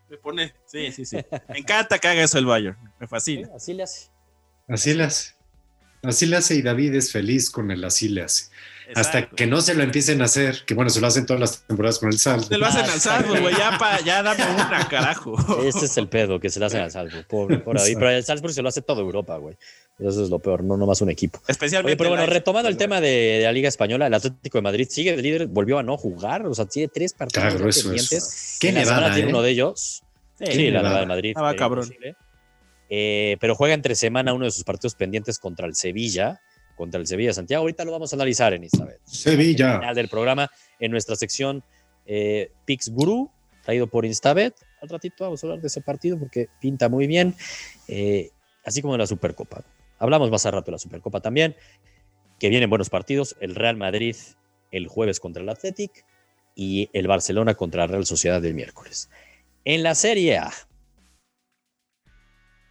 me 0.09 0.17
pone. 0.17 0.53
Sí, 0.67 0.91
sí, 0.91 1.03
sí. 1.05 1.17
Me 1.49 1.57
encanta 1.59 1.97
que 1.97 2.07
haga 2.07 2.21
eso 2.23 2.37
el 2.37 2.45
Bayern. 2.45 2.77
Me 2.99 3.07
fascina. 3.07 3.47
Sí, 3.47 3.53
Así 3.55 3.73
le 3.73 3.83
hace. 3.83 4.09
Así 4.67 4.93
le 4.93 5.03
hace. 5.05 5.33
Así 6.03 6.25
le 6.25 6.35
hace 6.35 6.55
y 6.55 6.61
David 6.63 6.95
es 6.95 7.11
feliz 7.11 7.49
con 7.51 7.69
el 7.71 7.83
así 7.83 8.09
le 8.09 8.23
hace. 8.23 8.50
Hasta 8.95 9.29
que 9.29 9.47
no 9.47 9.61
se 9.61 9.73
lo 9.73 9.83
empiecen 9.83 10.21
a 10.21 10.25
hacer, 10.25 10.63
que 10.65 10.73
bueno, 10.73 10.89
se 10.89 10.99
lo 11.01 11.07
hacen 11.07 11.25
todas 11.25 11.39
las 11.39 11.61
temporadas 11.63 11.99
con 11.99 12.09
el 12.09 12.19
Salzburg. 12.19 12.49
Te 12.49 12.57
lo 12.57 12.65
hacen 12.65 12.85
Ah, 12.87 12.93
al 12.93 12.99
Salzburg, 12.99 13.41
güey. 13.41 13.55
Ya, 13.55 13.77
pa- 13.77 13.99
ya 14.01 14.21
dame 14.23 14.43
una, 14.53 14.87
carajo. 14.89 15.35
Ese 15.63 15.85
es 15.85 15.97
el 15.97 16.07
pedo 16.07 16.39
que 16.39 16.49
se 16.49 16.59
le 16.59 16.65
hacen 16.65 16.81
al 16.81 16.91
Salzburg, 16.91 17.25
pobre, 17.27 17.59
pobre 17.59 17.79
David, 17.81 17.95
pero 17.97 18.09
el 18.11 18.23
Salzburg 18.23 18.53
se 18.53 18.61
lo 18.61 18.69
hace 18.69 18.81
toda 18.81 19.01
Europa, 19.01 19.37
güey, 19.37 19.55
eso 19.99 20.23
es 20.23 20.29
lo 20.29 20.39
peor, 20.39 20.63
no 20.63 20.77
nomás 20.77 21.01
un 21.01 21.09
equipo. 21.09 21.39
Especialmente. 21.47 21.91
Oye, 21.93 21.97
pero 21.97 22.09
bueno, 22.09 22.25
retomando 22.25 22.69
el 22.69 22.77
tema 22.77 22.99
de, 23.01 23.07
de 23.09 23.43
la 23.43 23.51
Liga 23.51 23.69
Española, 23.69 24.07
el 24.07 24.13
Atlético 24.13 24.57
de 24.57 24.61
Madrid 24.63 24.87
sigue 24.89 25.15
de 25.15 25.21
líder, 25.21 25.47
volvió 25.47 25.77
a 25.79 25.83
no 25.83 25.97
jugar, 25.97 26.45
o 26.47 26.53
sea, 26.55 26.65
tiene 26.65 26.87
tres 26.87 27.13
partidos 27.13 27.45
Está 27.47 27.57
grueso 27.59 27.83
pendientes. 27.83 28.57
Qué 28.59 28.69
En 28.69 28.75
la 28.75 28.81
semana 28.81 28.97
nevada, 29.01 29.15
tiene 29.15 29.29
¿eh? 29.29 29.33
uno 29.33 29.41
de 29.43 29.49
ellos. 29.51 30.03
Sí, 30.39 30.45
Sí, 30.53 30.71
la 30.71 30.79
nevada. 30.79 30.81
Nevada 30.81 30.99
de 31.01 31.05
Madrid. 31.05 31.33
Sería 31.35 31.55
cabrón. 31.55 31.93
Eh, 32.89 33.37
pero 33.39 33.55
juega 33.55 33.73
entre 33.73 33.95
semana 33.95 34.33
uno 34.33 34.45
de 34.45 34.51
sus 34.51 34.63
partidos 34.63 34.95
pendientes 34.95 35.39
contra 35.39 35.65
el 35.65 35.75
Sevilla, 35.75 36.41
contra 36.81 36.99
el 36.99 37.05
Sevilla 37.05 37.31
Santiago. 37.31 37.61
Ahorita 37.61 37.85
lo 37.85 37.91
vamos 37.91 38.11
a 38.11 38.15
analizar 38.15 38.53
en 38.53 38.61
vez. 38.61 38.99
Sevilla. 39.03 39.77
Final 39.77 39.93
del 39.93 40.09
programa 40.09 40.49
en 40.79 40.89
nuestra 40.89 41.15
sección 41.15 41.63
eh, 42.07 42.49
Pix 42.65 42.89
Guru, 42.89 43.29
traído 43.63 43.85
por 43.85 44.03
Instabet. 44.03 44.55
Al 44.81 44.89
ratito 44.89 45.23
vamos 45.23 45.43
a 45.43 45.45
hablar 45.45 45.61
de 45.61 45.67
ese 45.67 45.81
partido 45.81 46.17
porque 46.17 46.47
pinta 46.59 46.89
muy 46.89 47.05
bien, 47.05 47.35
eh, 47.87 48.31
así 48.65 48.81
como 48.81 48.95
de 48.95 48.97
la 48.97 49.05
Supercopa. 49.05 49.63
Hablamos 49.99 50.31
más 50.31 50.43
a 50.47 50.49
rato 50.49 50.65
de 50.65 50.71
la 50.71 50.79
Supercopa 50.79 51.21
también, 51.21 51.55
que 52.39 52.49
vienen 52.49 52.67
buenos 52.67 52.89
partidos. 52.89 53.37
El 53.41 53.53
Real 53.53 53.77
Madrid 53.77 54.15
el 54.71 54.87
jueves 54.87 55.19
contra 55.19 55.43
el 55.43 55.49
Athletic 55.49 56.03
y 56.55 56.89
el 56.93 57.05
Barcelona 57.05 57.53
contra 57.53 57.81
la 57.81 57.91
Real 57.91 58.07
Sociedad 58.07 58.41
del 58.41 58.55
miércoles. 58.55 59.11
En 59.65 59.83
la 59.83 59.93
Serie 59.93 60.39
A. 60.39 60.51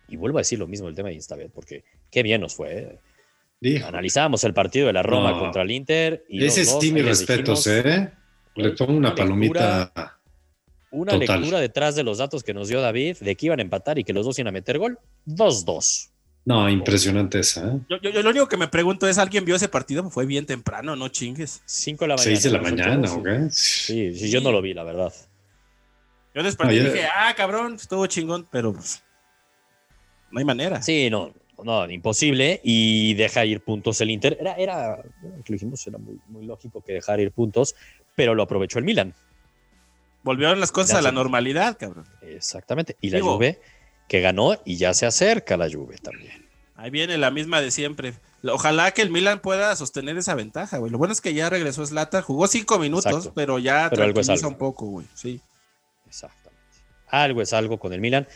Y 0.08 0.16
vuelvo 0.16 0.38
a 0.38 0.40
decir 0.40 0.58
lo 0.58 0.66
mismo 0.66 0.88
del 0.88 0.96
tema 0.96 1.10
de 1.10 1.14
Instabet, 1.14 1.52
porque 1.52 1.84
qué 2.10 2.24
bien 2.24 2.40
nos 2.40 2.56
fue. 2.56 2.76
¿eh? 2.76 2.98
Dijo. 3.60 3.86
Analizábamos 3.86 4.42
el 4.44 4.54
partido 4.54 4.86
de 4.86 4.92
la 4.94 5.02
Roma 5.02 5.32
No. 5.32 5.38
contra 5.40 5.62
el 5.62 5.70
Inter. 5.70 6.24
Y 6.28 6.44
Ese 6.44 6.62
ahí 6.62 6.90
les 6.92 7.04
respetos, 7.04 7.66
¿eh? 7.66 8.10
Le 8.56 8.70
tomo 8.70 8.96
una 8.96 9.14
palomita. 9.14 9.92
Una 10.92 11.12
Total. 11.12 11.40
lectura 11.40 11.60
detrás 11.60 11.94
de 11.94 12.02
los 12.02 12.18
datos 12.18 12.42
que 12.42 12.52
nos 12.52 12.68
dio 12.68 12.80
David 12.80 13.18
de 13.20 13.36
que 13.36 13.46
iban 13.46 13.60
a 13.60 13.62
empatar 13.62 13.98
y 13.98 14.04
que 14.04 14.12
los 14.12 14.24
dos 14.26 14.38
iban 14.38 14.48
a 14.48 14.52
meter 14.52 14.78
gol. 14.78 14.98
2-2. 15.26 16.10
No, 16.46 16.68
impresionante 16.68 17.38
esa, 17.40 17.68
¿eh? 17.68 17.78
Yo, 17.88 17.98
yo- 18.00 18.10
yo 18.10 18.22
lo 18.22 18.30
único 18.30 18.48
que 18.48 18.56
me 18.56 18.66
pregunto 18.66 19.06
es: 19.06 19.18
¿alguien 19.18 19.44
vio 19.44 19.54
ese 19.54 19.68
partido? 19.68 20.08
Fue 20.10 20.24
bien 20.26 20.46
temprano, 20.46 20.96
no 20.96 21.08
chingues. 21.08 21.62
5 21.66 22.04
de 22.04 22.08
la 22.08 22.14
mañana. 22.16 22.24
Seis 22.24 22.42
de 22.42 22.50
la 22.50 22.60
mañana, 22.62 23.06
sí. 23.08 23.14
¿o 23.18 23.22
qué? 23.22 23.46
Sí, 23.50 24.14
sí, 24.18 24.30
yo 24.30 24.40
no 24.40 24.50
lo 24.50 24.62
vi, 24.62 24.72
la 24.74 24.82
verdad. 24.82 25.12
Yo 26.34 26.42
desperté 26.42 26.74
No, 26.74 26.80
y 26.80 26.84
dije: 26.92 27.06
ah, 27.14 27.34
cabrón, 27.36 27.74
estuvo 27.74 28.06
chingón, 28.06 28.48
pero 28.50 28.72
pues, 28.72 29.02
no 30.30 30.38
hay 30.38 30.44
manera. 30.46 30.80
Sí, 30.82 31.08
no, 31.10 31.32
no, 31.64 31.88
imposible. 31.90 32.60
Y 32.62 33.14
deja 33.14 33.44
ir 33.44 33.60
puntos 33.62 34.00
el 34.00 34.10
Inter. 34.10 34.36
Era, 34.40 34.54
era 34.54 34.96
lo 35.22 35.42
dijimos, 35.46 35.86
era 35.86 35.98
muy, 35.98 36.18
muy 36.28 36.44
lógico 36.44 36.82
que 36.82 36.94
dejara 36.94 37.22
ir 37.22 37.32
puntos, 37.32 37.74
pero 38.14 38.34
lo 38.34 38.42
aprovechó 38.42 38.78
el 38.78 38.84
Milan. 38.84 39.14
Volvieron 40.22 40.60
las 40.60 40.72
cosas 40.72 40.98
a 40.98 41.02
la 41.02 41.12
normalidad, 41.12 41.78
cabrón. 41.78 42.06
Exactamente. 42.22 42.96
Y 43.00 43.10
la 43.10 43.20
Juve 43.20 43.60
que 44.08 44.20
ganó 44.20 44.60
y 44.64 44.76
ya 44.76 44.92
se 44.92 45.06
acerca 45.06 45.56
la 45.56 45.70
Juve 45.70 45.96
también. 45.98 46.46
Ahí 46.76 46.90
viene 46.90 47.16
la 47.16 47.30
misma 47.30 47.60
de 47.60 47.70
siempre. 47.70 48.14
Ojalá 48.42 48.90
que 48.92 49.02
el 49.02 49.10
Milan 49.10 49.40
pueda 49.40 49.74
sostener 49.76 50.16
esa 50.16 50.34
ventaja, 50.34 50.78
güey. 50.78 50.90
Lo 50.90 50.98
bueno 50.98 51.12
es 51.12 51.20
que 51.20 51.32
ya 51.34 51.48
regresó 51.50 51.84
Slata, 51.86 52.22
jugó 52.22 52.46
cinco 52.46 52.78
minutos, 52.78 53.06
Exacto. 53.06 53.32
pero 53.34 53.58
ya 53.58 53.88
Pero 53.90 54.04
algo 54.04 54.20
es 54.20 54.26
tranquiliza 54.26 54.46
algo. 54.46 54.56
un 54.56 54.58
poco, 54.58 54.86
güey. 54.86 55.06
Sí. 55.14 55.40
Exactamente. 56.06 56.60
Algo 57.08 57.42
es 57.42 57.52
algo 57.52 57.78
con 57.78 57.92
el 57.92 58.00
Milan 58.00 58.26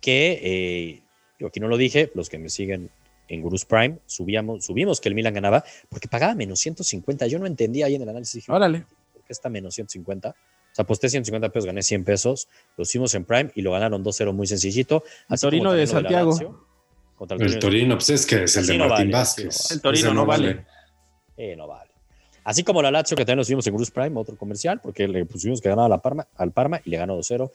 que 0.00 0.40
eh, 0.42 1.02
yo 1.40 1.46
aquí 1.46 1.58
no 1.58 1.68
lo 1.68 1.76
dije, 1.78 2.12
los 2.14 2.28
que 2.28 2.38
me 2.38 2.50
siguen 2.50 2.90
en 3.28 3.40
Gurus 3.40 3.64
Prime, 3.64 3.98
subíamos, 4.06 4.64
subimos 4.64 5.00
que 5.00 5.08
el 5.08 5.14
Milan 5.14 5.32
ganaba 5.32 5.64
porque 5.88 6.06
pagaba 6.06 6.34
menos 6.34 6.60
150. 6.60 7.26
Yo 7.28 7.38
no 7.38 7.46
entendía 7.46 7.86
ahí 7.86 7.94
en 7.94 8.02
el 8.02 8.08
análisis. 8.08 8.34
Dije, 8.34 8.52
Órale. 8.52 8.84
¿por 9.12 9.22
qué 9.24 9.32
está 9.32 9.48
menos 9.48 9.74
150? 9.74 10.28
O 10.28 10.34
sea, 10.74 10.82
aposté 10.82 11.08
150 11.08 11.48
pesos, 11.48 11.66
gané 11.66 11.82
100 11.82 12.04
pesos, 12.04 12.48
lo 12.76 12.82
hicimos 12.82 13.14
en 13.14 13.24
Prime 13.24 13.50
y 13.54 13.62
lo 13.62 13.72
ganaron 13.72 14.04
2-0 14.04 14.32
muy 14.32 14.46
sencillito. 14.46 15.02
El 15.28 15.40
Torino 15.40 15.72
de 15.72 15.86
Santiago. 15.86 16.66
Contra 17.16 17.36
el 17.36 17.42
El 17.42 17.48
Torino. 17.48 17.60
Torino, 17.60 17.94
pues 17.96 18.10
es 18.10 18.26
que 18.26 18.44
es 18.44 18.56
el 18.56 18.64
Así 18.64 18.72
de 18.72 18.78
no 18.78 18.88
Martín 18.88 19.10
vale, 19.10 19.22
así 19.22 19.42
no 19.42 19.48
Vázquez. 19.48 19.70
El 19.70 19.80
Torino 19.80 20.06
Ese 20.06 20.14
no 20.14 20.26
vale. 20.26 20.66
Eh, 21.36 21.56
no 21.56 21.66
vale. 21.66 21.90
Así 22.44 22.64
como 22.64 22.82
la 22.82 22.90
Lazio, 22.90 23.16
que 23.16 23.24
también 23.24 23.38
lo 23.38 23.44
subimos 23.44 23.66
en 23.66 23.72
Gurus 23.72 23.90
Prime, 23.90 24.18
otro 24.18 24.36
comercial, 24.36 24.80
porque 24.80 25.06
le 25.06 25.24
pusimos 25.24 25.60
que 25.60 25.68
ganaba 25.68 25.88
la 25.88 25.98
Parma, 25.98 26.26
al 26.36 26.52
Parma 26.52 26.80
y 26.84 26.90
le 26.90 26.96
ganó 26.96 27.18
2-0. 27.18 27.50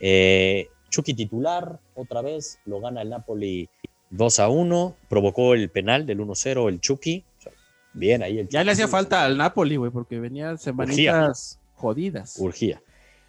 Eh, 0.00 0.68
Chucky 0.90 1.14
titular, 1.14 1.80
otra 1.94 2.22
vez, 2.22 2.58
lo 2.64 2.80
gana 2.80 3.02
el 3.02 3.10
Napoli 3.10 3.68
2-1, 4.12 4.94
provocó 5.08 5.54
el 5.54 5.68
penal 5.70 6.06
del 6.06 6.20
1-0 6.20 6.68
el 6.68 6.80
Chucky. 6.80 7.24
O 7.38 7.42
sea, 7.42 7.52
bien 7.92 8.22
ahí 8.22 8.38
el 8.38 8.48
Ya 8.48 8.64
le 8.64 8.72
hacía 8.72 8.84
Chucky. 8.84 8.92
falta 8.92 9.24
al 9.24 9.36
Napoli, 9.36 9.76
güey, 9.76 9.90
porque 9.90 10.20
venía 10.20 10.56
semanitas 10.56 11.60
jodidas. 11.74 12.36
Urgía. 12.38 12.80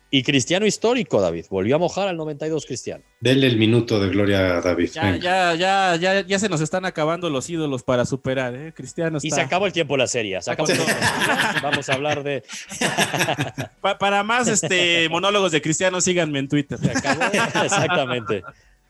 Y 0.10 0.24
Cristiano 0.24 0.66
histórico, 0.66 1.20
David. 1.20 1.46
Volvió 1.50 1.76
a 1.76 1.80
mojar 1.80 2.08
al 2.08 2.16
92 2.16 2.66
Cristiano. 2.66 3.04
Dele 3.20 3.46
el 3.48 3.58
minuto 3.58 4.00
de 4.00 4.08
gloria 4.08 4.58
a 4.58 4.62
David. 4.62 4.92
Ya, 4.94 5.18
ya, 5.18 5.54
ya, 5.56 5.96
ya, 5.98 6.22
ya 6.22 6.40
se 6.40 6.48
nos 6.48 6.62
están 6.62 6.86
acabando 6.86 7.30
los 7.30 7.50
ídolos 7.50 7.84
para 7.84 8.06
superar, 8.06 8.56
¿eh? 8.56 8.74
Cristiano 8.74 9.20
Y 9.22 9.28
está. 9.28 9.36
se 9.36 9.42
acabó 9.42 9.66
el 9.66 9.74
tiempo 9.74 9.96
de 9.96 9.98
la 9.98 10.08
serie. 10.08 10.42
Se 10.42 10.50
acabó. 10.50 10.70
Vamos 11.62 11.90
a 11.90 11.94
hablar 11.94 12.24
de. 12.24 12.44
Pa- 13.82 13.98
para 13.98 14.24
más 14.24 14.48
este 14.48 15.10
monólogos 15.10 15.52
de 15.52 15.62
Cristiano, 15.62 16.00
síganme 16.00 16.40
en 16.40 16.48
Twitter. 16.48 16.78
Se 16.80 16.92
acabó. 16.92 17.24
Exactamente. 17.64 18.44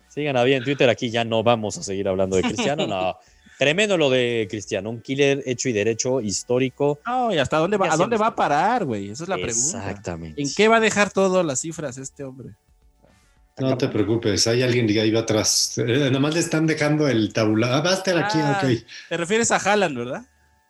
Sigan 0.09 0.37
a 0.37 0.43
bien 0.43 0.59
en 0.59 0.63
Twitter. 0.65 0.89
Aquí 0.89 1.09
ya 1.09 1.23
no 1.25 1.41
vamos 1.43 1.77
a 1.77 1.83
seguir 1.83 2.07
hablando 2.07 2.35
de 2.35 2.43
Cristiano. 2.43 2.85
No. 2.87 3.17
Tremendo 3.57 3.97
lo 3.97 4.09
de 4.09 4.47
Cristiano. 4.49 4.89
Un 4.89 5.01
killer 5.01 5.41
hecho 5.45 5.67
y 5.69 5.73
derecho 5.73 6.21
histórico. 6.21 6.99
No, 7.05 7.33
y 7.33 7.37
hasta 7.39 7.57
dónde 7.57 7.77
va, 7.77 7.91
a 7.91 7.97
dónde 7.97 8.17
va 8.17 8.27
a 8.27 8.35
parar, 8.35 8.85
güey. 8.85 9.09
Esa 9.09 9.23
es 9.23 9.29
la 9.29 9.35
pregunta. 9.35 9.77
Exactamente. 9.79 10.41
¿En 10.41 10.47
qué 10.55 10.67
va 10.67 10.77
a 10.77 10.79
dejar 10.79 11.11
todas 11.11 11.43
las 11.45 11.59
cifras 11.61 11.97
este 11.97 12.23
hombre? 12.23 12.49
No 13.59 13.75
te 13.75 13.87
preocupes, 13.87 14.45
hay 14.45 14.61
alguien 14.61 14.85
que 14.85 15.01
ahí 15.01 15.09
va 15.09 15.21
atrás. 15.21 15.75
Eh, 15.79 15.83
nada 15.85 16.19
más 16.19 16.35
le 16.35 16.41
están 16.41 16.67
dejando 16.67 17.07
el 17.07 17.33
tabulador. 17.33 17.77
Ah, 17.77 17.81
va 17.81 17.89
a 17.89 17.93
estar 17.95 18.15
aquí, 18.17 18.37
Ah, 18.39 18.61
ok. 18.63 18.69
Te 19.09 19.17
refieres 19.17 19.49
a 19.49 19.55
Haaland, 19.55 19.97
¿verdad? 19.97 20.21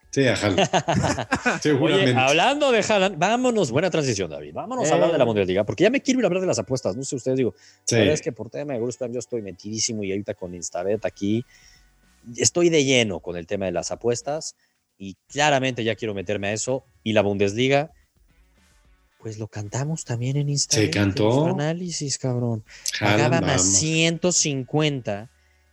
Sí, 0.10 0.26
ajá. 0.26 0.47
Oye, 1.45 1.60
Seguramente. 1.62 2.15
hablando 2.17 2.71
de 2.71 2.80
Haaland, 2.80 3.17
vámonos, 3.19 3.71
buena 3.71 3.89
transición, 3.89 4.30
David. 4.32 4.54
Vámonos 4.54 4.88
Eh. 4.88 4.91
a 4.91 4.95
hablar 4.95 5.12
de 5.12 5.17
la 5.17 5.26
Bundesliga, 5.26 5.65
porque 5.65 5.84
ya 5.84 5.89
me 5.89 6.02
quiero 6.02 6.21
ir 6.21 6.26
a 6.26 6.28
hablar 6.28 6.39
de 6.41 6.47
las 6.47 6.60
apuestas. 6.60 6.95
No 6.95 7.04
sé 7.04 7.17
ustedes, 7.17 7.38
digo, 7.38 7.54
Sí. 7.84 7.95
la 7.95 8.00
verdad 8.00 8.13
es 8.13 8.21
que 8.21 8.32
por 8.32 8.50
tema 8.50 8.71
de 8.73 8.80
Gurus 8.80 8.95
Prime 8.95 9.13
yo 9.13 9.19
estoy 9.19 9.41
metidísimo 9.41 10.02
y 10.06 10.12
ahorita 10.12 10.34
con 10.36 10.56
Instabet 10.56 11.04
aquí 11.06 11.43
estoy 12.36 12.70
de 12.70 12.84
lleno 12.84 13.20
con 13.20 13.38
el 13.38 13.48
tema 13.48 13.66
de 13.66 13.72
las 13.72 13.92
apuestas 13.92 14.56
y 14.98 15.16
claramente 15.28 15.84
ya 15.84 15.96
quiero 15.96 16.13
meterme 16.13 16.48
a 16.50 16.54
eso. 16.54 16.84
Y 17.04 17.13
la 17.13 17.22
Bundesliga, 17.22 17.92
pues 19.20 19.40
lo 19.40 19.48
cantamos 19.48 20.06
también 20.06 20.38
en 20.38 20.50
Instabet. 20.50 20.86
Se 20.86 20.92
cantó. 20.92 21.44
en 21.46 21.60
análisis, 21.62 22.18
cabrón. 22.18 22.63
Pagaba 23.00 23.42
más 23.42 23.63
vamos. 23.63 23.78
150 23.80 25.30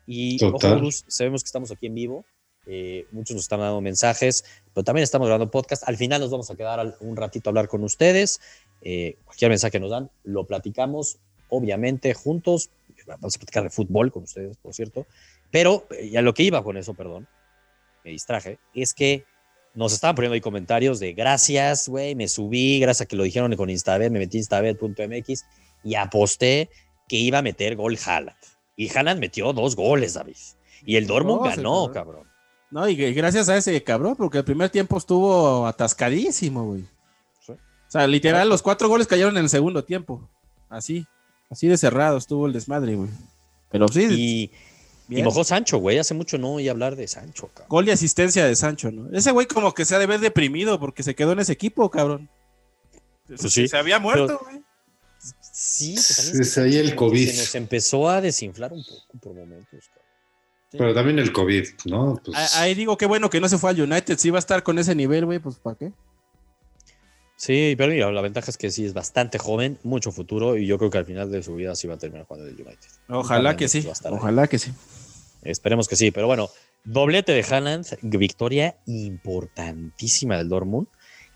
y 0.07 0.37
Total. 0.39 0.85
ojo, 0.85 0.91
sabemos 1.09 1.43
que 1.43 1.47
estamos 1.47 1.71
aquí 1.71 1.87
en 1.87 1.95
vivo. 1.95 2.25
eh, 2.67 3.07
muchos 3.13 3.35
nos 3.35 3.45
están 3.45 3.61
dando 3.61 3.81
mensajes, 3.83 4.45
pero 4.73 4.85
también 4.85 5.03
estamos 5.05 5.27
grabando 5.29 5.51
podcast. 5.51 5.87
Al 5.87 5.97
final 5.99 6.21
nos 6.21 6.31
vamos 6.31 6.51
a 6.51 6.57
quedar 6.57 6.97
un 7.01 7.17
ratito 7.17 7.49
a 7.49 7.51
hablar 7.51 7.69
con 7.69 7.85
ustedes. 7.85 8.41
eh, 8.81 9.17
cualquier 9.25 9.51
mensaje 9.51 9.73
que 9.73 9.81
nos 9.81 9.91
dan, 9.91 10.11
lo 10.25 10.45
platicamos, 10.47 11.19
obviamente, 11.49 12.13
juntos. 12.15 12.71
Vamos 13.07 13.37
a 13.37 13.39
platicar 13.39 13.63
de 13.63 13.71
fútbol 13.71 14.11
con 14.11 14.25
ustedes, 14.25 14.57
por 14.57 14.75
cierto. 14.75 15.07
Pero, 15.51 15.87
eh, 15.91 16.07
y 16.07 16.17
a 16.17 16.23
lo 16.23 16.35
que 16.35 16.43
iba 16.43 16.63
con 16.63 16.77
eso, 16.77 16.95
perdón, 16.95 17.29
me 18.05 18.11
distraje, 18.11 18.59
es 18.75 18.95
que 18.95 19.25
nos 19.75 19.93
estaban 19.93 20.15
poniendo 20.15 20.35
ahí 20.35 20.41
comentarios 20.41 21.01
de 21.01 21.13
gracias, 21.15 21.89
güey, 21.89 22.15
me 22.15 22.29
subí, 22.29 22.79
gracias 22.79 23.07
a 23.07 23.07
que 23.07 23.17
lo 23.17 23.25
dijeron 23.25 23.55
con 23.57 23.71
Instabet, 23.71 24.11
me 24.11 24.21
metí 24.21 24.39
instabet.mx 24.39 25.45
y 25.83 25.95
aposté 25.97 26.71
que 27.09 27.17
iba 27.17 27.39
a 27.39 27.43
meter 27.43 27.77
gol 27.77 27.99
Haaland. 28.05 28.37
Y 28.77 28.97
Haaland 28.97 29.21
metió 29.21 29.53
dos 29.53 29.77
goles, 29.77 30.15
David. 30.15 30.37
Y 30.85 30.97
el 30.97 31.07
Dortmund 31.07 31.45
ganó, 31.45 31.91
cabrón. 31.93 32.29
No, 32.71 32.89
y, 32.89 33.01
y 33.01 33.15
gracias 33.15 33.49
a 33.49 33.57
ese 33.57 33.83
cabrón, 33.83 34.17
porque 34.17 34.39
el 34.39 34.45
primer 34.45 34.71
tiempo 34.71 34.99
estuvo 34.99 35.67
atascadísimo, 35.67 36.65
güey. 36.65 36.85
Sí. 37.41 37.53
O 37.53 37.91
sea, 37.91 38.07
literal, 38.07 38.49
los 38.49 38.63
cuatro 38.63 38.89
goles 38.89 39.07
cayeron 39.07 39.37
en 39.37 39.45
el 39.45 39.49
segundo 39.49 39.85
tiempo. 39.85 40.29
Así, 40.69 41.07
así 41.51 41.69
de 41.69 41.77
cerrado 41.77 42.19
estuvo 42.19 42.47
el 42.47 42.53
desmadre, 42.53 42.95
güey. 42.95 43.11
Pero 43.71 43.89
sí, 43.89 44.51
Y, 45.09 45.23
mojó 45.23 45.45
Sancho, 45.45 45.79
güey. 45.79 45.99
Hace 45.99 46.15
mucho 46.15 46.39
no 46.39 46.55
oí 46.55 46.69
hablar 46.69 46.97
de 46.97 47.07
Sancho, 47.09 47.49
cabrón. 47.49 47.69
Gol 47.69 47.89
y 47.89 47.91
asistencia 47.91 48.47
de 48.47 48.57
Sancho, 48.57 48.91
¿no? 48.91 49.17
Ese 49.17 49.31
güey 49.33 49.47
como 49.47 49.75
que 49.75 49.85
se 49.85 49.95
ha 49.95 49.99
de 49.99 50.07
ver 50.07 50.21
deprimido 50.21 50.79
porque 50.81 51.03
se 51.03 51.15
quedó 51.15 51.33
en 51.33 51.41
ese 51.41 51.53
equipo, 51.53 51.91
cabrón. 51.91 52.29
Pues 53.27 53.41
se, 53.41 53.51
sí, 53.51 53.69
se 53.69 53.77
había 53.77 53.99
muerto, 53.99 54.41
güey. 54.45 54.63
Sí, 55.41 55.95
Es 55.95 56.59
ahí 56.59 56.77
el 56.77 56.95
COVID. 56.95 57.31
Se 57.31 57.37
nos 57.37 57.55
empezó 57.55 58.09
a 58.09 58.21
desinflar 58.21 58.73
un 58.73 58.85
poco 58.85 59.19
por 59.21 59.35
momentos, 59.35 59.69
cabrón. 59.89 60.05
Pero 60.73 60.95
también 60.95 61.19
el 61.21 61.33
COVID, 61.33 61.65
¿no? 61.87 62.21
Pues, 62.25 62.37
Ah, 62.37 62.63
Ahí 62.63 62.75
digo, 62.75 62.99
qué 62.99 63.07
bueno 63.07 63.31
que 63.31 63.41
no 63.41 63.49
se 63.49 63.59
fue 63.59 63.71
al 63.71 63.81
United. 63.81 64.19
Si 64.19 64.29
iba 64.29 64.39
a 64.39 64.41
estar 64.41 64.63
con 64.63 64.79
ese 64.79 64.95
nivel, 64.95 65.25
güey, 65.25 65.39
pues 65.39 65.57
¿para 65.57 65.77
qué? 65.77 65.93
Sí, 67.45 67.75
pero 67.77 67.93
mira, 67.93 68.11
la 68.11 68.23
ventaja 68.23 68.51
es 68.51 68.57
que 68.57 68.71
sí 68.71 68.87
es 68.87 68.95
bastante 68.95 69.37
joven, 69.37 69.79
mucho 69.83 70.11
futuro, 70.13 70.57
y 70.57 70.67
yo 70.67 70.79
creo 70.79 70.91
que 70.91 70.97
al 70.97 71.05
final 71.05 71.31
de 71.31 71.43
su 71.43 71.55
vida 71.55 71.77
sí 71.77 71.87
va 71.87 71.97
a 71.97 71.99
terminar 71.99 72.25
jugando 72.27 72.49
en 72.49 72.55
el 72.55 72.63
United. 72.63 72.89
Ojalá 73.11 73.55
que 73.55 73.69
sí. 73.69 73.81
Ahí. 73.81 74.13
Ojalá 74.13 74.47
que 74.47 74.59
sí. 74.59 74.73
Esperemos 75.43 75.87
que 75.87 75.95
sí, 75.95 76.11
pero 76.11 76.27
bueno, 76.27 76.49
doblete 76.85 77.33
de 77.33 77.43
Haaland, 77.43 77.99
victoria 78.01 78.79
importantísima 78.87 80.39
del 80.39 80.49
Dortmund, 80.49 80.87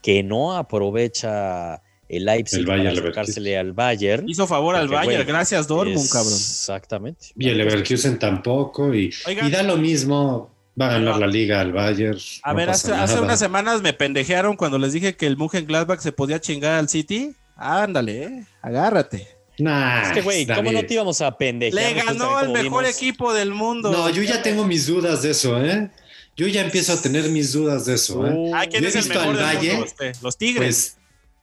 que 0.00 0.22
no 0.22 0.56
aprovecha 0.56 1.82
el 2.08 2.24
Leipzig 2.24 2.60
El 2.60 2.66
para 2.66 2.90
acercársele 2.90 3.58
al 3.58 3.74
Bayern. 3.74 4.26
Hizo 4.26 4.46
favor 4.46 4.76
al 4.76 4.88
Bayern. 4.88 5.26
Gracias, 5.26 5.68
Dortmund, 5.68 6.08
cabrón. 6.10 6.32
Exactamente. 6.32 7.26
y 7.36 7.50
el 7.50 7.58
Leverkusen 7.58 8.18
tampoco. 8.18 8.94
Y, 8.94 9.12
Oigan. 9.26 9.46
y 9.46 9.50
da 9.50 9.62
lo 9.62 9.76
mismo. 9.76 10.57
Va 10.80 10.86
a 10.86 10.92
ganar 10.92 11.18
la 11.18 11.26
liga 11.26 11.60
al 11.60 11.72
Bayern. 11.72 12.18
A 12.42 12.50
no 12.52 12.56
ver, 12.56 12.70
hace, 12.70 12.92
unas 13.20 13.38
semanas 13.38 13.82
me 13.82 13.92
pendejearon 13.92 14.56
cuando 14.56 14.78
les 14.78 14.92
dije 14.92 15.16
que 15.16 15.26
el 15.26 15.36
Gladbach 15.36 16.00
se 16.00 16.12
podía 16.12 16.40
chingar 16.40 16.74
al 16.74 16.88
City. 16.88 17.34
Ándale, 17.56 18.22
eh, 18.24 18.44
agárrate. 18.62 19.26
Nah, 19.58 20.02
Es 20.02 20.12
que, 20.12 20.20
güey, 20.22 20.46
¿cómo 20.46 20.70
no 20.70 20.84
te 20.84 20.94
íbamos 20.94 21.20
a 21.20 21.36
pendejear? 21.36 21.92
Le 21.94 22.00
ganó 22.02 22.28
como 22.28 22.52
mejor 22.52 22.84
vimos- 22.84 22.96
equipo 22.96 23.32
del 23.34 23.50
mundo. 23.52 23.90
No, 23.90 24.08
yo 24.10 24.22
ya 24.22 24.40
tengo 24.42 24.64
mis 24.64 24.86
dudas 24.86 25.22
de 25.22 25.30
eso, 25.32 25.60
¿eh? 25.64 25.90
Yo 26.36 26.46
ya 26.46 26.60
empiezo 26.60 26.92
a 26.92 27.02
tener 27.02 27.28
mis 27.30 27.52
dudas 27.52 27.84
de 27.86 27.94
eso, 27.94 28.24
¿eh? 28.24 28.32
Uh, 28.32 28.54
Ah, 28.54 28.66
¿quién 28.70 28.82
Yo 28.82 28.86
he 28.86 28.90
es 28.90 28.94
el 28.94 29.02
visto 29.02 29.18
mejor 29.18 29.30
al 29.30 29.36
del 29.36 29.44
Valle, 29.56 29.70
mundo? 29.72 29.86
Este, 29.86 30.12
Los 30.22 30.38
Tigres. 30.38 30.96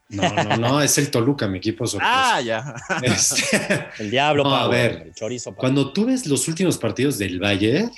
Pues, 0.08 0.22
no, 0.32 0.44
no, 0.46 0.58
no, 0.58 0.82
es 0.82 0.98
el 0.98 1.12
Toluca, 1.12 1.48
mi 1.50 1.58
equipo 1.58 1.86
sorpresa. 1.86 2.36
ah, 2.36 2.40
ya. 2.42 2.76
Este, 3.04 3.88
el 4.00 4.12
diablo, 4.12 4.44
No, 4.46 4.56
a 4.56 4.60
Power, 4.66 4.92
ver, 4.94 5.08
el 5.08 5.14
chorizo. 5.14 5.54
Cuando 5.54 5.92
tú 5.92 6.06
ves 6.06 6.26
los 6.28 6.48
últimos 6.48 6.78
partidos 6.78 7.18
del 7.18 7.40
Bayern, 7.40 7.92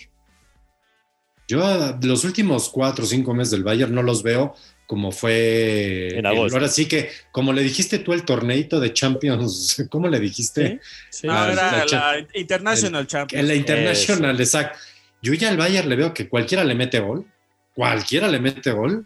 yo 1.47 1.97
los 2.01 2.23
últimos 2.23 2.69
cuatro 2.69 3.05
o 3.05 3.07
cinco 3.07 3.33
meses 3.33 3.51
del 3.51 3.63
Bayern 3.63 3.93
no 3.93 4.03
los 4.03 4.21
veo 4.23 4.55
como 4.85 5.11
fue. 5.11 6.17
En 6.17 6.25
agosto. 6.25 6.55
Ahora 6.55 6.69
sí 6.69 6.85
que, 6.87 7.09
como 7.31 7.51
le 7.53 7.61
dijiste 7.61 7.99
tú, 7.99 8.13
el 8.13 8.23
torneito 8.23 8.79
de 8.79 8.93
Champions, 8.93 9.85
¿cómo 9.89 10.07
le 10.07 10.19
dijiste? 10.19 10.79
Sí, 11.09 11.19
sí. 11.21 11.27
No, 11.27 11.33
Ah, 11.33 11.51
era 11.51 11.85
la 11.85 12.15
la 12.21 12.27
International 12.33 13.05
Champions. 13.07 13.41
En 13.41 13.47
la 13.47 13.55
International, 13.55 14.39
exacto. 14.39 14.79
Yo 15.21 15.33
ya 15.33 15.49
al 15.49 15.57
Bayern 15.57 15.89
le 15.89 15.95
veo 15.95 16.13
que 16.13 16.29
cualquiera 16.29 16.63
le 16.63 16.75
mete 16.75 16.99
gol, 16.99 17.25
cualquiera 17.73 18.27
le 18.27 18.39
mete 18.39 18.71
gol. 18.71 19.05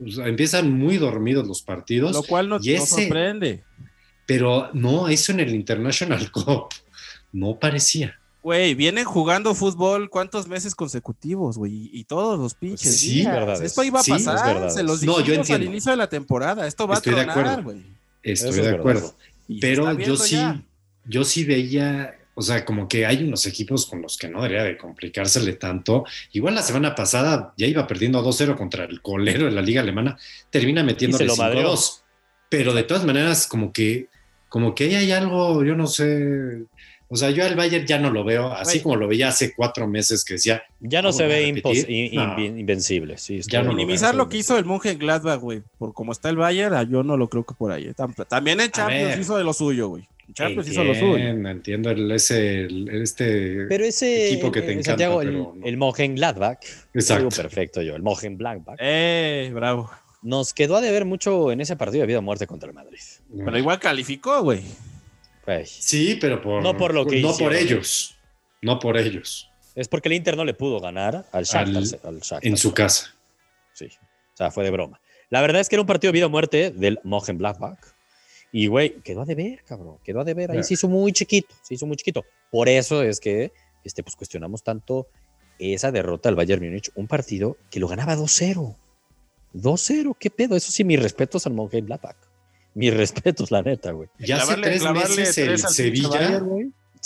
O 0.00 0.10
sea, 0.10 0.28
empiezan 0.28 0.72
muy 0.72 0.96
dormidos 0.96 1.46
los 1.46 1.60
partidos, 1.62 2.12
Lo 2.12 2.22
cual 2.22 2.48
no, 2.48 2.58
Y 2.62 2.74
no 2.74 2.86
sorprende. 2.86 3.64
pero 4.26 4.70
no, 4.72 5.08
eso 5.08 5.32
en 5.32 5.40
el 5.40 5.54
International 5.54 6.30
Cup 6.32 6.68
no 7.32 7.58
parecía. 7.58 8.17
Güey, 8.42 8.74
vienen 8.74 9.04
jugando 9.04 9.54
fútbol 9.54 10.08
cuántos 10.10 10.46
meses 10.46 10.74
consecutivos, 10.74 11.58
güey, 11.58 11.90
y, 11.92 12.04
todos 12.04 12.38
los 12.38 12.54
pinches 12.54 13.00
Sí, 13.00 13.14
días. 13.16 13.34
verdad 13.34 13.62
Esto 13.62 13.82
es. 13.82 13.88
iba 13.88 14.00
a 14.00 14.02
Sí, 14.02 14.12
pasar, 14.12 14.54
verdad 14.54 14.70
se 14.70 14.82
los 14.84 15.00
es. 15.00 15.06
No, 15.06 15.14
yo 15.18 15.24
dijimos 15.24 15.50
al 15.50 15.56
entiendo. 15.56 15.72
inicio 15.72 15.90
de 15.90 15.96
la 15.96 16.08
temporada. 16.08 16.66
Esto 16.66 16.86
va 16.86 16.94
Estoy 16.94 17.14
de 17.14 17.20
a 17.22 17.24
tronar, 17.24 17.46
acuerdo. 17.60 17.62
güey. 17.64 17.84
Estoy 18.22 18.50
Eso 18.50 18.62
de 18.62 18.68
acuerdo. 18.76 19.14
Y 19.48 19.60
Pero 19.60 19.92
yo 19.98 20.16
sí, 20.16 20.36
ya. 20.36 20.62
yo 21.04 21.24
sí 21.24 21.44
veía, 21.44 22.16
o 22.34 22.42
sea, 22.42 22.64
como 22.64 22.86
que 22.88 23.06
hay 23.06 23.24
unos 23.24 23.44
equipos 23.46 23.86
con 23.86 24.02
los 24.02 24.16
que 24.16 24.28
no 24.28 24.42
debería 24.42 24.62
de 24.64 24.78
complicársele 24.78 25.54
tanto. 25.54 26.04
Igual 26.32 26.54
la 26.54 26.62
semana 26.62 26.94
pasada 26.94 27.52
ya 27.56 27.66
iba 27.66 27.86
perdiendo 27.86 28.22
2-0 28.22 28.56
contra 28.56 28.84
el 28.84 29.02
colero 29.02 29.46
de 29.46 29.50
la 29.52 29.62
liga 29.62 29.80
alemana, 29.82 30.16
termina 30.50 30.84
metiéndole 30.84 31.24
lo 31.26 31.36
madreó. 31.36 31.72
5-2. 31.74 32.02
Pero 32.50 32.72
de 32.72 32.84
todas 32.84 33.04
maneras, 33.04 33.46
como 33.48 33.72
que 33.72 34.08
como 34.48 34.74
que 34.74 34.84
ahí 34.84 34.94
hay 34.94 35.12
algo, 35.12 35.62
yo 35.64 35.74
no 35.76 35.86
sé. 35.86 36.62
O 37.10 37.16
sea, 37.16 37.30
yo 37.30 37.42
al 37.44 37.56
Bayern 37.56 37.86
ya 37.86 37.98
no 37.98 38.10
lo 38.10 38.22
veo, 38.22 38.52
así 38.52 38.80
como 38.80 38.96
lo 38.96 39.08
veía 39.08 39.28
hace 39.28 39.54
cuatro 39.54 39.88
meses 39.88 40.24
que 40.24 40.34
decía, 40.34 40.62
Ya 40.80 41.00
no 41.00 41.08
¿Cómo 41.08 41.18
se 41.18 41.26
ve 41.26 42.10
No. 42.12 42.38
invencible. 42.38 43.16
Sí, 43.16 43.40
Ya 43.48 43.62
no 43.62 43.72
Minimizar 43.72 44.14
lo 44.14 44.28
que 44.28 44.36
hizo 44.36 44.58
el 44.58 44.64
monje 44.66 44.94
Gladbach, 44.96 45.40
güey. 45.40 45.62
Por 45.78 45.94
como 45.94 46.12
está 46.12 46.28
el 46.28 46.36
Bayern, 46.36 46.74
ah, 46.74 46.82
yo 46.82 47.02
no 47.02 47.16
lo 47.16 47.28
creo 47.28 47.44
que 47.44 47.54
por 47.54 47.72
ahí. 47.72 47.86
Tam- 47.96 48.14
También 48.26 48.60
en 48.60 48.70
Champions 48.70 49.18
hizo 49.18 49.38
de 49.38 49.44
lo 49.44 49.52
suyo, 49.54 49.88
güey. 49.88 50.06
Champions 50.34 50.68
hizo 50.68 50.84
lo 50.84 50.94
suyo. 50.94 51.16
entiendo, 51.16 51.48
entiendo 51.48 51.90
el, 51.90 52.10
ese, 52.12 52.64
el- 52.64 52.88
este... 53.02 53.64
Pero 53.70 53.84
ese 53.86 54.28
Equipo 54.30 54.52
que 54.52 54.60
te 54.60 54.68
eh, 54.68 54.72
encanta, 54.72 54.90
Santiago, 54.90 55.22
el, 55.22 55.28
pero 55.28 55.54
no. 55.56 55.66
el 55.66 55.76
Mönchengladbach, 55.78 56.58
Exacto. 56.92 57.24
digo 57.24 57.30
perfecto 57.42 57.80
yo, 57.80 57.96
el 57.96 58.02
Mönchengladbach, 58.02 58.76
Eh, 58.78 59.50
bravo. 59.54 59.90
nos 60.20 60.52
quedó 60.52 60.76
a 60.76 60.82
deber 60.82 61.06
mucho 61.06 61.50
en 61.50 61.62
ese 61.62 61.76
partido 61.76 62.02
de 62.02 62.08
vida 62.08 62.18
o 62.18 62.22
muerte 62.22 62.46
contra 62.46 62.68
el 62.68 62.74
Madrid. 62.74 62.98
Pero 63.42 63.56
igual 63.56 63.78
calificó, 63.80 64.42
güey. 64.42 64.60
Sí, 65.66 66.18
pero 66.20 66.40
por, 66.42 66.62
No 66.62 66.76
por 66.76 66.94
lo 66.94 67.06
que 67.06 67.20
no 67.20 67.36
por 67.36 67.54
ellos, 67.54 68.16
no 68.62 68.78
por 68.78 68.96
ellos, 68.98 69.50
Es 69.74 69.88
porque 69.88 70.08
el 70.08 70.14
Inter 70.14 70.36
no 70.36 70.44
le 70.44 70.54
pudo 70.54 70.80
ganar 70.80 71.26
al 71.32 71.44
Shakhtar. 71.44 71.76
Al- 71.76 72.14
al 72.16 72.20
Shakhtar. 72.20 72.46
en 72.46 72.56
su 72.56 72.72
casa. 72.74 73.14
Sí, 73.72 73.86
o 73.86 74.36
sea, 74.36 74.50
fue 74.50 74.64
de 74.64 74.70
broma. 74.70 75.00
La 75.30 75.40
verdad 75.40 75.60
es 75.60 75.68
que 75.68 75.76
era 75.76 75.82
un 75.82 75.86
partido 75.86 76.10
de 76.10 76.18
vida 76.18 76.26
o 76.26 76.30
muerte 76.30 76.70
del 76.70 76.98
Mönchengladbach. 77.04 77.78
Y, 78.50 78.66
güey, 78.66 78.94
quedó 79.02 79.22
a 79.22 79.24
deber, 79.26 79.62
cabrón. 79.64 79.98
Quedó 80.02 80.20
a 80.20 80.24
deber. 80.24 80.50
Ahí 80.50 80.62
se 80.64 80.74
hizo 80.74 80.88
muy 80.88 81.12
chiquito. 81.12 81.54
Se 81.62 81.74
hizo 81.74 81.84
muy 81.86 81.96
chiquito. 81.96 82.24
Por 82.50 82.68
eso 82.68 83.02
es 83.02 83.20
que 83.20 83.52
este, 83.84 84.02
pues, 84.02 84.16
cuestionamos 84.16 84.62
tanto 84.62 85.06
esa 85.58 85.92
derrota 85.92 86.28
al 86.30 86.34
Bayern 86.34 86.64
Múnich. 86.64 86.90
Un 86.94 87.06
partido 87.06 87.58
que 87.70 87.78
lo 87.78 87.88
ganaba 87.88 88.16
2-0. 88.16 88.74
2-0. 89.52 90.16
¿Qué 90.18 90.30
pedo? 90.30 90.56
Eso 90.56 90.72
sí, 90.72 90.82
mis 90.82 91.00
respetos 91.02 91.46
al 91.46 91.52
Mönchengladbach. 91.52 92.16
Mis 92.78 92.94
respetos, 92.94 93.50
la 93.50 93.62
neta, 93.62 93.90
güey. 93.92 94.08
Ya 94.18 94.36
hace 94.36 94.46
Clavarle- 94.54 94.62
tres 94.62 94.80
clavarle 94.80 95.16
meses 95.16 95.38
el 95.38 95.46
tres 95.46 95.62
Sevilla, 95.74 96.42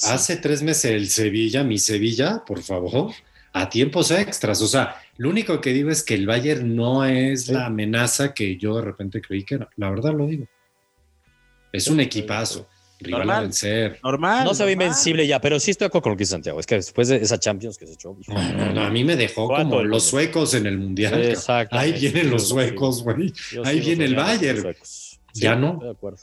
hace 0.05 0.37
tres 0.37 0.63
meses 0.63 0.85
el 0.93 1.09
Sevilla, 1.09 1.65
mi 1.65 1.79
Sevilla, 1.79 2.43
por 2.47 2.63
favor, 2.63 3.13
a 3.55 3.69
tiempos 3.69 4.11
extras. 4.11 4.61
O 4.63 4.67
sea, 4.67 4.97
lo 5.17 5.31
único 5.31 5.61
que 5.61 5.73
digo 5.73 5.91
es 5.91 6.03
que 6.03 6.15
el 6.15 6.27
Bayern 6.27 6.75
no 6.77 7.05
es 7.05 7.47
Sí. 7.47 7.53
la 7.53 7.67
amenaza 7.67 8.35
que 8.35 8.57
yo 8.57 8.77
de 8.77 8.83
repente 8.83 9.21
creí 9.21 9.45
que 9.45 9.55
era. 9.57 9.69
La 9.77 9.91
verdad 9.91 10.13
lo 10.15 10.27
digo. 10.27 10.47
Es 11.73 11.89
un 11.89 12.01
equipazo, 12.01 12.69
rival 13.01 13.31
a 13.31 13.41
vencer. 13.41 13.99
Normal. 14.05 14.45
No 14.45 14.53
se 14.55 14.65
ve 14.67 14.73
invencible 14.73 15.27
ya, 15.27 15.41
pero 15.41 15.59
sí 15.59 15.71
estoy 15.71 15.87
de 15.87 15.89
acuerdo 15.89 16.03
con 16.03 16.13
lo 16.13 16.17
que 16.19 16.23
dice 16.23 16.33
Santiago. 16.33 16.61
Es 16.61 16.67
que 16.67 16.75
después 16.77 17.09
de 17.09 17.17
esa 17.17 17.39
Champions 17.39 17.79
que 17.79 17.87
se 17.87 17.95
echó. 17.95 18.15
hijo, 18.21 18.35
No, 18.35 18.53
no, 18.53 18.73
no, 18.75 18.83
a 18.85 18.91
mí 18.91 19.05
me 19.05 19.17
dejó 19.17 19.49
como 19.49 19.77
los 19.77 19.83
mundo. 19.83 20.01
suecos 20.01 20.53
en 20.55 20.67
el 20.67 20.77
Mundial. 20.79 21.23
Exacto. 21.25 21.79
Ahí 21.79 21.93
vienen 21.93 22.31
los 22.31 22.49
suecos, 22.49 23.03
güey. 23.03 23.33
Ahí 23.65 23.81
viene 23.81 24.05
el 24.05 24.15
Bayern. 24.15 24.63
los 24.63 25.12
suecos. 25.33 25.43
Ya 25.43 25.57
no. 25.57 25.73
Estoy 25.73 25.87
de 25.87 25.93
acuerdo. 25.93 26.19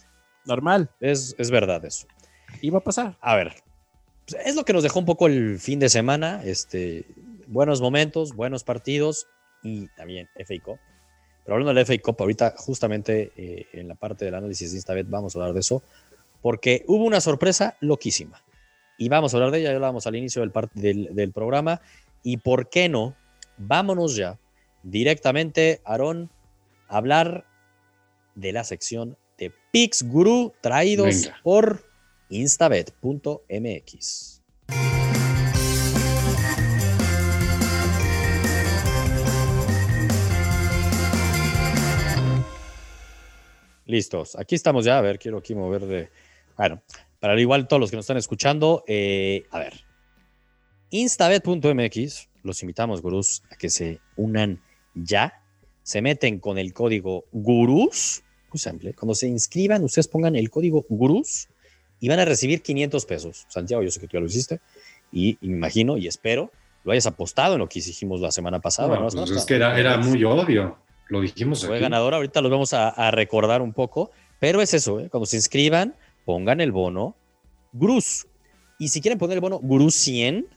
Normal. 0.45 0.89
Es, 0.99 1.35
es 1.37 1.51
verdad 1.51 1.83
eso. 1.85 2.07
Iba 2.61 2.79
a 2.79 2.83
pasar. 2.83 3.17
A 3.21 3.35
ver, 3.35 3.53
pues, 4.27 4.41
es 4.45 4.55
lo 4.55 4.65
que 4.65 4.73
nos 4.73 4.83
dejó 4.83 4.99
un 4.99 5.05
poco 5.05 5.27
el 5.27 5.59
fin 5.59 5.79
de 5.79 5.89
semana. 5.89 6.41
Este, 6.43 7.05
buenos 7.47 7.81
momentos, 7.81 8.35
buenos 8.35 8.63
partidos 8.63 9.27
y 9.63 9.87
también 9.89 10.27
FA 10.35 10.55
Cup. 10.63 10.79
Pero 11.43 11.55
hablando 11.55 11.73
del 11.73 11.85
FA 11.85 11.97
Cup, 12.01 12.17
ahorita 12.19 12.53
justamente 12.57 13.31
eh, 13.35 13.67
en 13.73 13.87
la 13.87 13.95
parte 13.95 14.25
del 14.25 14.35
análisis 14.35 14.71
de 14.71 14.77
Instabet 14.77 15.09
vamos 15.09 15.35
a 15.35 15.39
hablar 15.39 15.53
de 15.53 15.61
eso, 15.61 15.81
porque 16.41 16.83
hubo 16.87 17.03
una 17.05 17.21
sorpresa 17.21 17.75
loquísima. 17.79 18.43
Y 18.97 19.09
vamos 19.09 19.33
a 19.33 19.37
hablar 19.37 19.51
de 19.51 19.59
ella, 19.59 19.69
ya 19.69 19.75
hablábamos 19.75 20.05
al 20.07 20.15
inicio 20.15 20.41
del, 20.41 20.51
del, 20.73 21.15
del 21.15 21.31
programa. 21.31 21.81
Y 22.21 22.37
por 22.37 22.69
qué 22.69 22.89
no, 22.89 23.15
vámonos 23.57 24.15
ya 24.15 24.37
directamente, 24.83 25.81
Aarón, 25.85 26.29
a 26.87 26.97
hablar 26.97 27.45
de 28.39 28.53
la 28.53 28.63
sección 28.63 29.17
de 29.37 29.53
Pix 29.71 30.03
Guru 30.03 30.53
traídos 30.61 31.23
Venga. 31.23 31.39
por 31.43 31.83
instabet.mx. 32.29 32.99
Listos, 43.85 44.35
aquí 44.35 44.53
estamos 44.53 44.85
ya. 44.85 44.99
A 44.99 45.01
ver, 45.01 45.17
quiero 45.17 45.39
aquí 45.39 45.55
mover 45.55 45.85
de. 45.85 46.09
Bueno, 46.55 46.83
para 47.19 47.33
al 47.33 47.39
igual 47.39 47.67
todos 47.67 47.79
los 47.79 47.89
que 47.89 47.95
nos 47.95 48.03
están 48.03 48.17
escuchando, 48.17 48.83
eh, 48.87 49.45
a 49.49 49.57
ver. 49.57 49.73
Instabet.mx, 50.91 52.29
los 52.43 52.61
invitamos, 52.61 53.01
gurús, 53.01 53.41
a 53.51 53.55
que 53.55 53.69
se 53.69 53.99
unan 54.15 54.61
ya. 54.93 55.43
Se 55.81 56.03
meten 56.03 56.39
con 56.39 56.59
el 56.59 56.71
código 56.71 57.25
GURUS, 57.31 58.23
muy 58.51 58.59
simple. 58.59 58.93
Cuando 58.93 59.15
se 59.15 59.27
inscriban, 59.27 59.83
ustedes 59.83 60.07
pongan 60.07 60.35
el 60.35 60.49
código 60.49 60.85
GURUS 60.89 61.47
y 61.99 62.09
van 62.09 62.19
a 62.19 62.25
recibir 62.25 62.61
500 62.61 63.05
pesos. 63.05 63.45
Santiago, 63.49 63.83
yo 63.83 63.91
sé 63.91 63.99
que 63.99 64.07
tú 64.07 64.13
ya 64.13 64.19
lo 64.19 64.27
hiciste 64.27 64.59
y, 65.11 65.37
y 65.41 65.49
me 65.49 65.57
imagino 65.57 65.97
y 65.97 66.07
espero 66.07 66.51
lo 66.83 66.91
hayas 66.91 67.07
apostado 67.07 67.53
en 67.53 67.59
lo 67.59 67.69
que 67.69 67.79
hicimos 67.79 68.21
la 68.21 68.31
semana 68.31 68.59
pasada. 68.59 68.95
No, 68.95 69.09
¿no? 69.09 69.09
pues 69.09 69.31
es 69.31 69.45
que 69.45 69.55
era, 69.55 69.79
era 69.79 69.97
muy 69.97 70.23
obvio. 70.23 70.77
Lo 71.07 71.21
dijimos 71.21 71.65
fue 71.65 71.75
aquí. 71.75 71.83
ganador. 71.83 72.13
Ahorita 72.13 72.41
los 72.41 72.51
vamos 72.51 72.73
a, 72.73 72.89
a 72.89 73.11
recordar 73.11 73.61
un 73.61 73.73
poco, 73.73 74.11
pero 74.39 74.61
es 74.61 74.73
eso, 74.73 74.99
¿eh? 74.99 75.09
cuando 75.09 75.25
se 75.25 75.37
inscriban, 75.37 75.95
pongan 76.25 76.61
el 76.61 76.71
bono 76.71 77.15
Gurús. 77.73 78.27
Y 78.77 78.89
si 78.89 79.01
quieren 79.01 79.17
poner 79.17 79.37
el 79.37 79.41
bono 79.41 79.59
Gurús 79.59 79.95
100, 79.95 80.47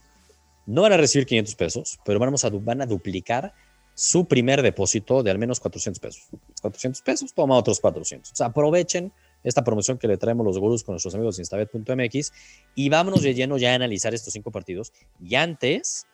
no 0.65 0.83
van 0.83 0.93
a 0.93 0.97
recibir 0.97 1.25
500 1.27 1.55
pesos, 1.55 1.99
pero 2.05 2.19
vamos 2.19 2.45
a, 2.45 2.49
van 2.49 2.81
a 2.81 2.85
duplicar 2.85 3.53
su 3.93 4.25
primer 4.25 4.61
depósito 4.61 5.23
de 5.23 5.31
al 5.31 5.37
menos 5.37 5.59
400 5.59 5.99
pesos. 5.99 6.23
400 6.61 7.01
pesos, 7.01 7.33
toma 7.33 7.57
otros 7.57 7.79
400. 7.79 8.31
O 8.31 8.35
sea, 8.35 8.47
aprovechen 8.47 9.11
esta 9.43 9.63
promoción 9.63 9.97
que 9.97 10.07
le 10.07 10.17
traemos 10.17 10.45
los 10.45 10.57
gurús 10.57 10.83
con 10.83 10.93
nuestros 10.93 11.13
amigos 11.15 11.37
de 11.37 11.41
instabet.mx 11.41 12.31
y 12.75 12.89
vámonos 12.89 13.21
de 13.21 13.33
lleno 13.33 13.57
ya 13.57 13.71
a 13.71 13.75
analizar 13.75 14.13
estos 14.13 14.33
cinco 14.33 14.51
partidos. 14.51 14.93
Y 15.21 15.35
antes, 15.35 16.07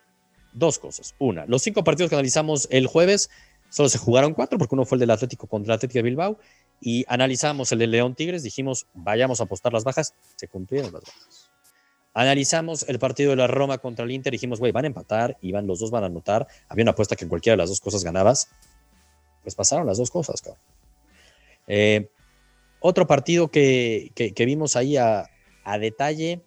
dos 0.53 0.79
cosas. 0.79 1.15
Una, 1.19 1.45
los 1.45 1.61
cinco 1.61 1.83
partidos 1.83 2.09
que 2.09 2.15
analizamos 2.15 2.67
el 2.71 2.87
jueves 2.87 3.29
Solo 3.69 3.87
se 3.87 3.99
jugaron 3.99 4.33
cuatro 4.33 4.57
porque 4.57 4.75
uno 4.75 4.85
fue 4.85 4.95
el 4.95 5.01
del 5.01 5.11
Atlético 5.11 5.47
contra 5.47 5.73
el 5.73 5.77
Atlético 5.77 5.99
de 5.99 6.03
Bilbao 6.03 6.39
y 6.81 7.05
analizamos 7.07 7.71
el 7.71 7.79
de 7.79 7.87
León 7.87 8.15
Tigres, 8.15 8.41
dijimos 8.41 8.87
vayamos 8.93 9.39
a 9.39 9.43
apostar 9.43 9.73
las 9.73 9.83
bajas, 9.83 10.15
se 10.35 10.47
cumplieron 10.47 10.91
las 10.91 11.03
bajas. 11.03 11.48
Analizamos 12.13 12.87
el 12.89 12.99
partido 12.99 13.29
de 13.31 13.35
la 13.35 13.47
Roma 13.47 13.77
contra 13.77 14.03
el 14.05 14.11
Inter, 14.11 14.31
dijimos, 14.31 14.59
güey, 14.59 14.71
van 14.71 14.85
a 14.85 14.87
empatar 14.87 15.37
y 15.41 15.51
van, 15.51 15.67
los 15.67 15.79
dos 15.79 15.91
van 15.91 16.03
a 16.03 16.07
anotar. 16.07 16.47
Había 16.67 16.83
una 16.83 16.91
apuesta 16.91 17.15
que 17.15 17.27
cualquiera 17.27 17.53
de 17.53 17.57
las 17.63 17.69
dos 17.69 17.79
cosas 17.79 18.03
ganabas. 18.03 18.49
Pues 19.43 19.55
pasaron 19.55 19.85
las 19.87 19.97
dos 19.97 20.09
cosas, 20.11 20.41
cabrón. 20.41 20.61
Eh, 21.67 22.09
otro 22.79 23.05
partido 23.07 23.49
que, 23.49 24.11
que- 24.15 24.33
que 24.33 24.45
vimos 24.45 24.75
ahí 24.75 24.97
a, 24.97 25.29
a 25.63 25.77
detalle, 25.77 26.41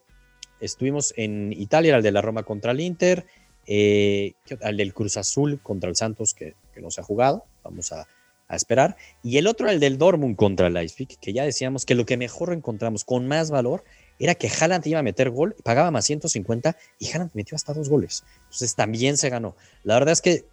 estuvimos 0.60 1.14
en 1.16 1.52
Italia, 1.52 1.96
el 1.96 2.02
de 2.02 2.12
la 2.12 2.22
Roma 2.22 2.42
contra 2.42 2.72
el 2.72 2.80
Inter, 2.80 3.26
eh, 3.66 4.32
el 4.60 4.76
del 4.76 4.92
Cruz 4.92 5.16
Azul 5.16 5.60
contra 5.62 5.88
el 5.88 5.96
Santos, 5.96 6.34
que, 6.34 6.54
que 6.74 6.80
no 6.80 6.90
se 6.90 7.00
ha 7.00 7.04
jugado, 7.04 7.44
vamos 7.62 7.92
a, 7.92 8.08
a 8.48 8.56
esperar. 8.56 8.96
Y 9.22 9.38
el 9.38 9.46
otro, 9.46 9.70
el 9.70 9.78
del 9.78 9.96
Dortmund 9.98 10.36
contra 10.36 10.66
el 10.66 10.74
Leipzig, 10.74 11.18
que 11.20 11.32
ya 11.32 11.44
decíamos 11.44 11.86
que 11.86 11.94
lo 11.94 12.04
que 12.04 12.16
mejor 12.16 12.52
encontramos 12.52 13.04
con 13.04 13.28
más 13.28 13.50
valor 13.50 13.84
era 14.24 14.34
que 14.34 14.48
Haaland 14.48 14.86
iba 14.86 15.00
a 15.00 15.02
meter 15.02 15.30
gol, 15.30 15.56
pagaba 15.64 15.90
más 15.90 16.04
150 16.04 16.76
y 16.98 17.10
Haaland 17.10 17.30
metió 17.34 17.56
hasta 17.56 17.72
dos 17.72 17.88
goles. 17.88 18.24
Entonces 18.44 18.74
también 18.74 19.16
se 19.16 19.28
ganó. 19.30 19.56
La 19.84 19.94
verdad 19.94 20.12
es 20.12 20.20
que 20.20 20.44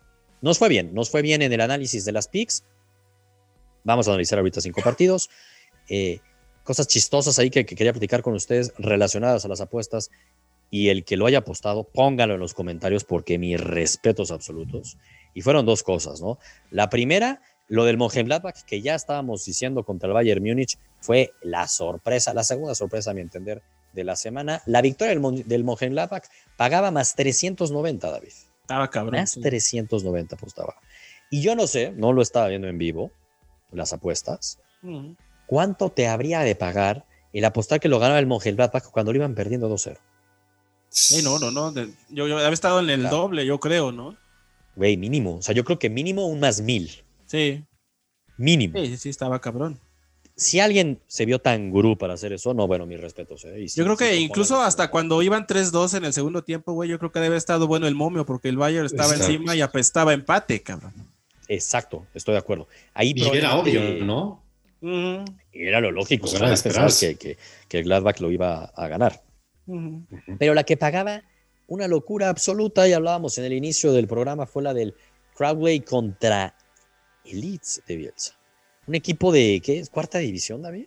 nos 0.41 0.57
fue 0.57 0.69
bien, 0.69 0.93
nos 0.93 1.09
fue 1.09 1.21
bien 1.21 1.41
en 1.41 1.53
el 1.53 1.61
análisis 1.61 2.05
de 2.05 2.11
las 2.11 2.27
picks. 2.27 2.63
Vamos 3.83 4.07
a 4.07 4.11
analizar 4.11 4.39
ahorita 4.39 4.61
cinco 4.61 4.81
partidos. 4.81 5.29
Eh, 5.89 6.19
cosas 6.63 6.87
chistosas 6.87 7.39
ahí 7.39 7.49
que, 7.49 7.65
que 7.65 7.75
quería 7.75 7.93
platicar 7.93 8.21
con 8.21 8.33
ustedes 8.33 8.73
relacionadas 8.77 9.45
a 9.45 9.47
las 9.47 9.61
apuestas 9.61 10.11
y 10.71 10.89
el 10.89 11.03
que 11.03 11.17
lo 11.17 11.25
haya 11.25 11.39
apostado, 11.39 11.83
póngalo 11.83 12.35
en 12.35 12.39
los 12.39 12.53
comentarios 12.53 13.03
porque 13.03 13.39
mis 13.39 13.59
respetos 13.59 14.31
absolutos. 14.31 14.97
Y 15.33 15.41
fueron 15.41 15.65
dos 15.65 15.83
cosas, 15.83 16.21
¿no? 16.21 16.37
La 16.69 16.89
primera, 16.89 17.41
lo 17.69 17.85
del 17.85 17.97
Mönchengladbach, 17.97 18.63
que 18.65 18.81
ya 18.81 18.95
estábamos 18.95 19.45
diciendo 19.45 19.83
contra 19.83 20.07
el 20.07 20.13
Bayern 20.13 20.43
Múnich, 20.43 20.77
fue 20.99 21.33
la 21.41 21.67
sorpresa, 21.67 22.33
la 22.33 22.43
segunda 22.43 22.75
sorpresa 22.75 23.11
a 23.11 23.13
mi 23.13 23.21
entender 23.21 23.61
de 23.93 24.03
la 24.03 24.15
semana. 24.15 24.61
La 24.65 24.81
victoria 24.81 25.17
del, 25.17 25.43
del 25.47 25.63
Mönchengladbach 25.63 26.25
pagaba 26.57 26.91
más 26.91 27.15
390, 27.15 28.09
David. 28.11 28.33
Estaba 28.61 28.89
cabrón. 28.89 29.19
Más 29.19 29.31
sí. 29.31 29.41
390 29.41 30.35
apostaba. 30.35 30.75
Y 31.31 31.41
yo 31.41 31.55
no 31.55 31.67
sé, 31.67 31.91
no 31.95 32.11
lo 32.11 32.21
estaba 32.21 32.47
viendo 32.47 32.67
en 32.67 32.77
vivo, 32.77 33.11
las 33.71 33.93
apuestas. 33.93 34.59
¿cuánto 35.45 35.89
te 35.89 36.07
habría 36.07 36.39
de 36.41 36.55
pagar 36.55 37.05
el 37.33 37.43
apostar 37.45 37.79
que 37.79 37.89
lo 37.89 37.99
ganaba 37.99 38.19
el 38.19 38.27
Mönchengladbach 38.27 38.85
cuando 38.91 39.11
lo 39.11 39.17
iban 39.17 39.35
perdiendo 39.35 39.69
2-0? 39.69 39.97
Sí, 40.89 41.21
no, 41.23 41.37
no, 41.37 41.51
no. 41.51 41.71
yo, 42.09 42.27
yo 42.27 42.37
había 42.37 42.49
estado 42.49 42.79
en 42.79 42.89
el 42.89 43.01
Claro. 43.01 43.17
doble, 43.17 43.45
yo 43.45 43.59
creo, 43.59 43.91
¿no? 43.91 44.17
Güey, 44.75 44.97
mínimo. 44.97 45.35
O 45.35 45.41
sea, 45.41 45.53
yo 45.53 45.63
creo 45.63 45.77
que 45.77 45.89
mínimo 45.89 46.25
un 46.27 46.39
más 46.39 46.61
mil. 46.61 46.89
Sí. 47.29 47.63
Mínimo. 48.37 48.79
Sí, 48.79 48.87
sí, 48.87 48.97
sí, 48.97 49.09
estaba 49.09 49.39
cabrón. 49.39 49.79
Si 50.35 50.61
alguien 50.61 51.01
se 51.07 51.25
vio 51.25 51.39
tan 51.39 51.69
gurú 51.69 51.97
para 51.97 52.13
hacer 52.13 52.31
eso, 52.31 52.53
no, 52.53 52.65
bueno, 52.65 52.85
mis 52.85 52.99
respetos. 52.99 53.43
¿eh? 53.43 53.65
Yo 53.75 53.83
creo 53.83 53.97
que 53.97 54.13
sí, 54.13 54.23
incluso 54.23 54.61
hasta 54.61 54.89
cuando 54.89 55.21
iban 55.21 55.45
3-2 55.45 55.97
en 55.97 56.05
el 56.05 56.13
segundo 56.13 56.43
tiempo, 56.45 56.71
güey, 56.71 56.89
yo 56.89 56.97
creo 56.97 57.11
que 57.11 57.19
debe 57.19 57.27
haber 57.27 57.37
estado 57.37 57.67
bueno 57.67 57.87
el 57.87 57.95
momio 57.95 58.25
porque 58.25 58.47
el 58.47 58.55
Bayern 58.57 58.85
estaba 58.85 59.11
Exacto. 59.11 59.33
encima 59.33 59.55
y 59.55 59.61
apestaba 59.61 60.13
empate, 60.13 60.61
cabrón. 60.63 60.93
Exacto, 61.49 62.05
estoy 62.13 62.33
de 62.33 62.39
acuerdo. 62.39 62.67
Ahí 62.93 63.11
Y 63.15 63.27
era 63.35 63.57
obvio, 63.57 63.81
¿no? 64.05 64.41
Y 64.81 65.67
era 65.67 65.81
lo 65.81 65.91
lógico, 65.91 66.27
Pues 66.27 66.35
era 66.35 66.53
esperarse. 66.53 67.17
que, 67.17 67.35
que, 67.35 67.37
que 67.67 67.77
el 67.79 67.83
Gladbach 67.83 68.21
lo 68.21 68.31
iba 68.31 68.63
a 68.65 68.87
ganar. 68.87 69.21
Pero 70.39 70.53
la 70.53 70.63
que 70.63 70.77
pagaba 70.77 71.21
una 71.67 71.87
locura 71.89 72.29
absoluta, 72.29 72.87
y 72.87 72.93
hablábamos 72.93 73.37
en 73.37 73.43
el 73.45 73.51
inicio 73.53 73.91
del 73.91 74.07
programa, 74.07 74.45
fue 74.45 74.63
la 74.63 74.73
del 74.73 74.95
Crowley 75.35 75.81
contra 75.81 76.55
el 77.25 77.41
Leeds 77.41 77.81
de 77.87 77.95
Bielsa. 77.95 78.35
Un 78.87 78.95
equipo 78.95 79.31
de, 79.31 79.61
¿qué 79.63 79.79
es? 79.79 79.89
¿Cuarta 79.89 80.17
división, 80.19 80.61
David? 80.61 80.85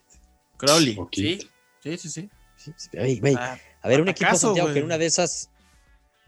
Crowley, 0.57 0.97
sí, 1.13 1.39
sí, 1.83 1.97
sí, 1.99 2.09
sí. 2.09 2.31
Sí, 2.57 3.21
Ah, 3.37 3.59
a 3.83 3.89
ver, 3.89 4.01
un 4.01 4.09
equipo, 4.09 4.35
Santiago, 4.37 4.73
que 4.73 4.79
en 4.79 4.85
una 4.85 4.97
de 4.99 5.07
esas, 5.07 5.51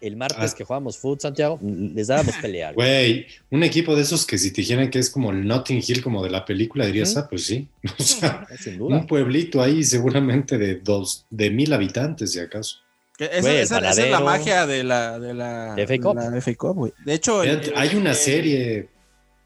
el 0.01 0.17
martes 0.17 0.53
Ah. 0.53 0.55
que 0.57 0.65
jugábamos 0.65 0.99
fútbol, 0.99 1.21
Santiago, 1.21 1.61
les 1.63 2.09
dábamos 2.09 2.35
pelea. 2.37 2.73
güey. 2.73 2.87
Güey, 2.89 3.27
un 3.51 3.63
equipo 3.63 3.95
de 3.95 4.03
esos 4.03 4.27
que 4.27 4.37
si 4.39 4.51
te 4.53 4.63
dijeran 4.63 4.91
que 4.91 4.99
es 4.99 5.11
como 5.11 5.31
el 5.31 5.47
Notting 5.47 5.83
Hill, 5.87 6.03
como 6.03 6.25
de 6.25 6.31
la 6.31 6.45
película, 6.45 6.87
dirías, 6.87 7.11
Ujú. 7.13 7.21
ah, 7.21 7.27
pues 7.31 7.47
sí. 7.47 7.69
O 7.99 8.03
sea, 8.03 8.47
Sin 8.59 8.79
duda. 8.79 8.97
un 8.97 9.07
pueblito 9.07 9.63
ahí 9.63 9.85
seguramente 9.85 10.59
de 10.59 10.77
dos, 10.81 11.25
de 11.31 11.51
mil 11.51 11.73
habitantes, 11.73 12.33
si 12.33 12.41
acaso. 12.41 12.79
Que 13.17 13.27
esa, 13.27 13.41
Güey, 13.43 13.57
el 13.59 13.63
esa- 13.63 13.79
esa 13.91 14.05
es 14.05 14.11
la 14.11 14.19
magia 14.21 14.67
de 14.67 14.83
la, 14.83 15.21
de 15.21 15.35
la, 15.35 15.75
De 15.77 15.87
FA 15.87 15.99
Cup. 15.99 16.17
la 16.17 16.37
FA 16.41 16.55
Cup, 16.57 16.75
güey. 16.77 16.93
De 17.05 17.15
hecho, 17.15 17.45
el- 17.45 17.73
hay 17.77 17.95
una 17.95 18.13
serie, 18.15 18.89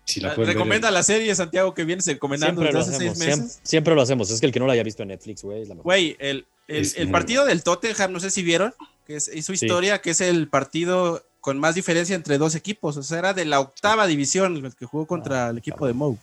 si 0.09 0.21
la 0.21 0.35
ver. 0.35 0.47
Recomienda 0.47 0.91
la 0.91 1.03
serie, 1.03 1.35
Santiago, 1.35 1.75
que 1.75 1.85
vienes 1.85 2.07
recomendando 2.07 2.63
Siempre 2.63 2.79
desde 2.79 2.91
lo 2.93 2.97
hace 2.97 3.05
hacemos, 3.05 3.19
seis 3.19 3.25
siempre, 3.27 3.45
meses. 3.45 3.61
siempre 3.63 3.95
lo 3.95 4.03
hacemos. 4.03 4.31
Es 4.31 4.41
que 4.41 4.47
el 4.47 4.53
que 4.53 4.61
no 4.61 4.67
lo 4.67 4.73
haya 4.73 4.83
visto 4.83 5.03
en 5.03 5.09
Netflix, 5.09 5.43
güey, 5.43 5.63
es 5.63 5.69
la 5.69 5.75
mejor. 5.75 5.85
Güey, 5.85 6.17
el, 6.19 6.47
el- 6.67 7.11
partido 7.11 7.45
del 7.45 7.63
Tottenham, 7.63 8.13
no 8.13 8.21
sé 8.21 8.31
si 8.31 8.43
vieron, 8.43 8.75
que 9.07 9.17
es, 9.17 9.31
hizo 9.35 9.55
Sí. 9.55 9.67
historia, 9.67 10.01
que 10.01 10.11
es 10.11 10.21
el 10.21 10.49
partido 10.49 11.23
con 11.41 11.59
más 11.59 11.75
diferencia 11.75 12.17
entre 12.17 12.39
dos 12.39 12.55
equipos. 12.55 12.97
O 12.97 13.03
sea, 13.03 13.19
era 13.19 13.33
de 13.35 13.45
la 13.45 13.61
octava 13.61 14.07
división 14.07 14.57
el 14.65 14.75
que 14.75 14.87
jugó 14.87 15.07
contra 15.07 15.49
el 15.51 15.59
equipo 15.59 15.87
de 15.87 15.93
Mou. 15.93 16.19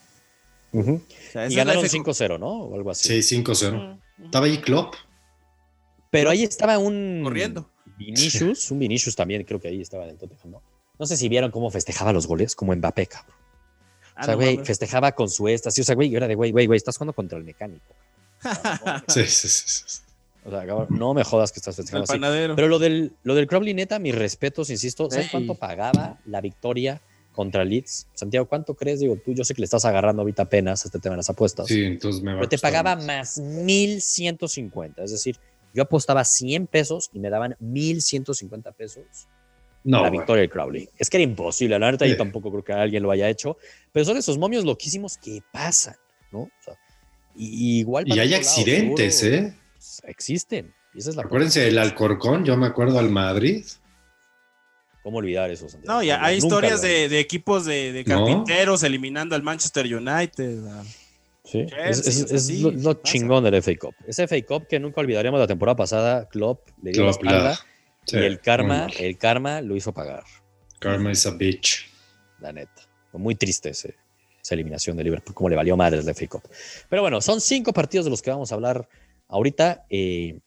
Ujú. 0.72 0.94
O 0.96 1.32
sea, 1.32 1.46
esa 1.46 1.54
Y 1.54 1.56
la 1.56 1.64
ganaron 1.64 1.86
FA 1.86 1.98
Cup. 2.04 2.14
5-0, 2.14 2.38
¿no? 2.40 2.48
O 2.48 2.76
algo 2.76 2.92
así. 2.92 3.22
Sí, 3.22 3.36
5-0. 3.44 3.76
Ujú. 4.18 4.26
Estaba 4.26 4.46
ahí 4.48 4.58
Klopp. 4.60 4.94
Pero 6.12 6.30
ahí 6.30 6.44
estaba 6.44 6.78
un. 6.78 7.22
Corriendo. 7.24 7.70
Vinicius, 7.98 8.72
un 8.72 8.80
Vinicius 8.80 9.16
también, 9.16 9.44
creo 9.46 9.60
que 9.60 9.70
ahí 9.70 9.82
estaba 9.82 10.04
en 10.04 10.12
el 10.12 10.18
Tottenham, 10.18 10.52
¿no? 10.52 10.62
No 11.00 11.06
sé 11.06 11.16
si 11.18 11.28
vieron 11.30 11.52
cómo 11.52 11.70
festejaba 11.72 12.12
los 12.14 12.28
goles, 12.28 12.56
como 12.56 12.76
Mbappé, 12.76 13.08
cabrón. 13.08 13.35
Ah, 14.16 14.22
O 14.22 14.26
sea, 14.26 14.34
no 14.36 14.42
güey, 14.42 14.58
festejaba 14.64 15.12
con 15.14 15.30
su 15.30 15.48
éxtasis. 15.48 15.82
O 15.82 15.86
sea, 15.86 15.96
güey, 15.96 16.16
era 16.16 16.28
de, 16.28 16.36
güey, 16.36 16.52
güey, 16.52 16.66
güey, 16.68 16.78
estás 16.78 16.98
jugando 16.98 17.14
contra 17.14 17.38
el 17.38 17.44
mecánico. 17.44 17.94
Sí, 19.08 19.26
sí, 19.26 19.48
sí, 19.50 19.84
sí. 19.86 20.02
O 20.46 20.52
sea, 20.52 20.66
cabrón, 20.66 20.88
no 20.92 21.14
me 21.16 21.24
jodas 21.24 21.52
que 21.52 21.60
estás 21.60 21.78
El 21.80 21.84
festejando 21.86 22.04
así. 22.04 22.14
panadero. 22.14 22.56
Pero 22.56 22.68
lo 22.68 22.78
del, 22.80 23.14
lo 23.24 23.34
del 23.34 23.48
Crowley, 23.48 23.74
neta, 23.74 23.98
mis 24.00 24.14
respetos, 24.14 24.70
insisto. 24.70 25.10
¿Sabes 25.10 25.26
Ey. 25.26 25.32
cuánto 25.32 25.56
pagaba 25.56 26.20
la 26.26 26.40
victoria 26.40 27.02
contra 27.34 27.66
Leeds? 27.66 28.08
Santiago, 28.14 28.48
¿cuánto 28.48 28.76
crees? 28.76 29.00
Digo, 29.00 29.18
tú, 29.26 29.34
yo 29.34 29.44
sé 29.44 29.56
que 29.56 29.62
le 29.62 29.66
estás 29.66 29.86
agarrando 29.86 30.22
ahorita 30.22 30.44
apenas 30.44 30.86
este 30.86 31.00
tema 31.00 31.14
de 31.14 31.18
las 31.18 31.30
apuestas. 31.32 31.66
Sí, 31.68 31.84
entonces 31.84 32.22
me 32.22 32.32
va 32.32 32.38
a 32.38 32.40
pero 32.42 32.50
te 32.50 32.60
pagaba 32.60 32.96
más. 32.96 33.06
más 33.06 33.38
1150. 33.40 35.04
Es 35.04 35.12
decir, 35.12 35.38
yo 35.74 35.82
apostaba 35.84 36.24
100 36.24 36.68
pesos 36.68 37.10
y 37.12 37.20
me 37.20 37.30
daban 37.32 37.56
1150 37.60 38.72
pesos 38.74 39.04
No, 39.86 40.02
la 40.02 40.10
victoria 40.10 40.42
del 40.42 40.50
Crowley. 40.50 40.90
Es 40.98 41.10
que 41.10 41.18
era 41.18 41.24
imposible, 41.24 41.78
la 41.80 41.86
verdad, 41.86 42.08
yo 42.08 42.18
tampoco 42.18 42.52
creo 42.52 42.64
que 42.64 42.74
alguien 42.74 43.04
lo 43.04 43.12
haya 43.12 43.30
hecho, 43.30 43.56
pero 43.94 44.04
son 44.04 44.18
esos 44.18 44.38
momios 44.38 44.66
loquísimos 44.66 45.18
que 45.18 45.42
pasan, 45.54 45.96
¿no? 46.32 46.40
O 46.40 46.50
sea, 46.60 46.74
y, 47.36 47.46
y 47.76 47.80
igual. 47.80 48.06
Y 48.08 48.20
hay 48.20 48.30
lado, 48.30 48.42
accidentes, 48.42 49.20
seguro, 49.20 49.38
¿eh? 49.48 49.54
pues, 49.74 50.02
Existen. 50.08 50.74
Y 50.94 51.00
esa 51.00 51.12
es 51.12 51.16
la 51.16 51.24
Acuérdense 51.24 51.62
del 51.62 51.78
Alcorcón, 51.78 52.44
yo 52.46 52.58
me 52.58 52.66
acuerdo 52.66 52.98
al 53.00 53.10
Madrid. 53.10 53.64
¿Cómo 55.04 55.18
olvidar 55.20 55.52
eso, 55.52 55.70
Santiago? 55.70 55.98
No, 56.00 56.04
ya 56.04 56.24
hay 56.24 56.38
historias 56.38 56.82
de, 56.82 57.08
de 57.10 57.20
equipos 57.20 57.66
de, 57.66 57.94
de 57.94 58.04
¿No? 58.06 58.16
carpinteros 58.26 58.82
eliminando 58.82 59.36
al 59.36 59.44
Manchester 59.44 59.86
United. 59.86 60.66
a- 60.66 60.84
Sí, 61.44 61.60
es, 61.60 61.70
Chelsea, 61.70 62.10
es- 62.12 62.24
o 62.24 62.28
sea, 62.28 62.38
es 62.38 62.48
sí, 62.48 62.62
lo, 62.82 62.94
chingón 63.04 63.44
del 63.44 63.54
FA 63.62 63.74
Cup. 63.80 63.94
Ese 64.08 64.24
FA 64.28 64.42
Cup 64.48 64.68
que 64.68 64.80
nunca 64.80 65.02
olvidaremos 65.02 65.40
la 65.40 65.46
temporada 65.46 65.76
pasada, 65.76 66.28
Klopp 66.28 66.70
le 66.82 66.92
dio 66.92 67.04
Klopp, 67.04 67.22
la 67.24 67.30
espalda 67.30 67.50
la- 67.50 67.60
sí, 68.06 68.18
y 68.18 68.24
el 68.24 68.40
karma, 68.40 68.88
el 69.00 69.18
karma 69.18 69.62
lo 69.62 69.76
hizo 69.76 69.94
pagar, 69.94 70.24
Karma 70.80 71.12
is 71.12 71.26
a 71.26 71.32
bitch. 71.32 71.90
la 72.40 72.52
neta. 72.54 72.82
Muy 73.14 73.36
triste 73.36 73.70
ese- 73.70 73.96
esa 74.42 74.56
eliminación 74.56 74.98
de 74.98 75.04
Liverpool, 75.06 75.34
como 75.34 75.50
le 75.50 75.56
valió 75.56 75.76
madre 75.78 76.00
el 76.00 76.10
FA 76.10 76.28
Cup. 76.28 76.44
Pero 76.90 77.02
bueno, 77.02 77.22
son 77.22 77.40
cinco 77.42 77.72
partidos 77.74 78.06
de 78.06 78.12
los 78.12 78.22
que 78.22 78.30
vamos 78.30 78.52
a 78.52 78.56
hablar 78.56 78.88
ahorita. 79.30 79.86
Eh, 79.90 80.40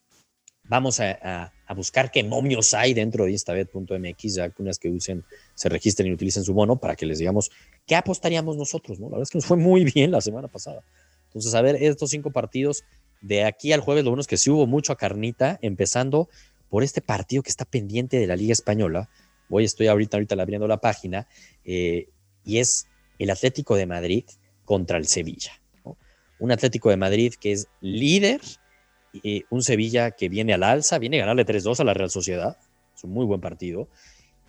vamos 0.65 1.01
a, 1.01 1.19
a- 1.23 1.53
a 1.67 1.75
buscar 1.75 2.11
qué 2.11 2.23
momios 2.23 2.75
hay 2.75 2.93
dentro 2.95 3.25
de 3.25 3.33
instabet.mx, 3.33 4.35
ya 4.35 4.51
que 4.51 4.63
unas 4.63 4.79
que 4.79 4.89
usen, 4.91 5.25
se 5.55 5.69
registren 5.71 6.09
y 6.09 6.13
utilicen 6.13 6.45
su 6.45 6.53
bono 6.55 6.77
para 6.79 6.95
que 6.95 7.07
les 7.07 7.19
digamos 7.19 7.51
qué 7.87 7.97
apostaríamos 7.97 8.57
nosotros, 8.57 8.99
¿no? 9.01 9.07
La 9.07 9.13
verdad 9.13 9.23
es 9.25 9.31
que 9.31 9.39
nos 9.39 9.47
fue 9.47 9.57
muy 9.57 9.85
bien 9.85 10.11
la 10.11 10.21
semana 10.21 10.49
pasada. 10.49 10.83
Entonces, 11.25 11.55
a 11.55 11.63
ver, 11.63 11.77
estos 11.83 12.11
cinco 12.11 12.31
partidos 12.31 12.85
de 13.23 13.45
aquí 13.45 13.73
al 13.73 13.81
jueves, 13.81 14.05
lo 14.05 14.11
bueno 14.11 14.21
es 14.21 14.27
que 14.27 14.37
sí 14.37 14.51
hubo 14.51 14.67
mucho 14.67 14.93
a 14.93 14.97
carnita, 14.97 15.59
empezando 15.63 16.29
por 16.69 16.83
este 16.83 17.01
partido 17.01 17.43
que 17.43 17.51
está 17.51 17.65
pendiente 17.65 18.19
de 18.19 18.27
la 18.27 18.37
Liga 18.37 18.53
Española. 18.53 19.09
Voy, 19.49 19.65
estoy 19.65 19.87
ahorita, 19.87 20.17
ahorita 20.17 20.35
abriendo 20.41 20.69
la 20.69 20.81
página, 20.81 21.27
eh, 21.65 22.09
y 22.45 22.59
es 22.59 22.87
el 23.19 23.31
Atlético 23.31 23.77
de 23.77 23.87
Madrid 23.87 24.25
contra 24.65 24.99
el 24.99 25.07
Sevilla. 25.07 25.53
¿no? 25.85 25.97
Un 26.39 26.53
Atlético 26.53 26.91
de 26.91 26.97
Madrid 26.97 27.35
que 27.41 27.53
es 27.53 27.69
líder, 27.81 28.41
y 29.13 29.45
un 29.51 29.63
Sevilla 29.63 30.11
que 30.11 30.29
viene 30.29 30.53
al 30.53 30.63
alza, 30.63 30.99
viene 30.99 31.17
a 31.17 31.21
ganarle 31.21 31.47
3-2 31.47 31.81
a 31.81 31.85
la 31.85 31.95
Real 31.95 32.11
Sociedad. 32.11 32.59
Es 32.95 33.05
un 33.05 33.11
muy 33.11 33.25
buen 33.25 33.41
partido. 33.41 33.89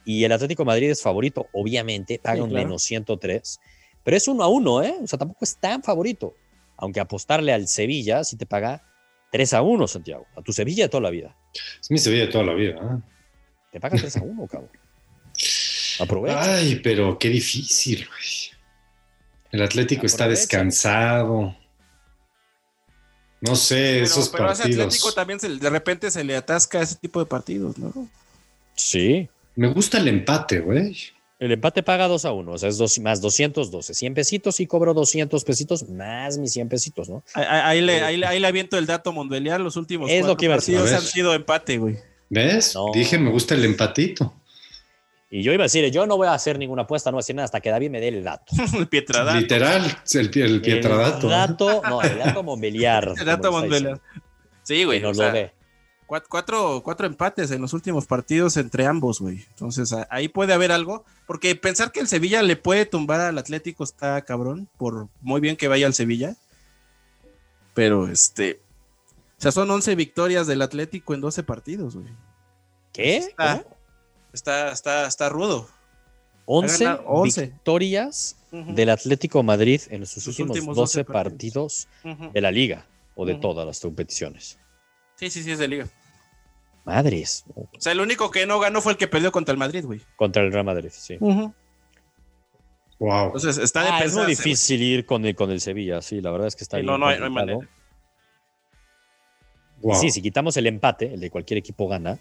Y 0.05 0.23
el 0.23 0.31
Atlético 0.31 0.63
de 0.63 0.67
Madrid 0.67 0.89
es 0.91 1.01
favorito, 1.01 1.47
obviamente, 1.53 2.19
paga 2.19 2.37
Sí, 2.37 2.41
un 2.41 2.49
claro. 2.49 2.65
menos 2.65 2.83
103, 2.83 3.59
pero 4.03 4.17
es 4.17 4.27
uno 4.27 4.43
a 4.43 4.47
uno, 4.47 4.83
¿eh? 4.83 4.95
O 5.01 5.07
sea, 5.07 5.19
tampoco 5.19 5.45
es 5.45 5.57
tan 5.57 5.83
favorito. 5.83 6.33
Aunque 6.77 6.99
apostarle 6.99 7.53
al 7.53 7.67
Sevilla 7.67 8.23
si 8.23 8.37
te 8.37 8.45
paga 8.45 8.83
3 9.31 9.53
a 9.53 9.61
1, 9.61 9.87
Santiago. 9.87 10.25
A 10.35 10.41
tu 10.41 10.51
Sevilla 10.53 10.85
de 10.85 10.89
toda 10.89 11.01
la 11.01 11.09
vida. 11.09 11.35
Es 11.81 11.89
mi 11.91 11.97
Sevilla 11.97 12.25
de 12.25 12.31
toda 12.31 12.43
la 12.45 12.53
vida. 12.53 12.75
¿eh? 12.75 13.01
Te 13.71 13.79
paga 13.79 13.97
3 13.97 14.17
a 14.17 14.21
1, 14.21 14.47
cabrón. 14.47 14.69
Aprovecha. 15.99 16.55
Ay, 16.55 16.75
pero 16.83 17.17
qué 17.19 17.29
difícil, 17.29 18.07
güey. 18.07 18.59
El 19.51 19.61
Atlético 19.63 20.05
está 20.05 20.27
descansado. 20.27 21.55
No 23.41 23.55
sé, 23.55 23.75
Pero, 23.93 24.05
esos 24.05 24.29
pero 24.29 24.49
a 24.49 24.53
ese 24.53 24.63
partidos. 24.63 24.85
Atlético 24.87 25.13
también 25.13 25.39
se- 25.39 25.49
de 25.49 25.69
repente 25.69 26.11
se 26.11 26.23
le 26.23 26.35
atasca 26.35 26.81
ese 26.81 26.95
tipo 26.95 27.19
de 27.19 27.25
partidos, 27.25 27.77
¿no? 27.77 27.93
Sí. 28.75 29.29
Me 29.55 29.67
gusta 29.69 29.97
el 29.97 30.07
empate, 30.09 30.59
güey. 30.59 30.97
El 31.39 31.53
empate 31.53 31.83
paga 31.83 32.09
2 32.09 32.25
a 32.25 32.33
1, 32.33 32.51
o 32.51 32.57
sea, 32.57 32.67
es 32.67 32.77
dos, 32.77 32.99
más 32.99 33.21
212. 33.21 33.93
100 33.93 34.13
pesitos 34.13 34.59
y 34.59 34.67
cobro 34.67 34.93
200 34.93 35.41
pesitos 35.45 35.87
más 35.87 36.37
mis 36.37 36.51
100 36.51 36.67
pesitos, 36.67 37.07
¿no? 37.07 37.23
Ahí, 37.33 37.45
ahí- 37.47 37.61
ahí 37.63 37.81
le, 37.81 38.01
ahí, 38.03 38.17
le- 38.17 38.25
ahí 38.27 38.39
le 38.41 38.47
aviento 38.47 38.77
el 38.77 38.85
dato 38.85 39.13
mundial. 39.13 39.63
Los 39.63 39.77
últimos 39.77 40.11
Es 40.11 40.25
lo 40.25 40.35
que 40.35 40.45
iba 40.45 40.55
a 40.55 40.57
decir. 40.57 40.77
han 40.77 41.01
sido 41.01 41.33
empate, 41.33 41.77
güey. 41.77 41.97
¿Ves? 42.29 42.75
No. 42.75 42.87
Dije, 42.93 43.17
me 43.17 43.31
gusta 43.31 43.55
el 43.55 43.63
empatito. 43.63 44.33
Y 45.31 45.41
yo 45.43 45.53
iba 45.53 45.63
a 45.63 45.67
decir, 45.67 45.89
yo 45.91 46.05
no 46.07 46.17
voy 46.17 46.27
a 46.27 46.33
hacer 46.33 46.57
ninguna 46.59 46.81
apuesta, 46.81 47.09
no 47.09 47.15
voy 47.15 47.19
a 47.19 47.23
decir 47.23 47.35
nada 47.35 47.45
hasta 47.45 47.61
que 47.61 47.69
David 47.69 47.89
me 47.91 48.01
dé 48.01 48.09
el 48.09 48.23
dato. 48.23 48.51
el 48.77 48.87
Pietradato. 48.89 49.39
Literal, 49.39 49.85
el, 50.13 50.31
el 50.41 50.61
Pietradato. 50.61 51.27
El 51.27 51.31
dato, 51.31 51.81
no, 51.87 52.01
el 52.01 52.17
dato 52.19 52.43
mobiliar. 52.43 53.13
El 53.17 53.25
dato 53.25 53.51
mundial. 53.51 54.01
Sí, 54.63 54.83
güey. 54.83 54.99
Que 54.99 55.07
nos 55.07 55.17
o 55.17 55.21
sea, 55.21 55.27
lo 55.29 55.33
dé. 55.35 55.51
Cuat- 56.09 56.25
cuatro, 56.27 56.81
cuatro 56.83 57.05
empates 57.07 57.51
en 57.51 57.61
los 57.61 57.73
últimos 57.73 58.05
partidos 58.05 58.57
entre 58.57 58.85
ambos, 58.85 59.21
güey. 59.21 59.45
Entonces 59.51 59.93
ahí 60.09 60.27
puede 60.27 60.53
haber 60.53 60.71
algo. 60.71 61.05
Porque 61.27 61.55
pensar 61.55 61.91
que 61.91 61.99
el 61.99 62.07
Sevilla 62.07 62.41
le 62.41 62.55
puede 62.55 62.85
tumbar 62.85 63.21
al 63.21 63.37
Atlético 63.37 63.83
está 63.83 64.21
cabrón. 64.23 64.67
Por 64.77 65.07
muy 65.21 65.39
bien 65.39 65.55
que 65.55 65.67
vaya 65.67 65.85
al 65.85 65.93
Sevilla. 65.93 66.35
Pero 67.73 68.07
este. 68.07 68.59
O 69.37 69.41
sea, 69.41 69.51
son 69.51 69.69
11 69.71 69.95
victorias 69.95 70.47
del 70.47 70.61
Atlético 70.61 71.13
en 71.13 71.21
12 71.21 71.43
partidos, 71.43 71.95
güey. 71.95 72.07
¿Qué? 72.91 73.17
Está- 73.17 73.63
¿Cómo? 73.63 73.77
Está, 74.33 74.71
está, 74.71 75.07
está 75.07 75.29
rudo. 75.29 75.69
11, 76.45 76.83
ganado 76.83 77.03
11. 77.05 77.41
victorias 77.47 78.35
del 78.51 78.89
Atlético 78.89 79.43
Madrid 79.43 79.81
en 79.89 80.05
sus 80.07 80.23
Sus 80.23 80.39
últimos, 80.39 80.57
últimos 80.57 80.75
12 80.75 80.99
12 81.03 81.05
partidos 81.13 81.87
de 82.33 82.41
la 82.41 82.49
liga 82.51 82.85
o 83.15 83.25
de 83.25 83.35
todas 83.35 83.65
las 83.67 83.79
competiciones. 83.79 84.57
Sí, 85.15 85.29
sí, 85.29 85.43
sí, 85.43 85.51
es 85.51 85.59
de 85.59 85.67
liga. 85.67 85.87
Madres. 86.93 87.45
O 87.55 87.67
sea, 87.79 87.91
el 87.93 88.01
único 88.01 88.29
que 88.31 88.45
no 88.45 88.59
ganó 88.59 88.81
fue 88.81 88.93
el 88.93 88.97
que 88.97 89.07
perdió 89.07 89.31
contra 89.31 89.51
el 89.53 89.57
Madrid, 89.57 89.85
güey. 89.85 90.01
Contra 90.15 90.43
el 90.43 90.51
Real 90.51 90.65
Madrid, 90.65 90.89
sí. 90.91 91.17
Wow. 91.17 91.53
Entonces 93.27 93.57
está 93.57 93.83
de 93.83 93.89
Ah, 93.91 94.03
es 94.03 94.13
muy 94.13 94.25
difícil 94.25 94.81
ir 94.81 95.05
con 95.05 95.23
el, 95.25 95.35
con 95.35 95.51
el 95.51 95.61
Sevilla, 95.61 96.01
sí, 96.01 96.19
la 96.19 96.31
verdad 96.31 96.47
es 96.47 96.55
que 96.55 96.63
está 96.63 96.77
Sí, 96.77 96.81
bien 96.81 96.91
no, 96.91 96.97
no 96.97 97.07
hay- 97.07 97.19
no 97.19 97.25
hay 97.25 97.31
manera. 97.31 97.59
wow. 99.81 99.95
Sí, 99.95 100.09
si 100.11 100.21
quitamos 100.21 100.57
el 100.57 100.67
empate, 100.67 101.13
el 101.13 101.19
de 101.21 101.29
cualquier 101.29 101.59
equipo 101.59 101.87
gana. 101.87 102.19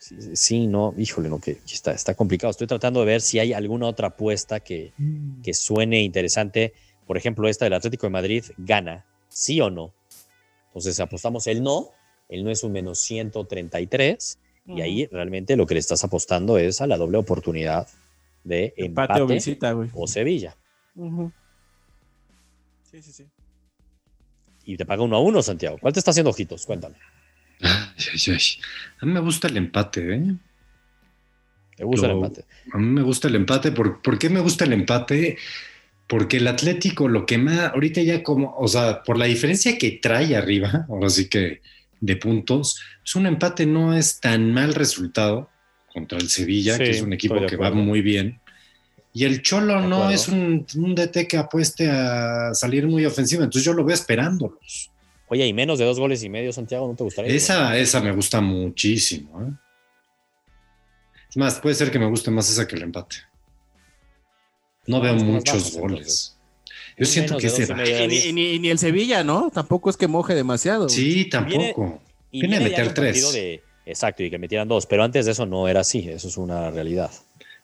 Sí, 0.00 0.68
no, 0.68 0.94
híjole, 0.96 1.28
no, 1.28 1.40
que 1.40 1.56
que 1.56 1.74
está, 1.74 1.90
está 1.92 2.14
complicado. 2.14 2.52
Estoy 2.52 2.68
tratando 2.68 3.00
de 3.00 3.06
ver 3.06 3.20
si 3.20 3.40
hay 3.40 3.52
alguna 3.52 3.86
otra 3.86 4.08
apuesta 4.08 4.60
que, 4.60 4.92
que 5.42 5.52
suene 5.52 6.00
interesante. 6.02 6.72
Por 7.06 7.16
ejemplo, 7.16 7.48
esta 7.48 7.64
del 7.64 7.74
Atlético 7.74 8.06
de 8.06 8.10
Madrid 8.10 8.44
gana, 8.58 9.04
sí 9.28 9.60
o 9.60 9.70
no. 9.70 9.92
Entonces 10.68 11.00
apostamos 11.00 11.48
el 11.48 11.62
no, 11.64 11.88
el 12.28 12.44
no 12.44 12.50
es 12.50 12.62
un 12.62 12.72
menos 12.72 12.98
133, 13.00 14.38
y 14.66 14.80
ahí 14.82 15.06
realmente 15.06 15.56
lo 15.56 15.66
que 15.66 15.74
le 15.74 15.80
estás 15.80 16.04
apostando 16.04 16.58
es 16.58 16.80
a 16.80 16.86
la 16.86 16.98
doble 16.98 17.16
oportunidad 17.16 17.88
de 18.44 18.74
Empate, 18.76 19.12
empate, 19.14 19.20
o 19.22 19.26
visita, 19.26 19.72
güey. 19.72 19.88
o 19.94 20.06
Sevilla. 20.06 20.56
Sí, 22.90 23.02
sí, 23.02 23.12
sí. 23.12 23.24
Y 24.64 24.76
te 24.76 24.84
paga 24.84 25.02
uno 25.02 25.16
a 25.16 25.20
uno, 25.20 25.42
Santiago. 25.42 25.78
¿Cuál 25.80 25.94
te 25.94 26.00
está 26.00 26.10
haciendo 26.10 26.30
ojitos? 26.30 26.66
Cuéntame. 26.66 26.96
Ay, 27.60 28.04
ay, 28.12 28.34
ay. 28.34 28.38
A 29.00 29.06
mí 29.06 29.12
me 29.12 29.20
gusta 29.20 29.48
el 29.48 29.56
empate, 29.56 30.14
¿eh? 30.14 30.34
¿Te 31.76 31.84
gusta 31.84 32.06
el 32.06 32.12
empate? 32.12 32.44
A 32.72 32.78
mí 32.78 32.86
me 32.86 33.02
gusta 33.02 33.28
el 33.28 33.36
empate. 33.36 33.72
¿Por, 33.72 34.02
por 34.02 34.18
qué 34.18 34.28
me 34.28 34.40
gusta 34.40 34.64
el 34.64 34.74
empate? 34.74 35.38
Porque 36.06 36.38
el 36.38 36.46
Atlético 36.46 37.08
lo 37.08 37.24
que 37.24 37.38
más, 37.38 37.72
ahorita 37.72 38.02
ya 38.02 38.22
como, 38.22 38.54
o 38.58 38.68
sea, 38.68 39.02
por 39.02 39.16
la 39.16 39.26
diferencia 39.26 39.78
que 39.78 39.92
trae 39.92 40.36
arriba, 40.36 40.86
ahora 40.88 41.08
sí 41.08 41.28
que 41.28 41.62
de 42.00 42.16
puntos, 42.16 42.80
pues 43.00 43.16
un 43.16 43.26
empate 43.26 43.66
no 43.66 43.94
es 43.94 44.20
tan 44.20 44.52
mal 44.52 44.74
resultado 44.74 45.50
contra 45.92 46.18
el 46.18 46.28
Sevilla, 46.28 46.74
Sí, 46.76 46.84
que 46.84 46.90
es 46.90 47.02
un 47.02 47.12
equipo 47.12 47.44
que 47.46 47.56
va 47.56 47.70
muy 47.70 48.02
bien. 48.02 48.40
Y 49.12 49.24
el 49.24 49.42
Cholo 49.42 49.80
no 49.80 50.10
es 50.10 50.28
un, 50.28 50.66
un 50.76 50.94
DT 50.94 51.26
que 51.26 51.38
apueste 51.38 51.90
a 51.90 52.54
salir 52.54 52.86
muy 52.86 53.04
ofensivo, 53.04 53.42
entonces 53.42 53.64
yo 53.64 53.72
lo 53.72 53.84
veo 53.84 53.94
esperándolos. 53.94 54.90
Oye, 55.28 55.46
y 55.46 55.52
menos 55.52 55.78
de 55.78 55.84
dos 55.84 55.98
goles 55.98 56.22
y 56.22 56.28
medio, 56.28 56.52
Santiago, 56.52 56.88
¿no 56.88 56.94
te 56.94 57.04
gustaría? 57.04 57.34
Esa, 57.34 57.76
esa 57.76 58.00
me 58.00 58.12
gusta 58.12 58.40
muchísimo. 58.40 59.42
¿eh? 59.42 59.52
Es 61.28 61.36
más, 61.36 61.60
puede 61.60 61.74
ser 61.74 61.90
que 61.90 61.98
me 61.98 62.06
guste 62.06 62.30
más 62.30 62.48
esa 62.50 62.66
que 62.66 62.76
el 62.76 62.82
empate. 62.82 63.16
No 64.86 64.96
No, 64.96 65.02
veo 65.02 65.14
muchos 65.16 65.76
goles. 65.76 66.37
Yo 66.98 67.06
siento 67.06 67.36
que 67.38 67.48
medio. 67.48 67.74
va. 67.76 68.04
Y, 68.04 68.08
ni- 68.08 68.16
y 68.18 68.32
ni, 68.32 68.42
y 68.54 68.58
ni 68.58 68.68
el 68.70 68.78
Sevilla, 68.78 69.22
¿no? 69.24 69.50
Tampoco 69.50 69.90
es 69.90 69.96
que 69.96 70.08
moje 70.08 70.34
demasiado. 70.34 70.88
Sí, 70.88 71.26
tampoco. 71.28 72.00
Y 72.30 72.40
Viene 72.40 72.56
a 72.56 72.58
viene 72.58 72.70
meter 72.76 72.94
tres. 72.94 73.32
de- 73.32 73.62
exacto, 73.86 74.22
y 74.22 74.30
que 74.30 74.38
metieran 74.38 74.68
dos. 74.68 74.86
Pero 74.86 75.04
antes 75.04 75.24
de 75.26 75.32
eso 75.32 75.46
no 75.46 75.68
era 75.68 75.80
así. 75.80 76.08
Eso 76.08 76.28
es 76.28 76.36
una 76.36 76.70
realidad. 76.70 77.10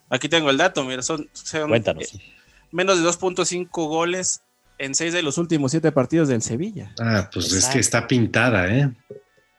Aquí 0.08 0.28
tengo 0.28 0.50
el 0.50 0.56
dato, 0.56 0.84
mira, 0.84 1.02
son, 1.02 1.28
son, 1.32 1.68
Cuéntanos. 1.68 2.14
eh, 2.14 2.18
menos 2.70 2.98
de 2.98 3.04
2.5 3.08 3.68
goles 3.88 4.42
en 4.78 4.94
6 4.94 5.12
de 5.12 5.22
los 5.22 5.38
últimos 5.38 5.70
7 5.70 5.92
partidos 5.92 6.28
del 6.28 6.42
Sevilla. 6.42 6.94
Ah, 7.00 7.28
pues 7.32 7.52
es 7.52 7.66
que 7.66 7.78
está 7.78 8.06
pintada, 8.06 8.72
¿eh? 8.74 8.90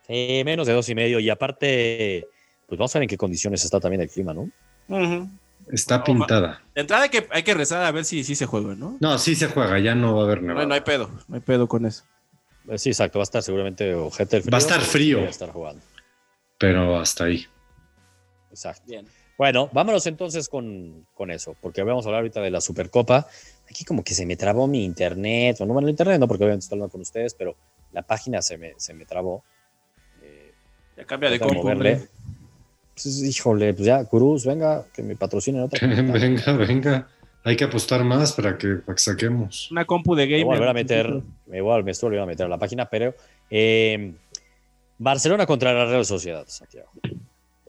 Eh, 0.08 0.44
menos 0.46 0.68
de 0.68 0.74
dos 0.74 0.88
y 0.90 0.96
medio. 0.96 1.20
Y 1.20 1.30
aparte, 1.30 2.28
pues 2.68 2.78
vamos 2.78 2.96
a 2.96 3.00
ver 3.00 3.04
en 3.04 3.10
qué 3.10 3.18
condiciones 3.18 3.64
está 3.66 3.80
también 3.80 4.02
el 4.02 4.10
clima, 4.10 4.34
¿no? 4.34 4.50
Ujú. 4.88 5.30
Está 5.72 6.04
pintada. 6.04 6.62
De 6.76 6.82
entrada 6.82 7.04
hay 7.04 7.10
que, 7.10 7.28
hay 7.32 7.44
que 7.44 7.54
rezar 7.54 7.84
a 7.84 7.92
ver 7.92 8.06
si 8.06 8.24
sí 8.24 8.36
se 8.36 8.46
juega, 8.46 8.76
¿no? 8.76 8.98
No, 9.00 9.18
sí 9.18 9.36
se 9.36 9.48
juega, 9.48 9.80
ya 9.80 9.96
no 9.96 10.16
va 10.16 10.22
a 10.22 10.26
haber 10.26 10.42
No, 10.42 10.50
nevada. 10.50 10.66
no 10.68 10.74
hay 10.76 10.82
pedo, 10.82 11.10
no 11.28 11.36
hay 11.36 11.42
pedo 11.42 11.68
con 11.68 11.86
eso. 11.86 12.04
Eh, 12.70 12.78
Sí, 12.78 12.90
exacto. 12.90 13.20
Va 13.20 13.24
a 13.24 13.26
estar 13.26 13.42
seguramente 13.44 13.94
ojete 13.94 14.38
el 14.38 14.44
frío. 14.44 14.52
Va 14.52 14.58
a 14.58 14.62
estar 14.62 14.78
pero 14.80 14.92
frío. 14.92 15.20
Va 15.22 15.26
a 15.28 15.30
estar 15.30 15.50
jugando. 15.52 15.82
Pero 16.58 16.98
hasta 17.00 17.26
ahí. 17.26 17.46
Exacto. 18.50 18.84
Bien. 18.88 19.08
Bueno, 19.38 19.70
vámonos 19.74 20.06
entonces 20.08 20.48
con, 20.48 21.06
con 21.14 21.30
eso, 21.30 21.56
porque 21.62 21.84
vamos 21.84 22.06
a 22.06 22.10
hablar 22.10 22.22
ahorita 22.22 22.42
de 22.42 22.52
la 22.52 22.62
Supercopa. 22.62 23.28
Aquí 23.70 23.84
como 23.84 24.04
que 24.04 24.14
se 24.14 24.26
me 24.26 24.38
trabó 24.38 24.66
mi 24.68 24.86
internet, 24.86 25.58
o 25.60 25.66
no 25.66 25.74
bueno, 25.74 25.88
el 25.88 25.92
internet, 25.92 26.20
no, 26.20 26.28
porque 26.28 26.44
obviamente 26.46 26.64
estoy 26.64 26.78
hablando 26.78 26.92
con 26.92 27.02
ustedes, 27.02 27.34
pero 27.34 27.58
la 27.92 28.02
página 28.04 28.42
se 28.42 28.58
me, 28.58 28.74
se 28.78 28.94
me 28.94 29.06
trabó. 29.06 29.44
Eh, 30.22 30.54
Ya 30.96 31.06
cambia 31.06 31.30
de 31.30 31.40
Vamos 31.40 31.56
pues, 32.96 33.24
híjole, 33.24 33.74
pues 33.74 33.86
ya, 33.86 34.06
Cruz, 34.06 34.46
venga, 34.46 34.86
que 34.94 35.04
me 35.04 35.16
patrocinen 35.16 35.62
otra. 35.64 35.86
venga, 35.88 36.54
venga. 36.54 37.08
Hay 37.44 37.56
que 37.56 37.66
apostar 37.66 38.04
más 38.04 38.34
para 38.34 38.58
que, 38.58 38.76
para 38.76 38.96
que 38.96 39.02
saquemos. 39.02 39.70
Una 39.70 39.86
compu 39.86 40.16
de 40.16 40.26
Me 40.26 40.32
gamer. 40.32 40.46
voy 40.46 40.56
a 40.56 40.58
volver 40.58 40.70
a 40.70 40.74
meter, 40.74 41.22
me 41.46 41.62
voy 41.62 41.80
a, 41.80 41.84
me 41.84 41.92
estoy 41.92 42.08
volviendo 42.08 42.24
a 42.24 42.28
meter 42.28 42.46
a 42.48 42.50
la 42.50 42.58
página, 42.58 42.90
pero 42.90 43.14
eh, 43.52 44.14
Barcelona 44.98 45.46
contra 45.46 45.74
la 45.74 45.86
Real 45.86 46.06
Sociedad, 46.06 46.46
Santiago. 46.48 46.90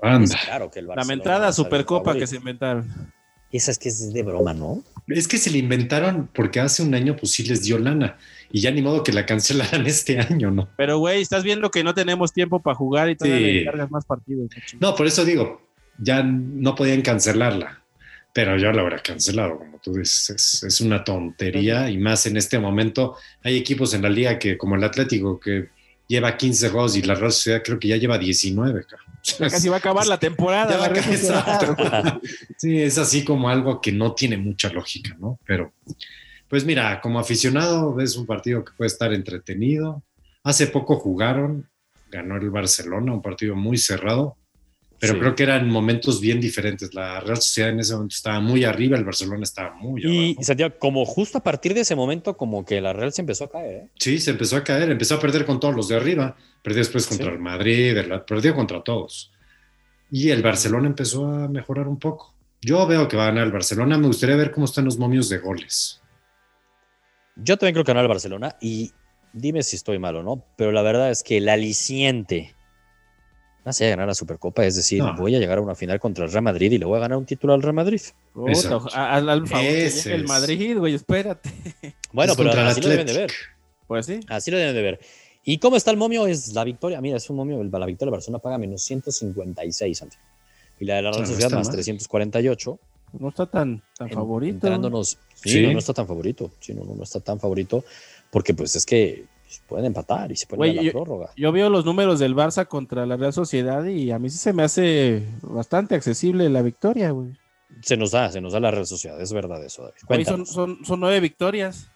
Anda. 0.01 0.37
claro 0.45 0.71
que 0.71 0.79
el 0.79 0.87
La 0.87 0.95
Barcelona 0.95 1.17
mentada 1.17 1.39
va 1.41 1.49
a 1.49 1.53
ser 1.53 1.63
el 1.63 1.67
Supercopa 1.67 2.15
que 2.15 2.27
se 2.27 2.37
inventaron. 2.37 3.13
Esa 3.53 3.71
es 3.71 3.79
que 3.79 3.89
es 3.89 4.13
de 4.13 4.23
broma, 4.23 4.55
¿no? 4.55 4.83
Es 5.09 5.29
que 5.29 5.39
se 5.39 5.51
le 5.51 5.59
inventaron 5.59 6.29
porque 6.35 6.59
hace 6.61 6.83
un 6.83 6.95
año 6.95 7.17
pues 7.17 7.33
sí 7.33 7.45
les 7.45 7.63
dio 7.63 7.79
lana. 7.79 8.17
Y 8.51 8.61
ya 8.61 8.71
ni 8.71 8.83
modo 8.83 9.03
que 9.03 9.13
la 9.13 9.25
cancelaran 9.27 9.87
este 9.87 10.19
año, 10.19 10.51
¿no? 10.51 10.69
Pero, 10.77 10.99
güey, 10.99 11.23
estás 11.23 11.45
viendo 11.45 11.71
que 11.71 11.85
no 11.85 11.95
tenemos 11.95 12.33
tiempo 12.33 12.61
para 12.61 12.75
jugar 12.75 13.11
y 13.11 13.17
todavía 13.17 13.39
Sí. 13.39 13.53
le 13.55 13.65
cargas 13.65 13.91
más 13.91 14.05
partidos. 14.05 14.51
¿no? 14.81 14.95
Por 14.95 15.07
eso 15.07 15.25
digo, 15.25 15.63
ya 15.99 16.23
no 16.23 16.75
podían 16.75 17.03
cancelarla. 17.03 17.83
Pero 18.33 18.59
yo 18.59 18.71
la 18.71 18.83
habrá 18.83 18.99
cancelado, 18.99 19.59
como 19.59 19.79
tú 19.79 19.95
dices. 19.95 20.29
Es, 20.31 20.63
es 20.63 20.81
una 20.83 21.03
tontería 21.05 21.89
y 21.89 21.97
más 21.97 22.27
en 22.27 22.37
este 22.37 22.59
momento. 22.59 23.17
Hay 23.43 23.57
equipos 23.57 23.95
en 23.95 24.03
la 24.03 24.11
liga 24.11 24.39
que, 24.39 24.59
como 24.59 24.77
el 24.77 24.85
Atlético, 24.85 25.41
que 25.41 25.71
lleva 26.07 26.37
15 26.37 26.71
juegos 26.71 26.97
y 26.97 27.03
la 27.03 27.15
Real 27.15 27.33
Sociedad 27.33 27.63
creo 27.65 27.79
que 27.79 27.89
ya 27.89 27.97
lleva 27.97 28.19
19. 28.19 28.85
cabrón. 28.85 29.07
Ya 29.23 29.51
casi 29.51 29.69
va 29.69 29.77
a 29.77 29.79
acabar 29.79 30.07
la 30.07 30.19
temporada. 30.19 30.77
La 30.79 30.89
Real 30.89 31.05
a 31.05 31.13
Sociedad. 31.13 31.71
acabar. 31.71 32.21
Sí, 32.59 32.81
es 32.81 32.97
así 32.99 33.25
como 33.25 33.49
algo 33.49 33.81
que 33.81 33.93
no 33.93 34.15
tiene 34.15 34.37
mucha 34.37 34.71
lógica, 34.73 35.17
¿no? 35.19 35.39
Pero, 35.45 35.73
pues 36.49 36.65
mira, 36.65 37.01
como 37.01 37.19
aficionado 37.19 38.01
es 38.01 38.17
un 38.17 38.27
partido 38.27 38.65
que 38.65 38.73
puede 38.77 38.89
estar 38.89 39.13
entretenido. 39.13 40.03
Hace 40.45 40.69
poco 40.69 40.97
jugaron, 40.97 41.69
ganó 42.11 42.37
el 42.37 42.51
Barcelona, 42.51 43.13
un 43.13 43.23
partido 43.23 43.57
muy 43.57 43.79
cerrado, 43.79 44.37
pero 44.99 45.15
Sí. 45.15 45.19
creo 45.21 45.35
que 45.35 45.43
eran 45.43 45.69
momentos 45.69 46.21
bien 46.21 46.41
diferentes. 46.41 46.95
La 46.95 47.21
Real 47.21 47.37
Sociedad 47.37 47.71
en 47.71 47.81
ese 47.81 47.95
momento 47.95 48.15
estaba 48.15 48.41
muy 48.41 48.65
arriba, 48.65 48.97
el 48.97 49.05
Barcelona 49.05 49.43
estaba 49.45 49.75
muy 49.75 50.03
Y 50.05 50.29
abajo. 50.31 50.43
Santiago, 50.45 50.75
como 50.79 51.05
justo 51.05 51.39
a 51.39 51.43
partir 51.43 51.75
de 51.75 51.81
ese 51.81 51.95
momento, 51.95 52.37
como 52.37 52.65
que 52.65 52.81
la 52.81 52.93
Real 52.93 53.13
se 53.13 53.21
empezó 53.23 53.45
a 53.45 53.51
caer, 53.51 53.75
¿eh? 53.75 53.89
Sí, 53.99 54.19
se 54.19 54.31
empezó 54.33 54.57
a 54.57 54.65
caer, 54.65 54.91
empezó 54.91 55.17
a 55.17 55.21
perder 55.21 55.45
con 55.45 55.61
todos 55.61 55.75
los 55.75 55.89
de 55.89 55.97
arriba, 55.97 56.37
perdió 56.63 56.79
después 56.81 57.07
contra 57.07 57.27
Sí. 57.27 57.33
el 57.33 57.39
Madrid, 57.39 57.97
el- 57.97 58.23
perdió 58.23 58.55
contra 58.55 58.83
todos. 58.83 59.33
Y 60.11 60.31
el 60.31 60.43
Barcelona 60.43 60.87
empezó 60.89 61.27
a 61.27 61.49
mejorar 61.49 61.89
un 61.89 61.99
poco. 61.99 62.35
Yo 62.63 62.87
veo 62.87 63.07
que 63.07 63.17
va 63.17 63.25
a 63.25 63.27
ganar 63.27 63.45
el 63.47 63.53
Barcelona, 63.53 63.99
me 63.99 64.07
gustaría 64.07 64.35
ver 64.37 64.51
cómo 64.51 64.65
están 64.65 64.85
los 64.87 64.99
momios 64.99 65.29
de 65.29 65.39
goles. 65.39 66.01
Yo 67.37 67.57
también 67.59 67.75
creo 67.75 67.85
que 67.85 67.91
ganó 67.93 68.01
el 68.01 68.09
Barcelona 68.09 68.57
y 68.61 68.93
dime 69.35 69.63
si 69.63 69.77
estoy 69.77 69.99
mal 69.99 70.17
o 70.17 70.23
no, 70.23 70.43
pero 70.57 70.73
la 70.73 70.81
verdad 70.83 71.11
es 71.11 71.23
que 71.23 71.37
el 71.37 71.49
aliciente 71.51 72.55
más 73.67 73.79
allá 73.81 73.87
de 73.89 73.91
ganar 73.91 74.07
la 74.09 74.15
Supercopa, 74.15 74.65
es 74.65 74.77
decir, 74.77 75.03
No. 75.03 75.15
voy 75.17 75.35
a 75.35 75.39
llegar 75.39 75.59
a 75.59 75.61
una 75.61 75.75
final 75.75 76.01
contra 76.01 76.25
el 76.25 76.31
Real 76.33 76.45
Madrid 76.45 76.73
y 76.73 76.79
le 76.79 76.87
voy 76.87 76.97
a 76.97 77.01
ganar 77.01 77.19
un 77.19 77.27
título 77.27 77.53
al 77.53 77.61
Real 77.63 77.75
Madrid. 77.75 78.01
Puta, 78.33 78.79
Al 78.95 79.29
al 79.29 79.47
favor 79.47 79.65
que 79.67 80.15
el. 80.15 80.25
Madrid, 80.27 80.79
güey, 80.79 80.95
espérate. 80.95 81.51
Bueno, 82.13 82.33
Es 82.33 82.39
pero 82.39 82.51
así 82.53 82.81
lo 82.81 82.89
deben 82.89 83.07
de 83.07 83.13
ver. 83.13 83.31
Pues 83.87 84.07
sí. 84.07 84.21
Así 84.29 84.51
lo 84.51 84.57
deben 84.57 84.75
de 84.75 84.83
ver. 84.83 85.01
¿Y 85.45 85.59
cómo 85.59 85.77
está 85.77 85.91
el 85.91 85.97
momio? 85.97 86.27
Es 86.27 86.53
la 86.55 86.65
victoria. 86.65 87.01
Mira, 87.01 87.17
es 87.19 87.29
un 87.31 87.37
momio. 87.37 87.61
el- 87.61 87.71
La 87.71 87.87
victoria 87.87 88.11
de 88.11 88.17
Barcelona 88.17 88.41
paga 88.41 88.59
menos 88.59 88.83
156, 88.83 89.99
Santiago. 89.99 90.25
Y 90.81 90.85
la 90.85 90.97
de 90.97 91.03
la 91.03 91.11
Real 91.11 91.23
no 91.23 91.27
Sociedad 91.29 91.51
más 91.53 91.67
mal. 91.69 91.75
348. 91.77 92.79
No 93.19 93.29
está 93.29 93.47
tan, 93.47 93.83
tan 93.97 94.09
en- 94.09 94.15
favorito. 94.15 94.55
Entrándonos. 94.67 95.19
Sí, 95.35 95.51
Sí. 95.51 95.63
No, 95.67 95.73
no 95.73 95.79
está 95.79 95.93
tan 95.95 96.07
favorito. 96.07 96.51
Sí, 96.61 96.75
no, 96.75 96.85
no, 96.85 96.95
no 96.95 97.03
está 97.03 97.21
tan 97.21 97.39
favorito. 97.41 97.85
Porque 98.31 98.55
pues 98.55 98.75
es 98.77 98.85
que 98.85 99.25
pues, 99.47 99.63
pueden 99.69 99.87
empatar 99.87 100.33
y 100.33 100.37
se 100.37 100.47
pueden 100.47 100.73
a 100.73 100.77
la 100.77 100.83
yo- 100.83 100.93
prórroga. 100.93 101.31
Yo 101.37 101.53
veo 101.53 101.71
los 101.71 101.85
números 101.85 102.19
del 102.19 102.35
Barça 102.35 102.67
contra 102.67 103.07
la 103.07 103.17
Real 103.17 103.33
Sociedad 103.33 103.85
y 103.85 104.11
a 104.11 104.19
mí 104.19 104.29
sí 104.29 104.39
se 104.39 104.53
me 104.53 104.65
hace 104.65 105.25
bastante 105.43 105.95
accesible 105.95 106.49
la 106.49 106.63
victoria, 106.63 107.11
güey. 107.11 107.33
Se 107.83 107.97
nos 107.97 108.11
da, 108.13 108.31
se 108.31 108.41
nos 108.41 108.53
da 108.53 108.61
la 108.61 108.71
Real 108.71 108.87
Sociedad. 108.87 109.21
Es 109.21 109.33
verdad 109.33 109.63
eso, 109.65 109.83
David. 109.83 109.97
Güey, 110.07 110.25
son, 110.25 110.47
son, 110.47 110.85
son 110.85 110.99
nueve 111.01 111.21
victorias. 111.21 111.89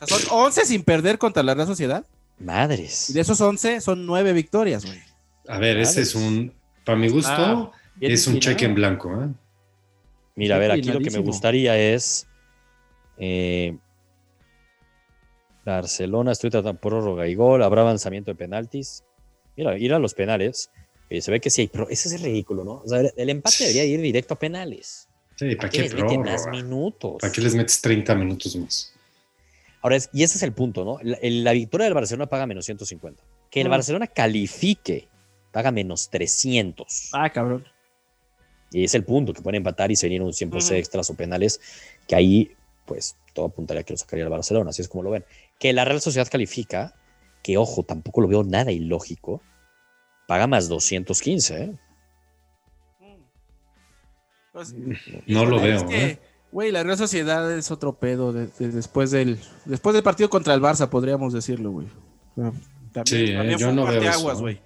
O 0.00 0.06
sea, 0.06 0.18
son 0.18 0.38
11 0.46 0.64
sin 0.66 0.82
perder 0.82 1.18
contra 1.18 1.42
la 1.42 1.54
Real 1.54 1.66
Sociedad. 1.68 2.04
Madres. 2.38 3.10
Y 3.10 3.12
de 3.12 3.20
esos 3.20 3.40
11 3.40 3.80
son 3.80 4.04
nueve 4.06 4.32
victorias, 4.32 4.84
güey. 4.84 4.98
A 5.48 5.58
ver, 5.58 5.76
ese 5.78 6.00
es 6.02 6.14
Madres. 6.16 6.28
un, 6.32 6.52
para 6.84 6.98
mi 6.98 7.08
gusto, 7.08 7.30
Ah, 7.30 7.70
es 8.00 8.26
un 8.26 8.40
cheque 8.40 8.64
en 8.64 8.74
blanco. 8.74 9.10
¿eh? 9.22 9.28
Mira, 10.34 10.56
a 10.56 10.58
ver, 10.58 10.72
aquí 10.72 10.90
lo 10.90 10.98
que 11.00 11.10
me 11.10 11.18
gustaría 11.18 11.76
es. 11.78 12.26
eh, 13.18 13.76
Barcelona, 15.64 16.32
estoy 16.32 16.50
tratando 16.50 16.80
prórroga 16.80 17.26
y 17.28 17.34
gol, 17.34 17.62
habrá 17.62 17.82
avanzamiento 17.82 18.30
de 18.30 18.34
penaltis. 18.36 19.04
Mira, 19.56 19.78
ir 19.78 19.92
a 19.94 19.98
los 19.98 20.14
penales. 20.14 20.70
eh, 21.10 21.20
se 21.20 21.30
ve 21.30 21.40
que 21.40 21.50
sí 21.50 21.62
hay. 21.62 21.68
pro- 21.68 21.88
Ese 21.90 22.08
es 22.08 22.14
el 22.14 22.22
ridículo, 22.22 22.64
¿no? 22.64 22.74
O 22.84 22.88
sea, 22.88 23.00
el 23.00 23.28
empate 23.30 23.56
debería 23.60 23.84
ir 23.84 24.00
directo 24.00 24.32
a 24.34 24.38
penales. 24.38 25.08
Sí, 25.36 25.44
¿para 25.56 25.56
¿Para 25.56 25.70
qué 25.70 25.82
les 25.82 25.94
meten 25.94 26.20
más 26.22 26.26
prórroga? 26.42 26.50
minutos? 26.52 27.16
¿Para 27.20 27.32
qué 27.32 27.40
les 27.42 27.54
metes 27.54 27.80
30 27.82 28.14
minutos 28.14 28.56
más? 28.56 28.92
Ahora, 29.82 29.96
es- 29.96 30.08
y 30.12 30.22
ese 30.22 30.38
es 30.38 30.42
el 30.42 30.52
punto, 30.54 30.84
¿no? 30.84 30.98
La, 31.02 31.52
victoria 31.52 31.84
del 31.84 31.94
Barcelona 31.94 32.26
paga 32.28 32.46
menos 32.46 32.64
150. 32.64 33.22
Que 33.50 33.60
el 33.60 33.68
Mm. 33.68 33.70
Barcelona 33.72 34.06
califique 34.06 35.08
paga 35.52 35.70
menos 35.70 36.08
300. 36.08 37.10
Ah, 37.12 37.28
cabrón. 37.30 37.64
Y 38.70 38.84
es 38.84 38.94
el 38.94 39.04
punto, 39.04 39.34
que 39.34 39.42
pueden 39.42 39.56
empatar 39.58 39.90
y 39.90 39.96
se 39.96 40.08
vienen 40.08 40.26
un 40.26 40.32
tiempos 40.32 40.64
Ujú. 40.66 40.74
extras 40.76 41.10
o 41.10 41.14
penales, 41.14 41.60
que 42.08 42.14
ahí, 42.14 42.52
pues, 42.86 43.16
todo 43.34 43.46
apuntaría 43.46 43.82
que 43.82 43.92
lo 43.92 43.98
sacaría 43.98 44.24
el 44.24 44.30
Barcelona, 44.30 44.70
así 44.70 44.80
es 44.80 44.88
como 44.88 45.02
lo 45.02 45.10
ven. 45.10 45.26
Que 45.58 45.72
la 45.72 45.84
Real 45.84 46.00
Sociedad 46.00 46.28
califica, 46.30 46.94
que 47.42 47.56
ojo, 47.58 47.82
tampoco 47.84 48.20
lo 48.20 48.28
veo 48.28 48.42
nada 48.44 48.72
ilógico, 48.72 49.42
paga 50.26 50.46
más 50.46 50.68
215, 50.68 51.62
¿eh? 51.64 51.78
Pues, 54.52 54.74
No 55.26 55.44
lo 55.46 55.60
veo. 55.60 55.86
¿eh? 55.90 56.18
Güey, 56.50 56.70
la 56.70 56.82
Real 56.82 56.98
Sociedad 56.98 57.50
es 57.56 57.70
otro 57.70 57.94
pedo 57.94 58.32
de- 58.32 58.48
de- 58.48 58.68
después, 58.68 59.10
del, 59.10 59.38
después 59.64 59.94
del 59.94 60.02
partido 60.02 60.28
contra 60.28 60.52
el 60.52 60.60
Barça, 60.60 60.88
podríamos 60.90 61.32
decirlo, 61.32 61.70
güey. 61.70 61.86
También, 62.34 63.06
Sí, 63.06 63.32
eh, 63.32 63.36
también 63.36 63.58
yo 63.58 63.72
no 63.72 63.84
veo 63.84 63.92
parteaguas, 63.94 64.34
eso. 64.34 64.40
güey. 64.42 64.60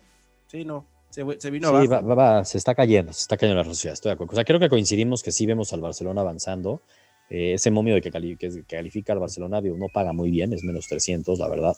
Sí, 0.48 0.64
no. 0.64 0.84
Se, 1.10 1.24
se 1.38 1.50
vino 1.50 1.68
Sí, 1.68 1.74
abajo. 1.74 1.88
va, 1.88 2.00
va- 2.00 2.14
va, 2.38 2.44
se 2.44 2.58
está 2.58 2.74
cayendo, 2.74 3.12
se 3.12 3.20
está 3.22 3.36
cayendo 3.36 3.56
la 3.58 3.62
Real 3.62 3.74
Sociedad, 3.76 3.94
estoy 3.94 4.10
de 4.10 4.14
acuerdo. 4.14 4.32
O 4.32 4.34
sea, 4.34 4.44
creo 4.44 4.58
que 4.58 4.68
coincidimos 4.68 5.22
que 5.22 5.30
sí 5.30 5.46
vemos 5.46 5.72
al 5.72 5.80
Barcelona 5.80 6.22
avanzando, 6.22 6.82
Eh, 7.30 7.54
ese 7.54 7.70
momio 7.70 7.94
de 7.94 8.00
que, 8.02 8.10
cali- 8.10 8.36
que 8.36 8.62
califica 8.68 9.12
al 9.12 9.18
Barcelona 9.18 9.60
digo, 9.60 9.76
no 9.76 9.86
paga 9.88 10.12
muy 10.12 10.30
bien, 10.30 10.52
es 10.52 10.62
menos 10.62 10.86
300, 10.88 11.38
la 11.38 11.48
verdad. 11.48 11.76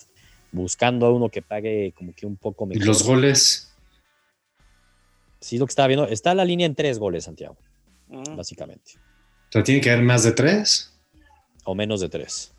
Buscando 0.53 1.07
a 1.07 1.13
uno 1.13 1.29
que 1.29 1.43
pague 1.43 1.93
como 1.97 2.13
que 2.15 2.27
un 2.27 2.37
poco 2.37 2.65
Y 2.67 2.69
mejor. 2.69 2.87
los 2.87 3.03
goles. 3.03 3.73
Sí, 5.41 5.59
lo 5.59 5.67
que 5.67 5.71
estaba 5.71 5.87
viendo. 5.89 6.07
Está 6.09 6.35
la 6.35 6.45
línea 6.45 6.67
en 6.67 6.75
tres 6.75 6.99
goles, 6.99 7.25
Santiago, 7.25 7.57
Mm. 8.09 8.37
básicamente. 8.37 8.93
O 9.49 9.53
sea, 9.53 9.63
tiene 9.63 9.81
que 9.81 9.91
haber 9.91 10.05
más 10.05 10.23
de 10.25 10.33
tres. 10.33 10.93
O 11.65 11.75
menos 11.75 12.01
de 12.01 12.09
tres. 12.09 12.53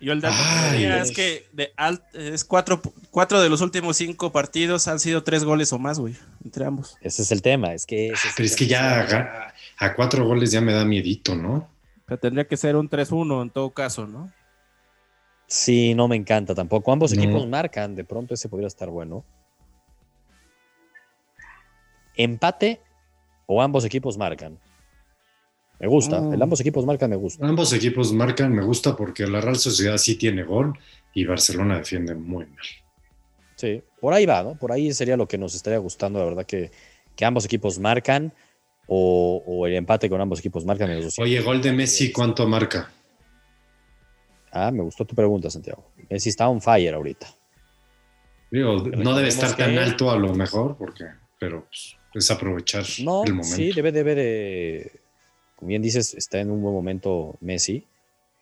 Yo 0.00 0.12
el 0.12 0.20
dato 0.20 0.34
que 0.36 0.42
Ay. 0.42 0.70
tenía 0.80 1.00
es 1.00 1.12
que 1.12 1.46
de 1.52 1.72
alt- 1.76 2.02
es 2.14 2.44
cuatro, 2.44 2.82
cuatro 3.12 3.40
de 3.40 3.48
los 3.48 3.60
últimos 3.60 3.96
cinco 3.96 4.32
partidos 4.32 4.88
han 4.88 4.98
sido 4.98 5.22
tres 5.22 5.44
goles 5.44 5.72
o 5.72 5.78
más, 5.78 6.00
güey, 6.00 6.16
entre 6.44 6.64
ambos. 6.64 6.96
Ese 7.02 7.22
es 7.22 7.30
el 7.30 7.40
tema. 7.40 7.72
Es 7.72 7.86
que, 7.86 8.12
Ah, 8.12 8.18
pero 8.36 8.46
es 8.46 8.56
que 8.56 8.66
ya 8.66 9.51
a 9.78 9.94
cuatro 9.94 10.26
goles 10.26 10.50
ya 10.52 10.60
me 10.60 10.72
da 10.72 10.84
miedito, 10.84 11.34
¿no? 11.34 11.54
O 12.04 12.08
sea, 12.08 12.16
tendría 12.16 12.46
que 12.46 12.56
ser 12.56 12.76
un 12.76 12.88
3-1 12.88 13.42
en 13.42 13.50
todo 13.50 13.70
caso, 13.70 14.06
¿no? 14.06 14.30
Sí, 15.46 15.94
no 15.94 16.08
me 16.08 16.16
encanta 16.16 16.54
tampoco. 16.54 16.92
Ambos 16.92 17.12
No. 17.12 17.22
equipos 17.22 17.46
marcan. 17.46 17.94
De 17.94 18.04
pronto 18.04 18.34
ese 18.34 18.48
podría 18.48 18.68
estar 18.68 18.88
bueno. 18.88 19.24
Empate 22.16 22.80
o 23.46 23.62
ambos 23.62 23.84
equipos 23.84 24.16
marcan. 24.18 24.58
Me 25.78 25.88
gusta. 25.88 26.20
Mm. 26.20 26.34
El 26.34 26.42
ambos 26.42 26.60
equipos 26.60 26.86
marcan 26.86 27.10
me 27.10 27.16
gusta. 27.16 27.46
Ambos 27.46 27.72
equipos 27.72 28.12
marcan, 28.12 28.52
me 28.52 28.62
gusta 28.62 28.94
porque 28.96 29.26
la 29.26 29.40
Real 29.40 29.56
Sociedad 29.56 29.96
sí 29.98 30.16
tiene 30.16 30.42
gol 30.44 30.78
y 31.12 31.24
Barcelona 31.24 31.78
defiende 31.78 32.14
muy 32.14 32.46
mal. 32.46 32.64
Sí, 33.56 33.82
por 34.00 34.14
ahí 34.14 34.26
va, 34.26 34.42
¿no? 34.42 34.54
Por 34.56 34.72
ahí 34.72 34.92
sería 34.92 35.16
lo 35.16 35.26
que 35.28 35.38
nos 35.38 35.54
estaría 35.54 35.78
gustando, 35.78 36.18
la 36.18 36.24
verdad, 36.24 36.46
que, 36.46 36.70
que 37.16 37.24
ambos 37.24 37.44
equipos 37.44 37.78
marcan 37.78 38.32
o, 38.86 39.42
o 39.46 39.66
el 39.66 39.74
empate 39.74 40.08
con 40.10 40.20
ambos 40.20 40.40
equipos 40.40 40.64
marcan. 40.64 40.88
menos 40.88 41.04
200. 41.04 41.24
Oye, 41.30 41.40
gol 41.42 41.60
de 41.62 41.72
Messi, 41.72 42.10
¿cuánto 42.12 42.46
marca? 42.46 42.90
Ah, 44.50 44.70
me 44.70 44.82
gustó 44.82 45.04
tu 45.04 45.14
pregunta, 45.14 45.48
Santiago. 45.50 45.90
Messi 46.10 46.28
está 46.28 46.48
on 46.48 46.60
fire 46.60 46.94
ahorita. 46.94 47.26
Digo, 48.50 48.82
no 48.82 49.14
debe 49.16 49.28
estar 49.28 49.56
tan 49.56 49.70
que- 49.72 49.78
alto 49.78 50.10
a 50.10 50.16
lo 50.16 50.34
mejor, 50.34 50.76
porque, 50.76 51.04
pero 51.40 51.64
pues, 51.64 51.96
es 52.12 52.30
aprovechar 52.30 52.84
No, 53.02 53.24
el 53.24 53.32
momento. 53.32 53.56
sí, 53.56 53.72
debe, 53.72 53.92
debe 53.92 54.14
de. 54.14 55.00
Como 55.56 55.68
bien 55.68 55.80
dices, 55.80 56.12
está 56.14 56.38
en 56.40 56.50
un 56.50 56.60
buen 56.60 56.74
momento 56.74 57.36
Messi. 57.40 57.86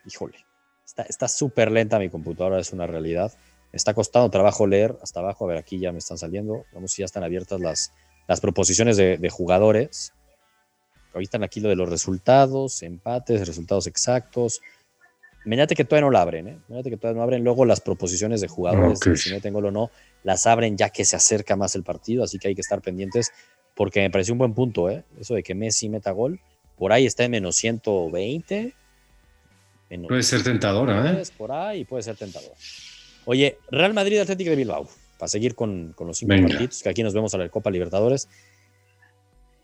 Híjole, 0.04 0.38
está 0.84 1.02
está 1.04 1.28
súper 1.28 1.70
lenta 1.70 1.98
mi 2.00 2.08
computadora, 2.08 2.58
es 2.58 2.72
una 2.72 2.86
realidad. 2.88 3.32
Me 3.72 3.76
está 3.76 3.94
costando 3.94 4.28
trabajo 4.30 4.66
leer 4.66 4.96
hasta 5.02 5.20
abajo. 5.20 5.44
A 5.44 5.48
ver, 5.48 5.58
aquí 5.58 5.78
ya 5.78 5.92
me 5.92 5.98
están 5.98 6.18
saliendo. 6.18 6.64
Vamos 6.72 6.90
si 6.90 7.02
ya 7.02 7.06
están 7.06 7.22
abiertas 7.22 7.60
las, 7.60 7.92
las 8.26 8.40
proposiciones 8.40 8.96
de, 8.96 9.16
de 9.16 9.30
jugadores. 9.30 10.12
Ahorita 11.12 11.28
están 11.28 11.42
aquí 11.42 11.60
lo 11.60 11.68
de 11.68 11.76
los 11.76 11.88
resultados, 11.88 12.82
empates, 12.82 13.46
resultados 13.46 13.86
exactos. 13.86 14.60
Mirate 15.44 15.74
que 15.74 15.84
todavía 15.84 16.06
no 16.06 16.10
la 16.10 16.22
abren, 16.22 16.48
¿eh? 16.48 16.58
Mirate 16.68 16.90
que 16.90 16.96
todavía 16.96 17.18
no 17.18 17.22
abren. 17.24 17.42
Luego 17.42 17.64
las 17.64 17.80
proposiciones 17.80 18.40
de 18.40 18.48
jugadores, 18.48 19.00
si 19.20 19.30
meten 19.30 19.54
gol 19.54 19.66
o 19.66 19.70
no, 19.70 19.90
las 20.22 20.46
abren 20.46 20.76
ya 20.76 20.90
que 20.90 21.04
se 21.04 21.16
acerca 21.16 21.56
más 21.56 21.74
el 21.74 21.82
partido, 21.82 22.22
así 22.24 22.38
que 22.38 22.48
hay 22.48 22.54
que 22.54 22.60
estar 22.60 22.80
pendientes 22.80 23.32
porque 23.74 24.00
me 24.00 24.10
pareció 24.10 24.34
un 24.34 24.38
buen 24.38 24.54
punto, 24.54 24.90
¿eh? 24.90 25.04
Eso 25.18 25.34
de 25.34 25.42
que 25.42 25.54
Messi 25.54 25.88
meta 25.88 26.10
gol. 26.10 26.40
Por 26.76 26.92
ahí 26.92 27.06
está 27.06 27.24
en 27.24 27.30
menos 27.30 27.56
120. 27.56 28.74
Menos 29.88 30.08
Puede 30.08 30.22
ser 30.22 30.42
tentadora, 30.42 31.10
¿eh? 31.10 31.14
10, 31.16 31.30
Por 31.32 31.52
ahí 31.52 31.84
puede 31.84 32.02
ser 32.02 32.16
tentador. 32.16 32.52
Oye, 33.24 33.58
Real 33.70 33.94
Madrid 33.94 34.18
Atlético 34.18 34.50
de 34.50 34.56
Bilbao, 34.56 34.88
para 35.18 35.28
seguir 35.28 35.54
con, 35.54 35.92
con 35.94 36.06
los 36.06 36.18
cinco 36.18 36.34
Venga. 36.34 36.48
partidos, 36.48 36.82
que 36.82 36.88
aquí 36.88 37.02
nos 37.02 37.14
vemos 37.14 37.34
a 37.34 37.38
la 37.38 37.48
Copa 37.48 37.70
Libertadores. 37.70 38.28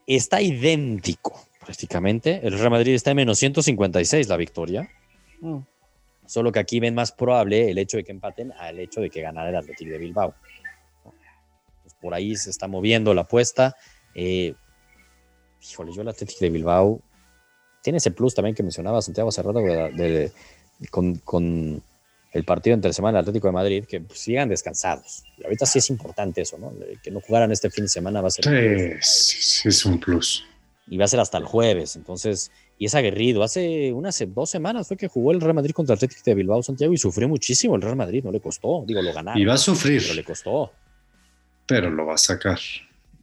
Está 0.06 0.40
idéntico 0.40 1.40
prácticamente. 1.64 2.40
El 2.46 2.58
Real 2.58 2.70
Madrid 2.70 2.94
está 2.94 3.10
en 3.10 3.16
menos 3.16 3.38
156 3.38 4.28
la 4.28 4.36
victoria. 4.36 4.88
Mm. 5.40 5.58
Solo 6.26 6.50
que 6.52 6.58
aquí 6.58 6.80
ven 6.80 6.94
más 6.94 7.12
probable 7.12 7.70
el 7.70 7.78
hecho 7.78 7.96
de 7.96 8.04
que 8.04 8.12
empaten 8.12 8.52
al 8.52 8.78
hecho 8.80 9.00
de 9.00 9.10
que 9.10 9.20
ganara 9.20 9.48
el 9.50 9.56
Atlético 9.56 9.90
de 9.92 9.98
Bilbao. 9.98 10.34
Pues 11.82 11.94
por 12.00 12.14
ahí 12.14 12.36
se 12.36 12.50
está 12.50 12.66
moviendo 12.68 13.14
la 13.14 13.22
apuesta. 13.22 13.76
Eh, 14.14 14.54
híjole, 15.70 15.92
yo 15.92 16.02
el 16.02 16.08
Atlético 16.08 16.40
de 16.40 16.50
Bilbao 16.50 17.00
tiene 17.82 17.98
ese 17.98 18.10
plus 18.10 18.34
también 18.34 18.54
que 18.56 18.62
mencionaba 18.64 19.00
Santiago 19.02 19.30
de- 19.30 19.92
de- 19.92 20.32
con, 20.90 21.14
con 21.16 21.82
el 22.36 22.44
partido 22.44 22.74
entre 22.74 22.92
semana 22.92 23.18
del 23.18 23.22
Atlético 23.22 23.48
de 23.48 23.52
Madrid, 23.52 23.84
que 23.88 24.00
pues, 24.00 24.18
sigan 24.20 24.48
descansados. 24.48 25.24
Y 25.38 25.44
ahorita 25.44 25.66
sí 25.66 25.78
es 25.78 25.90
importante 25.90 26.40
eso, 26.42 26.58
¿no? 26.58 26.72
Que 27.02 27.10
no 27.10 27.20
jugaran 27.20 27.50
este 27.52 27.70
fin 27.70 27.84
de 27.84 27.88
semana 27.88 28.20
va 28.20 28.28
a 28.28 28.30
ser 28.30 28.98
Sí, 29.00 29.30
sí, 29.62 29.68
es 29.68 29.84
un 29.84 29.98
plus. 30.00 30.44
y 30.88 30.96
va 30.98 31.04
a 31.06 31.08
ser 31.08 31.20
hasta 31.20 31.38
el 31.38 31.44
jueves. 31.44 31.96
Entonces, 31.96 32.50
y 32.78 32.86
es 32.86 32.94
aguerrido. 32.94 33.42
Hace 33.42 33.92
unas 33.92 34.22
dos 34.34 34.50
semanas 34.50 34.86
fue 34.88 34.96
que 34.96 35.08
jugó 35.08 35.32
el 35.32 35.40
Real 35.40 35.54
Madrid 35.54 35.72
contra 35.72 35.94
el 35.94 35.96
Atlético 35.98 36.20
de 36.24 36.34
Bilbao, 36.34 36.62
Santiago, 36.62 36.92
y 36.92 36.98
sufrió 36.98 37.28
muchísimo 37.28 37.74
el 37.76 37.82
Real 37.82 37.96
Madrid. 37.96 38.22
No 38.22 38.30
le 38.30 38.40
costó, 38.40 38.84
digo, 38.86 39.00
lo 39.02 39.12
ganaron. 39.12 39.40
Y 39.40 39.44
va 39.44 39.54
a 39.54 39.58
sufrir, 39.58 40.02
Pero 40.02 40.14
le 40.14 40.24
costó. 40.24 40.72
pero 41.66 41.90
lo 41.90 42.06
va 42.06 42.14
a 42.14 42.18
sacar. 42.18 42.58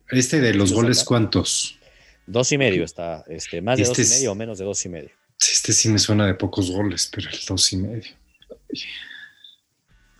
Este 0.09 0.41
de 0.41 0.53
los 0.53 0.71
¿Lo 0.71 0.77
goles? 0.77 1.03
¿cuántos? 1.03 1.79
Dos 2.25 2.51
y 2.51 2.57
medio 2.57 2.83
está, 2.83 3.23
este, 3.27 3.61
más 3.61 3.77
de 3.77 3.83
Este 3.83 3.91
dos 3.91 3.99
y 3.99 4.01
es- 4.01 4.19
medio 4.19 4.31
o 4.31 4.35
menos 4.35 4.57
de 4.57 4.65
dos 4.65 4.85
y 4.85 4.89
medio. 4.89 5.09
Este 5.39 5.73
sí 5.73 5.89
me 5.89 5.99
suena 5.99 6.25
de 6.25 6.35
pocos 6.35 6.71
goles, 6.71 7.09
pero 7.13 7.29
el 7.29 7.37
dos 7.47 7.71
y 7.73 7.77
medio. 7.77 8.11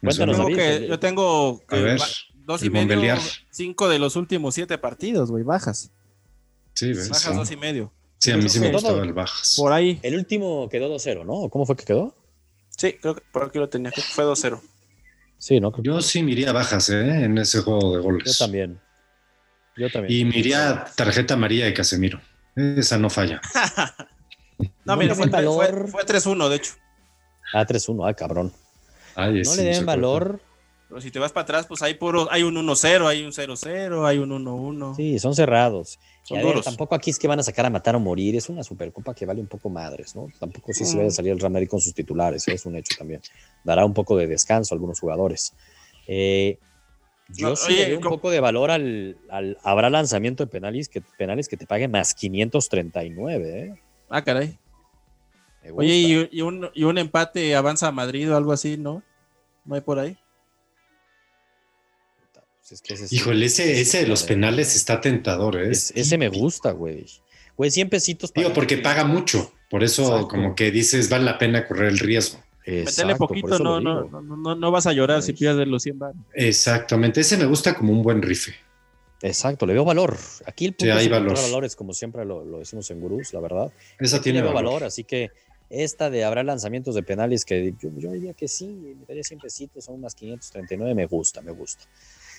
Cuéntanos, 0.01 0.37
David, 0.37 0.55
que- 0.55 0.87
yo 0.87 0.99
tengo 0.99 1.61
A 1.67 1.75
que 1.75 1.81
ver, 1.81 2.01
va- 2.01 2.05
dos 2.45 2.63
y 2.63 2.69
medio, 2.69 3.15
cinco 3.51 3.87
de 3.87 3.99
los 3.99 4.15
últimos 4.15 4.53
siete 4.55 4.77
partidos, 4.77 5.31
güey, 5.31 5.43
bajas. 5.43 5.91
Sí, 6.73 6.89
¿ves? 6.89 7.09
Bajas 7.09 7.31
Sí. 7.31 7.37
dos 7.37 7.51
y 7.51 7.57
medio. 7.57 7.93
Sí, 8.17 8.31
a 8.31 8.37
mí 8.37 8.47
sí 8.49 8.59
me 8.59 8.71
gustaba 8.71 9.03
el 9.03 9.13
Bajas. 9.13 9.55
Por 9.57 9.71
ahí. 9.73 9.99
El 10.01 10.15
último 10.15 10.69
quedó 10.69 10.87
2-0, 10.87 11.25
¿no? 11.25 11.49
¿Cómo 11.49 11.65
fue 11.65 11.75
que 11.75 11.83
quedó? 11.83 12.15
Sí, 12.69 12.93
creo 12.93 13.15
que 13.15 13.21
por 13.33 13.43
aquí 13.43 13.59
lo 13.59 13.67
tenía. 13.67 13.91
Creo 13.91 14.05
que 14.05 14.13
fue 14.13 14.23
2-0. 14.23 14.61
Sí, 15.37 15.59
¿no? 15.59 15.71
Creo 15.73 15.83
que- 15.83 15.89
Yo 15.89 16.01
sí 16.01 16.23
me 16.23 16.31
iría 16.31 16.53
Bajas, 16.53 16.89
¿eh? 16.89 17.25
En 17.25 17.37
ese 17.37 17.59
juego 17.61 17.89
de 17.91 17.97
yo 17.97 18.03
goles. 18.03 18.37
también. 18.37 18.79
Yo 19.75 19.89
también. 19.91 20.19
Y 20.19 20.25
me 20.25 20.37
iría 20.37 20.85
tarjeta 20.95 21.33
amarilla 21.33 21.65
de 21.65 21.73
Casemiro. 21.73 22.21
Esa 22.55 22.97
no 22.97 23.09
falla. 23.09 23.41
No, 24.85 24.95
mira, 24.95 25.15
fue, 25.15 25.29
fue- 25.29 25.87
fue 25.89 26.05
3-1, 26.05 26.47
de 26.47 26.55
hecho. 26.57 26.73
Ah, 27.53 27.65
3-1, 27.65 28.05
ah, 28.07 28.13
cabrón. 28.13 28.51
Ay, 29.15 29.43
No 29.43 29.51
sí, 29.51 29.57
le 29.61 29.73
se 29.73 29.79
den 29.79 29.85
valor. 29.85 30.41
Pero 30.89 30.99
si 31.01 31.11
te 31.11 31.19
vas 31.19 31.31
para 31.31 31.43
atrás, 31.43 31.65
pues 31.67 31.81
hay 31.81 31.93
puro, 31.95 32.27
hay 32.31 32.43
un 32.43 32.55
1-0, 32.55 33.07
hay 33.07 33.23
un 33.23 33.31
0-0, 33.31 34.05
hay 34.05 34.17
un 34.17 34.31
1-1. 34.31 34.95
Sí, 34.95 35.17
son 35.19 35.33
cerrados. 35.35 35.97
Son 36.23 36.37
ver, 36.37 36.45
duros. 36.47 36.65
tampoco 36.65 36.93
aquí 36.95 37.09
es 37.09 37.17
que 37.19 37.27
van 37.27 37.39
a 37.39 37.43
sacar 37.43 37.65
a 37.65 37.69
matar 37.69 37.95
o 37.95 37.99
morir, 37.99 38.35
es 38.35 38.47
una 38.49 38.63
supercopa 38.63 39.13
que 39.13 39.25
vale 39.25 39.41
un 39.41 39.47
poco 39.47 39.69
madres, 39.69 40.15
¿no? 40.15 40.27
Tampoco 40.39 40.73
sí 40.73 40.85
se 40.85 40.95
Mm. 40.95 40.97
vaya 40.97 41.07
a 41.09 41.11
salir 41.11 41.31
el 41.31 41.39
Real 41.39 41.51
Madrid 41.51 41.67
con 41.67 41.79
sus 41.81 41.93
titulares, 41.93 42.47
es 42.47 42.65
un 42.65 42.75
hecho 42.75 42.95
también. 42.97 43.21
Dará 43.63 43.85
un 43.85 43.93
poco 43.93 44.15
de 44.17 44.27
descanso 44.27 44.73
a 44.73 44.75
algunos 44.75 44.99
jugadores. 44.99 45.53
Eh, 46.07 46.57
yo 47.29 47.49
No, 47.49 47.55
sí 47.55 47.73
oye, 47.73 47.77
le 47.83 47.85
doy 47.87 47.93
un 47.95 48.03
poco 48.03 48.29
de 48.29 48.39
valor 48.39 48.69
al, 48.71 49.17
al- 49.29 49.57
Habrá 49.63 49.89
lanzamiento 49.89 50.43
de 50.45 50.51
penales 50.51 50.89
que, 50.89 51.01
penales 51.01 51.47
que 51.47 51.57
te 51.57 51.65
paguen 51.65 51.91
más 51.91 52.13
539, 52.13 53.59
¿eh? 53.59 53.73
Ah, 54.09 54.23
caray. 54.23 54.57
Oye, 55.75 55.93
y, 55.95 56.29
y 56.31 56.41
un, 56.41 56.69
y 56.73 56.83
un 56.83 56.97
empate 56.97 57.55
avanza 57.55 57.87
a 57.87 57.91
Madrid 57.91 58.31
o 58.31 58.35
algo 58.37 58.51
así, 58.51 58.77
¿no? 58.77 59.01
¿No 59.65 59.75
hay 59.75 59.81
por 59.81 59.99
ahí? 59.99 60.17
Pues 62.59 62.71
es 62.73 62.81
que 62.81 62.93
ese 62.93 63.13
Híjole, 63.15 63.45
ese, 63.45 63.81
ese 63.81 63.99
de 64.01 64.07
los 64.07 64.23
penales 64.23 64.75
está 64.75 65.01
tentador, 65.01 65.57
¿eh? 65.57 65.71
Es- 65.71 65.91
ese 65.95 66.17
me 66.17 66.29
gusta, 66.29 66.71
güey. 66.71 67.05
Güey, 67.57 67.71
100 67.71 67.89
pesitos. 67.89 68.33
Digo, 68.33 68.51
porque 68.53 68.77
paga 68.77 69.03
mucho. 69.03 69.51
Por 69.69 69.83
eso, 69.83 70.03
Exacto. 70.03 70.27
como 70.29 70.55
que 70.55 70.71
dices, 70.71 71.09
vale 71.09 71.25
la 71.25 71.37
pena 71.37 71.67
correr 71.67 71.89
el 71.89 71.99
riesgo. 71.99 72.39
Métele 72.65 73.15
poquito, 73.15 73.59
no, 73.59 73.81
no, 73.81 74.05
no, 74.05 74.21
no, 74.21 74.55
no 74.55 74.71
vas 74.71 74.87
a 74.87 74.93
llorar 74.93 75.21
si 75.21 75.31
Ay. 75.31 75.37
pierdes 75.37 75.67
los 75.67 75.83
100 75.83 75.99
baros. 75.99 76.15
Exactamente. 76.33 77.19
Ese 77.21 77.35
me 77.37 77.45
gusta 77.45 77.75
como 77.75 77.91
un 77.91 78.01
buen 78.01 78.21
rife. 78.21 78.55
Exacto, 79.21 79.65
le 79.65 79.73
veo 79.73 79.83
valor. 79.85 80.17
Aquí 80.45 80.65
el 80.65 80.73
punto 80.73 80.85
Sí, 80.93 80.99
hay 80.99 81.09
valor. 81.09 81.35
valores, 81.35 81.75
como 81.75 81.93
siempre 81.93 82.23
lo, 82.25 82.43
lo 82.45 82.59
decimos 82.59 82.89
en 82.91 82.99
Gurús, 83.01 83.33
la 83.33 83.39
verdad. 83.41 83.71
Esa 83.99 84.17
Aquí 84.17 84.23
tiene 84.25 84.39
le 84.39 84.43
veo 84.43 84.53
valor. 84.53 84.71
valor, 84.73 84.83
así 84.85 85.03
que 85.03 85.31
esta 85.73 86.09
de 86.09 86.23
habrá 86.23 86.43
lanzamientos 86.43 86.95
de 86.95 87.03
penales 87.03 87.45
que 87.45 87.73
yo, 87.81 87.89
yo 87.97 88.11
diría 88.11 88.33
que 88.33 88.47
sí, 88.47 88.67
me 88.67 89.05
daría 89.07 89.23
100 89.23 89.39
pesitos, 89.39 89.85
son 89.85 89.95
unas 89.95 90.13
539, 90.15 90.93
me 90.95 91.05
gusta, 91.05 91.41
me 91.41 91.51
gusta. 91.51 91.85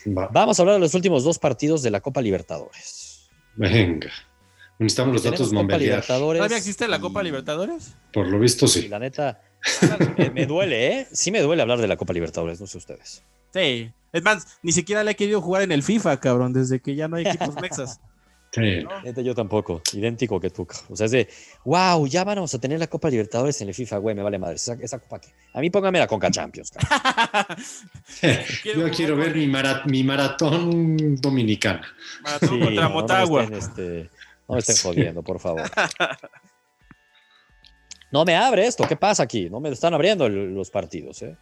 Va. 0.06 0.28
Vamos 0.32 0.58
a 0.58 0.62
hablar 0.62 0.74
de 0.76 0.80
los 0.80 0.94
últimos 0.94 1.24
dos 1.24 1.38
partidos 1.38 1.82
de 1.82 1.90
la 1.90 2.00
Copa 2.00 2.20
Libertadores. 2.20 3.28
Venga. 3.56 4.10
Necesitamos 4.78 5.14
los 5.14 5.22
datos 5.22 5.48
Copa 5.48 5.54
Montbeliar. 5.54 5.80
Libertadores. 6.00 6.38
¿Todavía 6.40 6.56
existe 6.58 6.88
la 6.88 6.96
y- 6.96 7.00
Copa 7.00 7.22
Libertadores? 7.22 7.94
Por 8.12 8.26
lo 8.28 8.38
visto, 8.38 8.66
Y 8.66 8.68
sí. 8.68 8.88
la 8.88 8.98
neta, 8.98 9.40
me, 10.18 10.30
me 10.30 10.46
duele, 10.46 11.00
¿eh? 11.00 11.06
Sí 11.12 11.30
me 11.30 11.40
duele 11.40 11.62
hablar 11.62 11.80
de 11.80 11.86
la 11.88 11.96
Copa 11.96 12.12
Libertadores, 12.12 12.60
no 12.60 12.66
sé 12.66 12.78
ustedes. 12.78 13.22
Sí. 13.52 13.90
Es 14.12 14.22
más, 14.22 14.58
ni 14.62 14.72
siquiera 14.72 15.02
le 15.04 15.12
he 15.12 15.16
querido 15.16 15.40
jugar 15.40 15.62
en 15.62 15.72
el 15.72 15.82
FIFA, 15.82 16.20
cabrón, 16.20 16.52
desde 16.52 16.80
que 16.80 16.94
ya 16.94 17.08
no 17.08 17.16
hay 17.16 17.26
equipos 17.26 17.54
mexas. 17.60 18.00
Sí. 18.54 18.84
Yo 19.24 19.34
tampoco, 19.34 19.82
idéntico 19.94 20.38
que 20.38 20.50
tú. 20.50 20.64
O 20.88 20.94
sea, 20.94 21.06
es 21.06 21.10
de, 21.12 21.28
wow, 21.64 22.06
ya 22.06 22.22
vamos 22.22 22.54
a 22.54 22.60
tener 22.60 22.78
la 22.78 22.86
Copa 22.86 23.10
Libertadores 23.10 23.60
en 23.60 23.68
el 23.68 23.74
FIFA, 23.74 23.96
güey, 23.98 24.14
me 24.14 24.22
vale 24.22 24.38
madre. 24.38 24.54
Esa, 24.54 24.74
esa 24.80 25.00
copa 25.00 25.18
que. 25.20 25.28
A 25.52 25.60
mí 25.60 25.70
póngame 25.70 25.98
la 25.98 26.06
Conca 26.06 26.30
Champions, 26.30 26.70
Yo 28.64 28.90
quiero 28.90 29.16
ver 29.16 29.34
mi, 29.34 29.46
mara- 29.48 29.82
mi 29.86 30.04
maratón 30.04 31.16
dominicana. 31.16 31.82
Maratón 32.22 32.48
Sí, 32.48 32.58
contra 32.60 32.82
no, 32.84 32.88
no 32.88 32.94
me 32.94 32.94
Motagua. 33.02 33.42
estén, 33.42 33.58
este, 33.58 34.10
no 34.48 34.54
me 34.54 34.58
estén 34.60 34.76
jodiendo, 34.82 35.22
por 35.22 35.40
favor. 35.40 35.62
No 38.12 38.24
me 38.24 38.36
abre 38.36 38.66
esto, 38.66 38.86
¿qué 38.86 38.96
pasa 38.96 39.24
aquí? 39.24 39.50
No 39.50 39.58
me 39.60 39.70
están 39.70 39.94
abriendo 39.94 40.26
el- 40.26 40.54
los 40.54 40.70
partidos, 40.70 41.22
¿eh? 41.22 41.36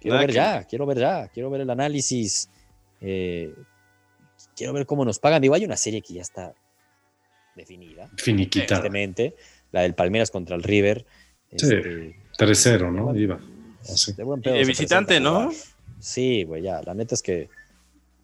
Quiero 0.00 0.18
ver 0.18 0.26
que- 0.26 0.32
ya, 0.34 0.64
quiero 0.64 0.84
ver 0.84 0.98
ya, 0.98 1.28
quiero 1.28 1.48
ver 1.50 1.62
el 1.62 1.70
análisis. 1.70 2.50
eh, 3.00 3.54
quiero 4.62 4.74
ver 4.74 4.86
cómo 4.86 5.04
nos 5.04 5.18
pagan. 5.18 5.42
Digo, 5.42 5.54
hay 5.54 5.64
una 5.64 5.76
serie 5.76 6.02
que 6.02 6.14
ya 6.14 6.22
está 6.22 6.54
definida, 7.56 8.08
evidentemente, 8.24 9.34
la 9.72 9.80
del 9.80 9.96
Palmeiras 9.96 10.30
contra 10.30 10.54
el 10.54 10.62
River. 10.62 11.04
Sí. 11.56 11.66
este, 11.66 12.16
3-0, 12.38 12.92
¿no? 12.92 13.12
Iba. 13.16 13.40
Así. 13.80 14.12
de 14.12 14.22
buen 14.22 14.40
pedo. 14.40 14.54
De 14.54 14.64
se 14.64 14.68
visitante, 14.68 15.18
¿no? 15.18 15.50
Sí, 15.98 16.44
güey, 16.44 16.62
ya. 16.62 16.80
La 16.82 16.94
neta 16.94 17.16
es 17.16 17.22
que 17.22 17.48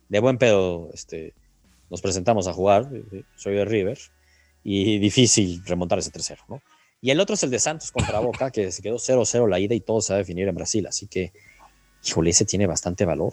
de 0.08 0.20
buen 0.20 0.38
pedo 0.38 0.90
este, 0.94 1.34
nos 1.90 2.00
presentamos 2.02 2.46
a 2.46 2.52
jugar. 2.52 2.88
eh, 2.92 3.24
Soy 3.34 3.56
de 3.56 3.64
River. 3.64 3.98
Y 4.62 4.98
difícil 5.00 5.64
remontar 5.66 5.98
ese 5.98 6.12
3-0, 6.12 6.38
¿no? 6.48 6.62
Y 7.00 7.10
el 7.10 7.18
otro 7.18 7.34
es 7.34 7.42
el 7.42 7.50
de 7.50 7.58
Santos 7.58 7.90
contra 7.90 8.20
Boca, 8.20 8.52
que 8.52 8.70
se 8.70 8.80
quedó 8.80 8.96
0-0 8.96 9.48
la 9.48 9.58
ida 9.58 9.74
y 9.74 9.80
todo 9.80 10.00
se 10.00 10.12
va 10.12 10.16
a 10.16 10.18
definir 10.18 10.46
en 10.46 10.54
Brasil. 10.54 10.86
Así 10.86 11.08
que, 11.08 11.32
híjole, 12.04 12.30
ese 12.30 12.44
tiene 12.44 12.68
bastante 12.68 13.04
valor. 13.04 13.32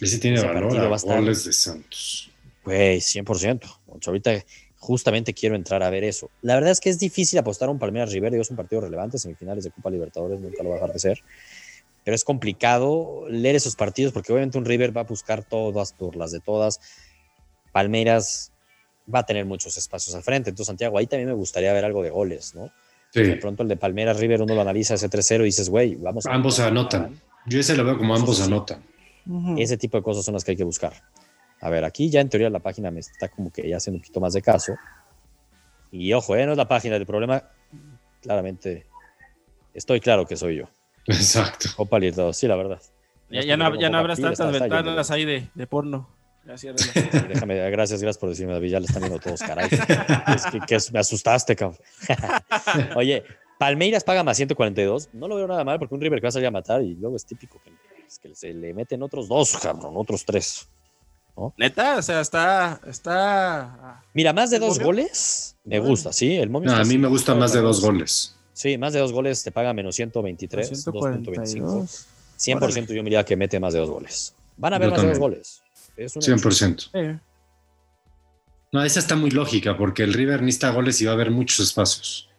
Ese 0.00 0.18
tiene 0.18 0.36
Ese 0.36 0.46
valor 0.46 0.76
a 0.78 0.82
a 0.92 0.96
estar- 0.96 1.16
goles 1.20 1.44
de 1.44 1.52
Santos. 1.52 2.30
Güey, 2.64 3.00
100%. 3.00 3.66
O 3.86 3.98
sea, 4.00 4.10
ahorita 4.10 4.44
justamente 4.78 5.32
quiero 5.34 5.54
entrar 5.56 5.82
a 5.82 5.90
ver 5.90 6.04
eso. 6.04 6.30
La 6.42 6.54
verdad 6.54 6.70
es 6.72 6.80
que 6.80 6.90
es 6.90 6.98
difícil 6.98 7.38
apostar 7.38 7.68
a 7.68 7.72
un 7.72 7.78
Palmeiras 7.78 8.12
River. 8.12 8.30
Digo, 8.32 8.42
es 8.42 8.50
un 8.50 8.56
partido 8.56 8.80
relevante, 8.82 9.18
semifinales 9.18 9.64
de 9.64 9.70
Copa 9.70 9.90
Libertadores, 9.90 10.38
nunca 10.40 10.62
lo 10.62 10.70
va 10.70 10.74
a 10.76 10.78
dejar 10.78 10.92
de 10.92 10.98
ser. 10.98 11.22
Pero 12.04 12.14
es 12.14 12.24
complicado 12.24 13.24
leer 13.28 13.56
esos 13.56 13.74
partidos 13.74 14.12
porque 14.12 14.32
obviamente 14.32 14.58
un 14.58 14.64
River 14.64 14.96
va 14.96 15.00
a 15.00 15.04
buscar 15.04 15.42
todas 15.44 15.92
por 15.92 16.14
las 16.16 16.30
de 16.32 16.40
todas. 16.40 16.80
Palmeiras 17.72 18.52
va 19.12 19.20
a 19.20 19.26
tener 19.26 19.44
muchos 19.44 19.76
espacios 19.76 20.14
al 20.14 20.22
frente. 20.22 20.50
Entonces, 20.50 20.66
Santiago, 20.68 20.98
ahí 20.98 21.06
también 21.06 21.28
me 21.28 21.34
gustaría 21.34 21.72
ver 21.72 21.84
algo 21.84 22.02
de 22.02 22.10
goles, 22.10 22.54
¿no? 22.54 22.70
De 23.14 23.24
Sí. 23.24 23.32
pronto 23.40 23.62
el 23.62 23.68
de 23.68 23.76
Palmeiras 23.76 24.18
River, 24.18 24.42
uno 24.42 24.54
lo 24.54 24.60
analiza 24.60 24.94
ese 24.94 25.08
3-0 25.08 25.42
y 25.44 25.46
dices, 25.46 25.68
güey, 25.68 25.94
vamos 25.94 26.26
a. 26.26 26.32
Ambos 26.34 26.58
anotan. 26.58 27.20
Yo 27.46 27.60
ese 27.60 27.76
lo 27.76 27.84
veo 27.84 27.96
como 27.96 28.14
ambos 28.14 28.40
Eso 28.40 28.44
Ujú. 29.26 29.56
Ese 29.58 29.76
tipo 29.76 29.96
de 29.96 30.02
cosas 30.02 30.24
son 30.24 30.34
las 30.34 30.44
que 30.44 30.52
hay 30.52 30.56
que 30.56 30.64
buscar. 30.64 30.92
A 31.60 31.70
ver, 31.70 31.84
aquí 31.84 32.10
ya 32.10 32.20
en 32.20 32.28
teoría 32.28 32.50
la 32.50 32.60
página 32.60 32.90
me 32.90 33.00
está 33.00 33.28
como 33.28 33.50
que 33.50 33.68
ya 33.68 33.78
haciendo 33.78 33.96
un 33.96 34.02
poquito 34.02 34.20
más 34.20 34.32
de 34.32 34.42
caso. 34.42 34.74
Y 35.90 36.12
ojo, 36.12 36.36
eh, 36.36 36.44
no 36.46 36.52
es 36.52 36.58
la 36.58 36.68
página 36.68 36.94
del 36.94 37.06
problema. 37.06 37.42
Claramente, 38.20 38.86
estoy 39.72 40.00
claro 40.00 40.26
que 40.26 40.36
soy 40.36 40.56
yo. 40.56 40.64
Exacto. 41.06 41.68
Copa 41.76 41.98
Libertadores, 41.98 42.36
sí, 42.36 42.46
la 42.46 42.56
verdad. 42.56 42.82
Ya, 43.30 43.42
ya 43.42 43.56
no, 43.56 43.74
ya 43.78 43.90
no 43.90 43.98
habrás 43.98 44.18
pila, 44.18 44.32
tantas 44.32 44.60
ventanas 44.60 45.10
ahí 45.10 45.24
de, 45.24 45.48
de 45.54 45.66
porno. 45.66 46.08
Ciérrala. 46.56 46.92
bien. 46.94 47.28
Déjame, 47.28 47.70
gracias, 47.70 48.00
gracias 48.00 48.18
por 48.18 48.28
decirme, 48.28 48.52
David, 48.52 48.70
ya 48.70 48.80
le 48.80 48.86
están 48.86 49.02
viendo 49.02 49.18
todos, 49.18 49.40
caray. 49.40 49.68
Es 50.34 50.46
que, 50.46 50.60
que 50.60 50.78
me 50.92 51.00
asustaste, 51.00 51.56
cabrón. 51.56 51.80
Oye, 52.96 53.24
Palmeiras 53.58 54.04
paga 54.04 54.22
más 54.22 54.36
142. 54.36 55.10
No 55.14 55.28
lo 55.28 55.36
veo 55.36 55.48
nada 55.48 55.64
mal 55.64 55.78
porque 55.78 55.94
un 55.94 56.00
River 56.00 56.20
que 56.20 56.26
va 56.26 56.28
a 56.28 56.32
salir 56.32 56.46
a 56.46 56.52
matar 56.52 56.82
y 56.82 56.94
luego 56.94 57.16
es 57.16 57.26
típico 57.26 57.60
que, 57.64 57.72
es 58.06 58.18
que 58.18 58.34
se 58.34 58.52
le 58.54 58.72
meten 58.74 59.02
otros 59.02 59.28
dos, 59.28 59.56
cabrón, 59.56 59.94
otros 59.96 60.24
tres. 60.24 60.68
Neta, 61.58 61.98
o 61.98 62.02
sea, 62.02 62.20
está. 62.22 62.80
está 62.86 64.02
Mira, 64.14 64.32
más 64.32 64.48
de 64.50 64.56
¿El 64.56 64.60
dos 64.62 64.74
momio? 64.76 64.86
goles, 64.86 65.56
me 65.64 65.76
Órale. 65.78 65.90
gusta, 65.90 66.12
sí. 66.12 66.34
El 66.36 66.48
momio 66.48 66.70
No, 66.70 66.76
a 66.76 66.84
mí 66.84 66.96
me 66.96 67.08
gusta 67.08 67.34
más 67.34 67.52
de 67.52 67.60
dos 67.60 67.82
goles. 67.82 68.34
Sí, 68.54 68.78
más 68.78 68.94
de 68.94 69.00
dos 69.00 69.12
goles 69.12 69.42
te 69.42 69.52
paga 69.52 69.74
menos 69.74 69.94
123, 69.96 70.86
2.25. 70.86 71.46
142. 71.46 72.06
100% 72.38 72.86
yo 72.88 73.02
me 73.02 73.10
diría 73.10 73.24
que 73.24 73.36
mete 73.36 73.60
más 73.60 73.74
de 73.74 73.80
dos 73.80 73.90
goles. 73.90 74.34
Van 74.56 74.72
a 74.72 74.76
haber 74.76 74.88
Yo 74.88 74.92
más 74.94 75.02
de 75.02 75.08
dos 75.08 75.18
goles. 75.18 75.62
Es 75.96 76.16
un 76.16 76.22
100%. 76.22 76.90
Eh, 76.94 77.18
No, 78.72 78.82
esa 78.82 79.00
está 79.00 79.14
muy 79.14 79.30
lógica 79.30 79.76
porque 79.76 80.04
el 80.04 80.14
River 80.14 80.40
necesita 80.40 80.70
goles 80.70 80.98
y 81.02 81.04
va 81.04 81.10
a 81.10 81.14
haber 81.14 81.30
muchos 81.30 81.60
espacios. 81.60 82.30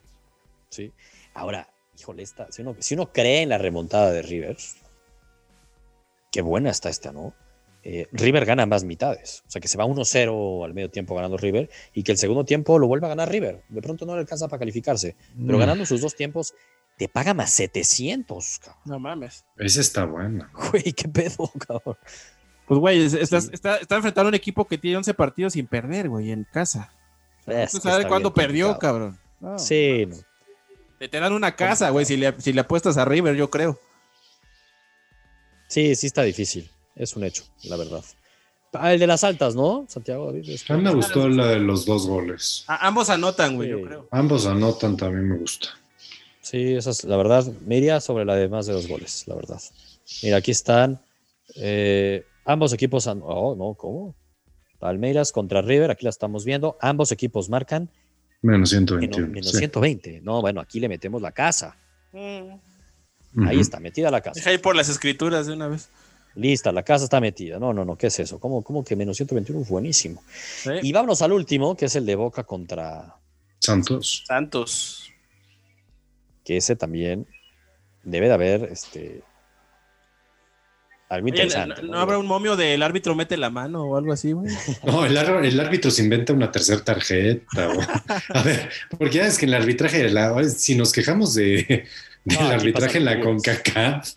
Sí. 0.71 0.91
Ahora, 1.35 1.69
híjole, 1.99 2.23
esta, 2.23 2.51
si, 2.51 2.63
uno, 2.63 2.75
si 2.79 2.95
uno 2.95 3.11
cree 3.11 3.43
en 3.43 3.49
la 3.49 3.59
remontada 3.59 4.11
de 4.11 4.23
River, 4.23 4.57
qué 6.37 6.43
buena 6.43 6.69
está 6.69 6.89
esta, 6.89 7.11
¿no? 7.11 7.33
Eh, 7.83 8.07
River 8.11 8.45
gana 8.45 8.67
más 8.67 8.83
mitades. 8.83 9.41
O 9.47 9.49
sea, 9.49 9.59
que 9.59 9.67
se 9.67 9.75
va 9.75 9.85
1-0 9.85 10.63
al 10.63 10.73
medio 10.75 10.91
tiempo 10.91 11.15
ganando 11.15 11.35
River 11.35 11.67
y 11.95 12.03
que 12.03 12.11
el 12.11 12.19
segundo 12.19 12.45
tiempo 12.45 12.77
lo 12.77 12.85
vuelva 12.85 13.07
a 13.07 13.09
ganar 13.09 13.31
River. 13.31 13.63
De 13.69 13.81
pronto 13.81 14.05
no 14.05 14.13
le 14.13 14.19
alcanza 14.19 14.47
para 14.47 14.59
calificarse, 14.59 15.15
pero 15.47 15.57
Mm, 15.57 15.61
ganando 15.61 15.85
sus 15.87 15.99
dos 15.99 16.15
tiempos 16.15 16.53
te 16.95 17.09
paga 17.09 17.33
más 17.33 17.49
700, 17.49 18.59
cabrón. 18.59 18.81
no 18.85 18.99
mames. 18.99 19.45
Esa 19.57 19.81
está 19.81 20.05
buena. 20.05 20.51
Güey, 20.71 20.93
qué 20.93 21.07
pedo, 21.07 21.49
cabrón. 21.67 21.97
Pues, 22.67 22.79
güey, 22.79 23.01
es- 23.03 23.13
estás- 23.15 23.45
Sí. 23.45 23.51
está, 23.53 23.77
está 23.77 23.95
enfrentando 23.95 24.27
a 24.27 24.29
un 24.29 24.35
equipo 24.35 24.65
que 24.67 24.77
tiene 24.77 24.97
11 24.97 25.15
partidos 25.15 25.53
sin 25.53 25.65
perder, 25.65 26.07
güey, 26.07 26.31
en 26.31 26.43
casa. 26.43 26.91
Es 27.47 27.71
¿Tú 27.71 27.77
que 27.77 27.83
sabes 27.83 27.99
está 27.99 28.09
cuándo 28.09 28.31
perdió, 28.31 28.67
complicado. 28.67 28.79
cabrón? 28.99 29.19
No. 29.39 29.57
Sí, 29.57 30.05
no. 30.07 30.17
Te, 30.99 31.07
te 31.07 31.19
dan 31.19 31.33
una 31.33 31.55
casa, 31.55 31.89
güey, 31.89 32.05
si 32.05 32.15
le, 32.15 32.39
si 32.39 32.53
le 32.53 32.61
apuestas 32.61 32.97
a 32.97 33.05
River, 33.05 33.35
yo 33.35 33.49
creo. 33.49 33.79
Sí, 35.67 35.95
sí 35.95 36.07
está 36.07 36.23
difícil. 36.23 36.69
Es 36.95 37.15
un 37.15 37.23
hecho, 37.23 37.43
la 37.63 37.77
verdad. 37.77 38.03
Ah, 38.73 38.93
el 38.93 38.99
de 38.99 39.07
las 39.07 39.23
altas, 39.23 39.55
¿no? 39.55 39.85
Santiago 39.87 40.27
David. 40.27 40.49
A 40.69 40.73
mí 40.77 40.83
me 40.83 40.93
gustó 40.93 41.27
la 41.29 41.47
de 41.47 41.59
los 41.59 41.85
dos 41.85 42.07
goles. 42.07 42.63
A- 42.67 42.87
ambos 42.87 43.09
anotan, 43.09 43.55
güey, 43.55 43.69
yo 43.69 43.81
creo. 43.81 44.07
Ambos 44.11 44.45
anotan, 44.45 44.97
también 44.97 45.27
me 45.29 45.37
gusta. 45.37 45.69
Sí, 46.41 46.73
esa 46.75 46.91
es 46.91 47.03
la 47.03 47.17
verdad. 47.17 47.45
Me 47.65 47.77
iría 47.77 47.99
sobre 47.99 48.23
la 48.25 48.35
de 48.35 48.47
más 48.49 48.65
de 48.67 48.73
dos 48.73 48.87
goles, 48.87 49.23
la 49.27 49.35
verdad. 49.35 49.59
Mira, 50.23 50.37
aquí 50.37 50.51
están 50.51 50.99
eh, 51.55 52.25
ambos 52.45 52.71
equipos. 52.73 53.07
Oh, 53.07 53.55
no, 53.57 53.73
¿cómo? 53.73 54.15
Palmeiras 54.79 55.31
contra 55.31 55.61
River, 55.61 55.89
aquí 55.91 56.03
la 56.03 56.09
estamos 56.11 56.45
viendo. 56.45 56.77
Ambos 56.81 57.11
equipos 57.11 57.49
marcan 57.49 57.89
Menos 58.41 58.71
menos, 58.71 58.87
121. 58.89 59.27
menos 59.27 59.51
sí. 59.51 59.57
120. 59.57 60.21
No, 60.21 60.41
bueno, 60.41 60.61
aquí 60.61 60.79
le 60.79 60.87
metemos 60.87 61.21
la 61.21 61.31
casa. 61.31 61.75
Ahí 63.45 63.59
está, 63.59 63.79
metida 63.79 64.09
la 64.09 64.21
casa. 64.21 64.35
Deja 64.39 64.53
ir 64.53 64.61
por 64.61 64.75
las 64.75 64.89
escrituras 64.89 65.45
de 65.45 65.53
una 65.53 65.67
vez. 65.67 65.89
Lista, 66.35 66.71
la 66.71 66.83
casa 66.83 67.03
está 67.05 67.19
metida. 67.19 67.59
No, 67.59 67.73
no, 67.73 67.83
no, 67.83 67.97
¿qué 67.97 68.07
es 68.07 68.19
eso? 68.19 68.39
¿Cómo, 68.39 68.63
cómo 68.63 68.83
que 68.83 68.95
menos 68.95 69.17
121? 69.17 69.65
Buenísimo. 69.65 70.23
¿Sí? 70.63 70.69
Y 70.83 70.91
vámonos 70.91 71.21
al 71.21 71.31
último, 71.31 71.75
que 71.75 71.85
es 71.85 71.95
el 71.95 72.05
de 72.05 72.15
Boca 72.15 72.43
contra 72.43 73.15
Santos. 73.59 74.23
Santos. 74.27 75.11
que 76.45 76.57
ese 76.57 76.75
también 76.75 77.27
debe 78.03 78.27
de 78.27 78.33
haber 78.33 78.63
este, 78.71 79.23
algo 81.09 81.25
Oye, 81.27 81.43
interesante. 81.43 81.81
¿no, 81.81 81.87
¿no? 81.87 81.93
no 81.95 81.99
habrá 81.99 82.17
un 82.17 82.27
momio 82.27 82.55
del 82.55 82.83
árbitro 82.83 83.15
mete 83.15 83.37
la 83.37 83.49
mano 83.49 83.83
o 83.83 83.97
algo 83.97 84.11
así, 84.13 84.31
güey? 84.33 84.53
No, 84.83 85.05
el, 85.05 85.59
árbitro 85.59 85.89
se 85.89 86.03
inventa 86.03 86.33
una 86.33 86.51
tercera 86.51 86.83
tarjeta. 86.83 87.69
o- 87.69 87.81
A 88.37 88.43
ver, 88.43 88.69
porque 88.97 89.17
ya 89.17 89.25
es 89.27 89.37
que 89.37 89.45
en 89.45 89.53
el 89.53 89.61
arbitraje, 89.61 90.09
la- 90.09 90.43
si 90.45 90.75
nos 90.75 90.91
quejamos 90.91 91.33
de, 91.33 91.85
del 92.35 92.39
No, 92.39 92.47
arbitraje 92.49 92.97
en 92.97 93.05
la. 93.05 93.19
CONCACAF, 93.19 94.13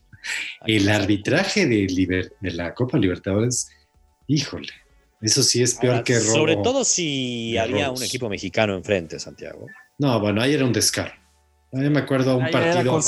el 0.66 0.88
arbitraje 0.88 1.66
de, 1.66 1.86
Liber- 1.86 2.32
de 2.40 2.50
la 2.52 2.74
Copa 2.74 2.98
Libertadores, 2.98 3.68
híjole, 4.26 4.68
eso 5.20 5.42
sí 5.42 5.62
es 5.62 5.74
peor 5.74 5.94
Ahora, 5.94 6.04
que 6.04 6.18
robo. 6.18 6.32
Sobre 6.32 6.56
todo 6.56 6.84
si 6.84 7.56
había 7.58 7.86
robos. 7.86 8.00
un 8.00 8.06
equipo 8.06 8.28
mexicano 8.28 8.74
enfrente, 8.74 9.18
Santiago. 9.18 9.66
No, 9.98 10.18
bueno, 10.20 10.40
ahí 10.42 10.54
era 10.54 10.64
un 10.64 10.72
descaro. 10.72 11.12
A 11.72 11.76
mí 11.76 11.88
me 11.88 12.00
acuerdo 12.00 12.36
un 12.36 12.44
Ah, 12.46 12.50
partido, 12.50 13.00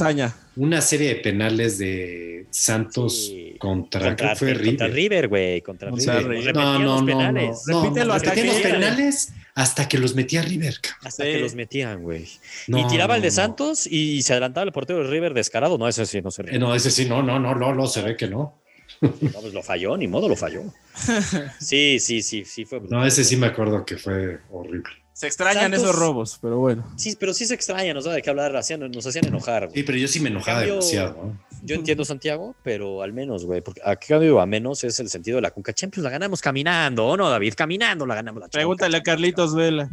una 0.56 0.80
serie 0.80 1.08
de 1.08 1.14
penales 1.16 1.78
de 1.78 2.46
Santos 2.50 3.26
Sí. 3.26 3.56
contra, 3.58 4.14
que 4.14 4.36
fue 4.36 4.52
contra 4.54 4.86
River. 4.86 4.92
River, 4.94 5.28
güey. 5.28 5.60
Contra 5.62 5.90
Contra 5.90 6.20
River. 6.20 6.38
River. 6.38 6.54
No, 6.54 6.78
no, 6.78 7.02
no, 7.02 7.32
no, 7.32 7.40
Repítelo 7.66 8.12
hasta 8.14 8.30
repetían 8.30 8.46
los 8.46 8.56
que- 8.62 8.68
penales 8.68 9.32
hasta 9.56 9.88
que 9.88 9.98
los 9.98 10.14
metía 10.14 10.42
River. 10.42 10.78
cabrón. 10.80 11.00
Hasta 11.08 11.24
Sí. 11.24 11.32
que 11.32 11.38
los 11.40 11.54
metían, 11.56 12.02
güey. 12.02 12.28
No, 12.68 12.78
y 12.78 12.86
tiraba 12.86 13.16
el 13.16 13.22
de. 13.22 13.32
Santos 13.32 13.86
y 13.90 14.22
se 14.22 14.32
adelantaba 14.34 14.64
el 14.64 14.72
portero 14.72 15.02
de 15.02 15.10
River 15.10 15.34
descarado. 15.34 15.76
No, 15.76 15.88
ese 15.88 16.06
sí 16.06 16.22
no 16.22 16.30
se 16.30 16.42
Eh, 16.42 16.58
no, 16.60 16.72
ese 16.74 16.90
sí, 16.92 17.06
no, 17.06 17.20
no, 17.22 17.40
no, 17.40 17.54
no, 17.56 17.74
no, 17.74 17.86
se 17.88 18.00
ve 18.02 18.16
que 18.16 18.28
no. 18.28 18.60
No, 19.00 19.10
pues 19.10 19.52
lo 19.52 19.62
falló, 19.64 19.96
ni 19.96 20.06
modo 20.06 20.28
lo 20.28 20.36
falló. 20.36 20.62
Sí, 21.58 21.98
sí, 21.98 22.22
sí, 22.22 22.44
sí 22.44 22.64
fue 22.64 22.78
brutal. 22.78 23.00
No, 23.00 23.06
ese 23.06 23.24
sí 23.24 23.36
me 23.36 23.46
acuerdo 23.48 23.84
que 23.84 23.96
fue 23.96 24.38
horrible. 24.52 24.90
Se 25.14 25.26
extrañan 25.26 25.64
Santos- 25.72 25.82
esos 25.82 25.94
robos, 25.96 26.38
pero 26.40 26.58
bueno. 26.58 26.84
Sí, 26.96 27.16
pero 27.20 27.34
sí 27.34 27.44
se 27.46 27.54
extraña, 27.54 27.92
nos 27.94 28.04
da 28.04 28.12
de 28.12 28.22
qué 28.22 28.30
hablar, 28.30 28.56
hacían- 28.56 28.90
nos 28.90 29.06
hacían 29.06 29.26
enojar. 29.26 29.64
güey. 29.66 29.76
Sí, 29.76 29.82
pero 29.82 29.98
yo 29.98 30.08
sí 30.08 30.20
me 30.20 30.30
enojaba 30.30 30.58
Cambio- 30.60 30.74
demasiado. 30.76 31.14
¿no? 31.22 31.38
Yo 31.62 31.74
entiendo 31.76 32.04
Santiago, 32.04 32.56
pero 32.64 33.02
al 33.02 33.12
menos, 33.12 33.44
güey, 33.44 33.60
porque 33.60 33.80
a 33.84 33.94
cambio 33.96 34.40
a 34.40 34.46
menos 34.46 34.82
es 34.84 34.98
el 35.00 35.08
sentido 35.08 35.36
de 35.36 35.42
la 35.42 35.50
Conca 35.52 35.72
Champions, 35.72 36.02
la 36.04 36.10
ganamos 36.10 36.40
caminando, 36.40 37.06
¿o 37.06 37.16
no, 37.16 37.28
David? 37.30 37.54
Caminando 37.56 38.04
la 38.06 38.14
ganamos 38.16 38.40
la 38.42 38.48
Pregúntale 38.48 38.96
a 38.96 39.00
Conca 39.00 39.12
Carlitos 39.12 39.54
Vela. 39.54 39.88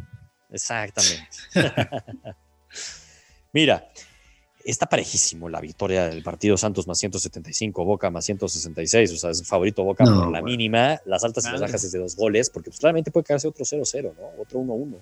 Exactamente. 0.52 1.28
Mira, 3.54 3.88
está 4.64 4.88
parejísimo 4.88 5.50
la 5.50 5.62
victoria 5.62 6.08
del 6.08 6.22
partido 6.24 6.58
Santos 6.58 6.88
más 6.88 6.98
175, 7.00 7.86
Boca 7.86 8.10
más 8.10 8.26
166, 8.26 9.14
o 9.14 9.18
sea, 9.18 9.30
es 9.32 9.48
favorito 9.48 9.84
Boca 9.84 10.04
No, 10.04 10.24
por 10.24 10.32
la 10.32 10.42
mínima, 10.42 11.02
las 11.06 11.24
altas 11.24 11.46
y 11.46 11.52
las 11.52 11.62
bajas 11.62 11.84
es 11.84 11.92
de 11.92 12.00
dos 12.00 12.16
goles, 12.16 12.50
porque 12.50 12.70
pues, 12.70 12.80
claramente 12.80 13.12
puede 13.12 13.24
quedarse 13.26 13.48
otro 13.48 13.66
0-0, 13.66 14.14
¿no? 14.16 14.42
Otro 14.42 14.60
1-1, 14.60 15.02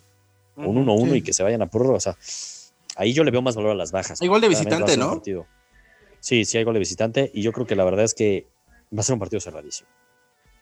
un 0.57 0.85
1-1 0.85 1.11
Sí. 1.11 1.17
y 1.17 1.21
que 1.21 1.33
se 1.33 1.43
vayan 1.43 1.61
a 1.61 1.67
prórroga, 1.67 1.97
o 1.97 1.99
sea, 1.99 2.17
ahí 2.95 3.13
yo 3.13 3.23
le 3.23 3.31
veo 3.31 3.41
más 3.41 3.55
valor 3.55 3.71
a 3.71 3.75
las 3.75 3.91
bajas. 3.91 4.21
Hay 4.21 4.27
gol 4.27 4.41
de 4.41 4.49
visitante, 4.49 4.97
¿no? 4.97 5.11
partido. 5.11 5.47
Sí, 6.19 6.45
sí 6.45 6.57
hay 6.57 6.63
gol 6.63 6.73
de 6.73 6.79
visitante 6.79 7.31
y 7.33 7.41
yo 7.41 7.51
creo 7.51 7.65
que 7.67 7.75
la 7.75 7.83
verdad 7.83 8.05
es 8.05 8.13
que 8.13 8.47
va 8.95 9.01
a 9.01 9.03
ser 9.03 9.13
un 9.13 9.19
partido 9.19 9.39
cerradísimo. 9.39 9.89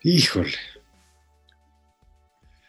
Híjole. 0.02 0.52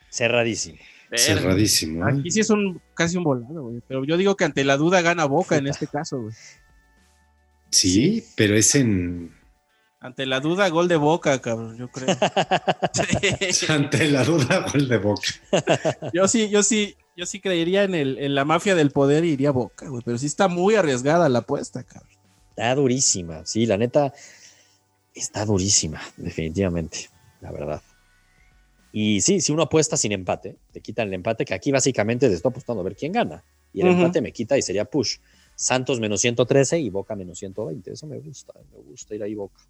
Cerradísimo. 0.10 0.80
Cerradísimo. 1.16 2.08
¿eh? 2.08 2.16
Aquí 2.20 2.32
sí 2.32 2.42
es 2.42 2.50
un 2.50 2.82
casi 2.94 3.18
un 3.18 3.24
volado, 3.24 3.64
güey. 3.64 3.82
Pero 3.88 4.04
yo 4.04 4.18
digo 4.18 4.36
que 4.36 4.46
ante 4.46 4.64
la 4.64 4.78
duda 4.78 5.02
gana 5.02 5.26
Boca 5.26 5.56
en 5.56 5.68
este 5.68 5.88
caso, 5.88 6.22
güey. 6.22 6.34
Sí, 7.70 8.26
pero 8.36 8.56
es 8.56 8.76
en. 8.76 9.36
Ante 10.00 10.26
la 10.26 10.40
duda, 10.40 10.70
gol 10.70 10.88
de 10.88 10.98
Boca, 10.98 11.40
cabrón, 11.42 11.78
yo 11.78 11.90
creo. 11.90 12.08
Sí. 13.52 13.66
Ante 13.70 14.10
la 14.10 14.24
duda, 14.24 14.66
gol 14.72 14.88
de 14.88 14.98
boca. 14.98 15.28
Yo 16.14 16.28
sí, 16.28 16.50
yo 16.50 16.64
sí, 16.64 16.96
yo 17.16 17.26
sí 17.26 17.40
creería 17.40 17.84
en, 17.84 17.96
el, 17.96 18.18
en 18.20 18.36
la 18.36 18.46
mafia 18.46 18.76
del 18.76 18.92
poder 18.92 19.26
y 19.26 19.32
iría 19.32 19.52
Boca, 19.52 19.88
güey. 19.88 20.02
Pero 20.06 20.18
sí 20.18 20.26
está 20.26 20.48
muy 20.48 20.76
arriesgada 20.76 21.30
la 21.30 21.40
apuesta, 21.40 21.84
cabrón. 21.84 22.12
Está 22.50 22.76
durísima, 22.76 23.46
sí, 23.46 23.66
la 23.66 23.78
neta 23.78 24.14
está 25.14 25.46
durísima, 25.46 26.02
definitivamente, 26.18 27.10
la 27.42 27.52
verdad. 27.52 27.82
Y 28.92 29.22
sí, 29.22 29.42
si 29.42 29.52
uno 29.52 29.64
apuesta 29.64 29.98
sin 29.98 30.12
empate, 30.12 30.56
te 30.72 30.82
quitan 30.82 31.08
el 31.10 31.14
empate, 31.16 31.46
que 31.46 31.54
aquí 31.54 31.72
básicamente 31.72 32.28
te 32.30 32.36
estoy 32.36 32.50
apostando 32.50 32.82
a 32.82 32.84
ver 32.84 32.96
quién 32.96 33.12
gana. 33.12 33.44
Y 33.74 33.82
el 33.82 33.88
empate 33.88 34.22
me 34.22 34.32
quita 34.32 34.58
y 34.58 34.62
sería 34.62 34.86
push. 34.86 35.18
Santos 35.56 36.00
menos 36.00 36.22
113 36.22 36.80
y 36.80 36.90
Boca 36.90 37.16
menos 37.16 37.38
120. 37.40 37.92
Eso 37.92 38.08
me 38.08 38.20
gusta, 38.20 38.54
me 38.72 38.78
gusta 38.84 39.14
ir 39.16 39.24
ahí 39.24 39.36
Boca. 39.36 39.62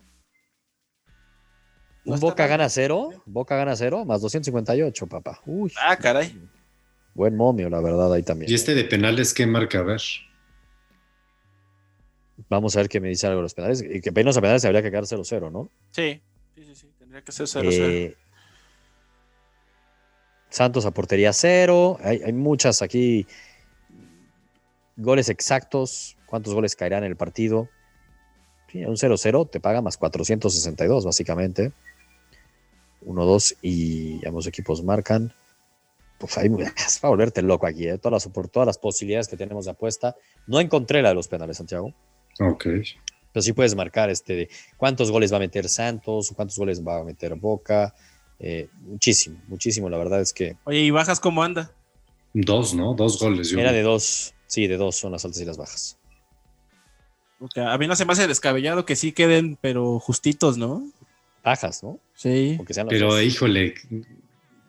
No 2.06 2.18
Boca 2.18 2.44
mal. 2.44 2.50
gana 2.50 2.70
cero, 2.70 3.10
Boca 3.26 3.56
gana 3.58 3.76
cero, 3.76 4.06
más 4.06 4.22
258, 4.22 5.08
papá. 5.08 5.42
Uy, 5.46 5.72
Ah, 5.82 5.98
caray. 5.98 6.40
buen 7.14 7.36
momio, 7.36 7.70
la 7.70 7.82
verdad, 7.82 8.14
ahí 8.14 8.24
también. 8.24 8.50
¿Y 8.52 8.54
este 8.54 8.76
de 8.76 8.86
penales 8.86 9.34
qué 9.34 9.46
marca? 9.46 9.80
A 9.80 9.84
ver. 9.84 10.02
Vamos 12.50 12.76
a 12.76 12.80
ver 12.82 12.90
qué 12.90 13.00
me 13.02 13.10
dice 13.10 13.28
algo 13.28 13.40
de 13.40 13.44
los 13.44 13.54
penales. 13.54 13.82
Y 13.84 14.00
que 14.00 14.12
menos 14.12 14.38
a 14.38 14.42
penales 14.42 14.64
habría 14.64 14.82
que 14.82 14.90
quedar 14.92 15.06
0-0, 15.06 15.52
¿no? 15.52 15.70
Sí, 15.92 16.22
sí, 16.56 16.64
sí, 16.64 16.76
sí. 16.76 16.88
Tendría 16.98 17.22
que 17.24 17.32
ser 17.32 17.48
0-0. 17.48 17.72
Eh, 17.74 18.16
Santos 20.50 20.86
a 20.86 20.92
portería 20.92 21.34
cero. 21.34 21.98
Hay, 22.02 22.22
hay 22.24 22.34
muchas 22.34 22.82
aquí. 22.82 23.28
Goles 24.96 25.30
exactos. 25.30 26.18
¿Cuántos 26.26 26.54
goles 26.54 26.76
caerán 26.76 27.04
en 27.04 27.12
el 27.12 27.18
partido? 27.18 27.70
Sí, 28.72 28.84
un 28.84 28.96
0-0 28.96 29.50
te 29.50 29.60
paga 29.60 29.82
más 29.82 29.98
462, 29.98 31.06
básicamente. 31.06 31.72
1-2 33.06 33.58
y 33.62 34.26
ambos 34.28 34.48
equipos 34.48 34.84
marcan. 34.84 35.34
Pues 36.18 36.38
ahí 36.38 36.50
es 36.76 37.00
para 37.02 37.10
volverte 37.10 37.42
loco 37.42 37.68
aquí, 37.68 37.88
¿eh? 37.88 37.98
todas, 37.98 38.26
las, 38.26 38.34
por 38.34 38.50
todas 38.50 38.68
las 38.68 38.78
posibilidades 38.78 39.28
que 39.28 39.38
tenemos 39.38 39.66
de 39.66 39.72
apuesta. 39.72 40.16
No 40.48 40.60
encontré 40.60 41.02
la 41.02 41.10
de 41.10 41.16
los 41.16 41.28
penales, 41.28 41.58
Santiago. 41.58 41.94
Ok. 42.40 42.66
Pero 43.32 43.42
sí 43.42 43.54
puedes 43.54 43.76
marcar 43.76 44.10
este 44.10 44.36
de 44.36 44.50
cuántos 44.78 45.12
goles 45.12 45.32
va 45.32 45.38
a 45.38 45.42
meter 45.42 45.70
Santos, 45.70 46.34
cuántos 46.36 46.58
goles 46.58 46.86
va 46.86 47.00
a 47.00 47.04
meter 47.04 47.36
Boca. 47.36 47.94
Eh, 48.40 48.70
muchísimo, 48.82 49.40
muchísimo. 49.48 49.90
La 49.90 49.98
verdad 49.98 50.22
es 50.22 50.32
que 50.34 50.56
Oye, 50.66 50.80
¿y 50.82 50.92
bajas 50.92 51.20
cómo 51.20 51.44
anda? 51.44 51.72
Dos, 52.34 52.74
¿no? 52.74 52.94
Dos 52.94 53.20
goles. 53.20 53.50
yo 53.50 53.60
era 53.60 53.72
de 53.72 53.82
dos. 53.82 54.34
Sí, 54.46 54.68
de 54.68 54.78
dos 54.78 54.96
son 54.96 55.12
las 55.12 55.26
altas 55.26 55.42
y 55.42 55.46
las 55.46 55.58
bajas. 55.58 55.98
Porque 57.40 57.62
a 57.62 57.78
mí 57.78 57.88
no 57.88 57.96
se 57.96 58.06
me 58.06 58.14
hace 58.14 58.28
descabellado 58.28 58.86
que 58.86 58.96
sí 58.96 59.12
queden, 59.12 59.58
pero 59.62 60.00
justitos, 60.00 60.58
¿no? 60.58 60.84
Bajas, 61.44 61.84
¿no? 61.84 62.00
Sí. 62.16 62.60
Sean 62.70 62.88
Pero 62.88 63.12
dos. 63.14 63.22
híjole, 63.24 63.76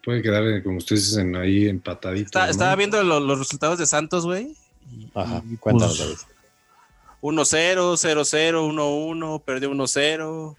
puede 0.05 0.23
quedar, 0.23 0.63
como 0.63 0.79
ustedes 0.79 1.09
dicen, 1.11 1.35
ahí 1.37 1.67
empatadito. 1.69 2.27
Está- 2.27 2.45
¿no? 2.47 2.51
Estaba 2.51 2.77
viendo 2.77 3.03
lo- 3.03 3.21
los 3.21 3.39
resultados 3.39 3.79
de 3.79 3.87
Santos, 3.87 4.25
güey. 4.25 4.55
y- 4.91 5.11
Ajá, 5.15 5.43
cuéntanos, 5.61 5.97
pues, 5.99 6.09
David. 6.09 6.35
1-0, 7.21 7.97
0-0, 7.97 8.65
1-1, 8.67 9.43
perdió 9.45 9.71
1-0, 9.71 10.57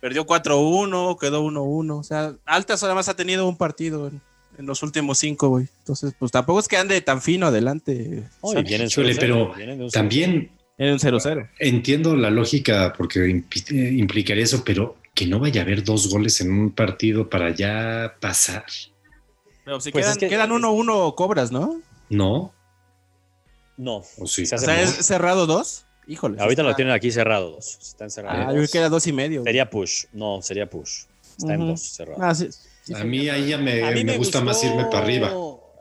perdió 0.00 0.26
4-1, 0.26 1.18
quedó 1.18 1.42
1-1. 1.44 1.98
O 1.98 2.02
sea, 2.02 2.34
Altas 2.44 2.82
además 2.82 3.08
ha 3.08 3.14
tenido 3.16 3.48
un 3.48 3.56
partido 3.56 4.08
en, 4.08 4.20
en 4.58 4.66
los 4.66 4.82
últimos 4.82 5.18
cinco, 5.18 5.48
güey. 5.48 5.68
Entonces, 5.78 6.14
pues 6.18 6.30
tampoco 6.32 6.60
es 6.60 6.68
que 6.68 6.76
ande 6.76 7.00
tan 7.00 7.20
fino 7.22 7.46
adelante. 7.46 7.92
Y 7.92 8.46
Santos. 8.46 8.64
vienen 8.64 8.88
0-0, 8.88 9.16
pero 9.18 9.54
vienen 9.54 9.78
de 9.78 9.84
un 9.84 9.90
0-0. 9.90 9.92
También 9.92 10.50
En 10.78 10.92
un 10.92 10.98
0-0. 10.98 11.48
entiendo 11.58 12.14
la 12.16 12.30
lógica 12.30 12.92
porque 12.96 13.20
eh, 13.24 13.92
implicaría 13.96 14.44
eso, 14.44 14.62
pero 14.64 14.96
que 15.14 15.26
no 15.26 15.38
vaya 15.40 15.62
a 15.62 15.64
haber 15.64 15.82
dos 15.82 16.10
goles 16.10 16.40
en 16.42 16.52
un 16.52 16.70
partido 16.72 17.30
para 17.30 17.54
ya 17.54 18.16
pasar. 18.20 18.66
Pero 19.64 19.80
si 19.80 19.90
Pues 19.90 20.04
quedan, 20.04 20.12
es 20.12 20.18
que- 20.18 20.28
quedan 20.28 20.50
1-1 20.50 21.14
cobras, 21.14 21.50
¿no? 21.50 21.80
¿No? 22.10 22.52
No. 23.78 24.02
¿O 24.18 24.26
sí? 24.26 24.44
Se 24.46 24.54
O 24.56 24.58
sea. 24.58 24.80
¿es 24.82 24.90
cerrado 25.06 25.46
2? 25.46 25.85
Híjole. 26.06 26.40
Ahorita 26.40 26.62
está- 26.62 26.70
lo 26.70 26.76
tienen 26.76 26.94
aquí 26.94 27.10
cerrado 27.10 27.50
dos. 27.52 27.78
Está 27.80 28.04
encerrado. 28.04 28.36
Ah, 28.36 28.40
en 28.42 28.46
yo 28.48 28.52
creo 28.52 28.62
dos. 28.62 28.70
que 28.72 28.78
era 28.78 28.88
2 28.88 29.06
y 29.06 29.12
medio. 29.12 29.42
Sería 29.44 29.68
push. 29.70 30.04
No, 30.12 30.40
sería 30.42 30.68
push. 30.68 31.04
Está 31.38 31.54
en 31.54 31.60
Ujú. 31.62 31.70
dos 31.72 31.80
cerrado. 31.82 32.22
Ah, 32.22 32.34
sí, 32.34 32.48
sí, 32.84 32.94
A 32.94 33.04
mí 33.04 33.28
ahí 33.28 33.48
ya 33.48 33.58
me, 33.58 33.82
A 33.82 33.90
mí 33.90 34.04
me 34.04 34.16
gusta 34.16 34.40
más 34.40 34.62
irme 34.64 34.84
para 34.84 34.98
arriba. 35.00 35.32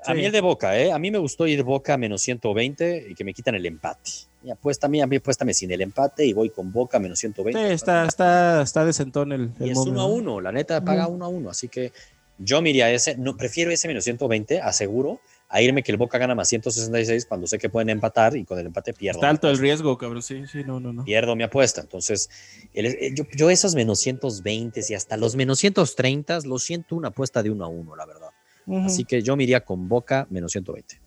A 0.07 0.13
mí 0.13 0.23
el 0.23 0.31
de 0.31 0.41
Boca, 0.41 0.77
¿eh? 0.79 0.91
A 0.91 0.99
mí 0.99 1.09
me 1.09 1.17
gustó 1.17 1.47
ir 1.47 1.63
Boca 1.63 1.97
menos 1.97 2.21
120 2.21 3.07
y 3.09 3.15
que 3.15 3.23
me 3.23 3.33
quitan 3.33 3.55
el 3.55 3.65
empate. 3.65 4.11
Y 4.43 4.51
apuesta 4.51 4.85
a 4.85 4.89
mí, 4.89 5.01
a 5.01 5.07
mí 5.07 5.15
apuéstame 5.15 5.51
sin 5.55 5.71
el 5.71 5.81
empate 5.81 6.23
y 6.25 6.33
voy 6.33 6.51
con 6.51 6.71
Boca 6.71 6.99
menos 6.99 7.17
120. 7.17 7.59
Sí, 7.67 7.73
está, 7.73 8.05
está, 8.05 8.61
está 8.61 8.85
decentón 8.85 9.31
el, 9.31 9.49
el 9.59 9.67
Y 9.67 9.69
es 9.71 9.75
momio, 9.77 9.91
uno 9.93 10.01
a 10.03 10.07
¿no? 10.07 10.13
uno, 10.13 10.41
la 10.41 10.51
neta 10.51 10.83
paga 10.85 11.07
uno 11.07 11.25
a 11.25 11.27
uno. 11.27 11.49
Así 11.49 11.69
que 11.69 11.91
yo 12.37 12.61
me 12.61 12.69
iría 12.69 12.85
a 12.85 12.91
ese, 12.91 13.17
no, 13.17 13.35
prefiero 13.35 13.71
ese 13.71 13.87
menos 13.87 14.03
120, 14.03 14.61
aseguro, 14.61 15.21
a 15.47 15.61
irme 15.61 15.83
que 15.83 15.91
el 15.91 15.97
Boca 15.97 16.17
gana 16.17 16.33
más 16.35 16.47
166 16.49 17.25
cuando 17.25 17.47
sé 17.47 17.57
que 17.59 17.69
pueden 17.69 17.89
empatar 17.89 18.35
y 18.35 18.45
con 18.45 18.57
el 18.59 18.65
empate 18.65 18.93
pierdo. 18.93 19.19
Está 19.19 19.29
alto 19.29 19.49
el 19.49 19.57
riesgo, 19.57 19.97
cabrón. 19.97 20.21
Sí, 20.23 20.45
sí, 20.47 20.63
no, 20.65 20.79
no, 20.79 20.91
no. 20.91 21.03
Pierdo 21.05 21.35
mi 21.35 21.43
apuesta. 21.43 21.81
Entonces, 21.81 22.29
el- 22.73 22.87
eh, 22.87 23.13
yo, 23.15 23.25
yo 23.35 23.49
esos 23.49 23.75
menos 23.75 23.99
120 23.99 24.81
y 24.89 24.93
hasta 24.93 25.17
los 25.17 25.35
menos 25.35 25.59
130 25.59 26.39
lo 26.45 26.57
siento 26.59 26.95
una 26.95 27.09
apuesta 27.09 27.43
de 27.43 27.51
uno 27.51 27.65
a 27.65 27.67
uno, 27.67 27.95
la 27.95 28.05
verdad. 28.05 28.29
Ujú. 28.65 28.85
Así 28.85 29.05
que 29.05 29.21
yo 29.21 29.35
me 29.35 29.43
iría 29.43 29.61
con 29.63 29.87
Boca 29.87 30.27
menos 30.29 30.51
120. 30.53 30.99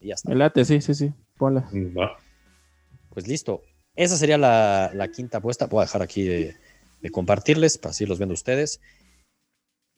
Y 0.00 0.08
ya 0.08 0.14
está. 0.14 0.28
Me 0.30 0.34
late, 0.36 0.64
sí, 0.64 0.80
sí, 0.80 0.94
sí. 0.94 1.12
Ponla. 1.38 1.68
Va. 1.96 2.18
Pues 3.10 3.26
listo. 3.28 3.62
Esa 3.96 4.16
sería 4.16 4.38
la, 4.38 4.90
la 4.94 5.08
quinta 5.08 5.38
apuesta. 5.38 5.66
Voy 5.66 5.82
a 5.82 5.84
dejar 5.84 6.02
aquí 6.02 6.22
de, 6.24 6.56
de 7.02 7.10
compartirles 7.10 7.78
para 7.78 7.90
así 7.90 8.06
los 8.06 8.18
viendo 8.18 8.34
ustedes. 8.34 8.80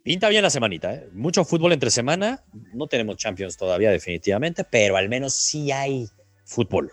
Pinta 0.03 0.29
bien 0.29 0.43
la 0.43 0.51
semanita, 0.51 0.93
¿eh? 0.95 1.09
Mucho 1.13 1.45
fútbol 1.45 1.73
entre 1.73 1.91
semana. 1.91 2.43
No 2.75 2.87
tenemos 2.89 3.17
Champions 3.17 3.57
todavía, 3.57 3.91
definitivamente, 3.91 4.65
pero 4.65 4.97
al 4.97 5.09
menos 5.09 5.35
sí 5.35 5.71
hay 5.71 6.09
fútbol. 6.45 6.91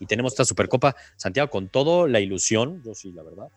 Y 0.00 0.06
tenemos 0.06 0.32
esta 0.32 0.44
Supercopa, 0.44 0.96
Santiago, 1.16 1.50
con 1.50 1.68
todo 1.68 2.08
la 2.08 2.18
ilusión, 2.20 2.82
yo 2.84 2.94
sí, 2.94 3.12
la 3.12 3.22
verdad. 3.22 3.48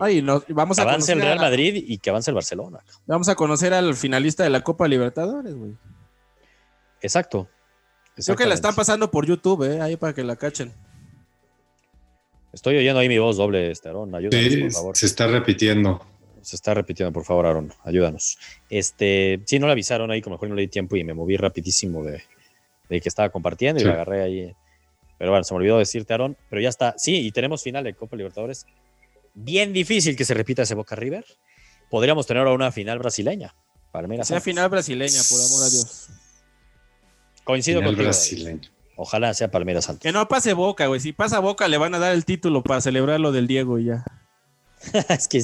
Ay, 0.00 0.22
nos, 0.22 0.44
vamos, 0.48 0.76
Que 0.76 0.82
a 0.82 0.84
avance 0.84 1.12
el 1.12 1.20
Real 1.20 1.38
a- 1.38 1.42
Madrid 1.42 1.84
y 1.86 1.98
que 1.98 2.10
avance 2.10 2.30
el 2.30 2.34
Barcelona. 2.34 2.80
vamos 3.06 3.28
a 3.28 3.34
conocer 3.34 3.72
al 3.74 3.94
finalista 3.94 4.42
de 4.44 4.50
la 4.50 4.62
Copa 4.62 4.88
Libertadores, 4.88 5.54
güey. 5.54 5.72
Exacto. 7.00 7.48
Creo 8.16 8.36
que 8.36 8.46
la 8.46 8.54
están 8.54 8.74
pasando 8.74 9.10
por 9.10 9.26
YouTube, 9.26 9.64
¿eh? 9.64 9.80
Ahí 9.80 9.96
para 9.96 10.14
que 10.14 10.24
la 10.24 10.36
cachen. 10.36 10.72
Estoy 12.52 12.76
oyendo 12.76 13.00
ahí 13.00 13.08
mi 13.08 13.18
voz 13.18 13.36
doble, 13.36 13.70
este, 13.70 13.88
Aarón. 13.88 14.14
Ayúdanos, 14.14 14.52
Sí, 14.52 14.56
por 14.62 14.72
favor. 14.72 14.96
se 14.96 15.06
está 15.06 15.26
repitiendo. 15.26 16.04
Se 16.44 16.56
está 16.56 16.74
repitiendo, 16.74 17.12
por 17.12 17.24
favor, 17.24 17.46
Aaron, 17.46 17.72
ayúdanos. 17.84 18.38
Este, 18.70 19.40
sí, 19.46 19.58
no 19.58 19.66
le 19.66 19.72
avisaron 19.72 20.10
ahí, 20.10 20.20
como 20.22 20.36
mejor 20.36 20.48
no 20.50 20.54
le 20.54 20.62
di 20.62 20.68
tiempo 20.68 20.96
y 20.96 21.04
me 21.04 21.14
moví 21.14 21.36
rapidísimo 21.36 22.04
de, 22.04 22.22
de 22.88 23.00
que 23.00 23.08
estaba 23.08 23.30
compartiendo 23.30 23.80
y 23.80 23.82
Sí. 23.82 23.88
la 23.88 23.94
agarré 23.94 24.22
ahí. 24.22 24.54
Pero 25.18 25.30
bueno, 25.30 25.44
se 25.44 25.54
me 25.54 25.58
olvidó 25.58 25.78
decirte, 25.78 26.12
Aaron, 26.12 26.36
pero 26.50 26.60
ya 26.60 26.68
está. 26.68 26.94
Sí, 26.98 27.16
y 27.26 27.32
tenemos 27.32 27.62
final 27.62 27.84
de 27.84 27.94
Copa 27.94 28.16
Libertadores. 28.16 28.66
Bien 29.34 29.72
difícil 29.72 30.16
que 30.16 30.24
se 30.24 30.34
repita 30.34 30.62
ese 30.62 30.74
Boca 30.74 30.94
River. 30.96 31.24
Podríamos 31.90 32.26
tener 32.26 32.40
ahora 32.42 32.52
una 32.54 32.72
final 32.72 32.98
brasileña. 32.98 33.54
Palmeiras. 33.92 34.28
Sea 34.28 34.40
final 34.40 34.68
brasileña, 34.68 35.20
por 35.30 35.40
amor 35.40 35.62
a 35.64 35.70
Dios. 35.70 36.08
Coincido 37.44 37.80
Final 37.80 37.96
contigo. 37.96 38.60
Ojalá 38.96 39.34
sea 39.34 39.50
Palmeiras 39.50 39.84
Santos. 39.86 40.02
Que 40.02 40.12
no 40.12 40.26
pase 40.28 40.52
Boca, 40.52 40.86
güey. 40.86 41.00
Si 41.00 41.12
pasa 41.12 41.40
Boca, 41.40 41.68
le 41.68 41.78
van 41.78 41.94
a 41.94 41.98
dar 41.98 42.12
el 42.12 42.24
título 42.24 42.62
para 42.62 42.80
celebrar 42.80 43.20
lo 43.20 43.32
del 43.32 43.46
Diego 43.46 43.78
y 43.78 43.86
ya. 43.86 44.04
es 45.08 45.28
que 45.28 45.42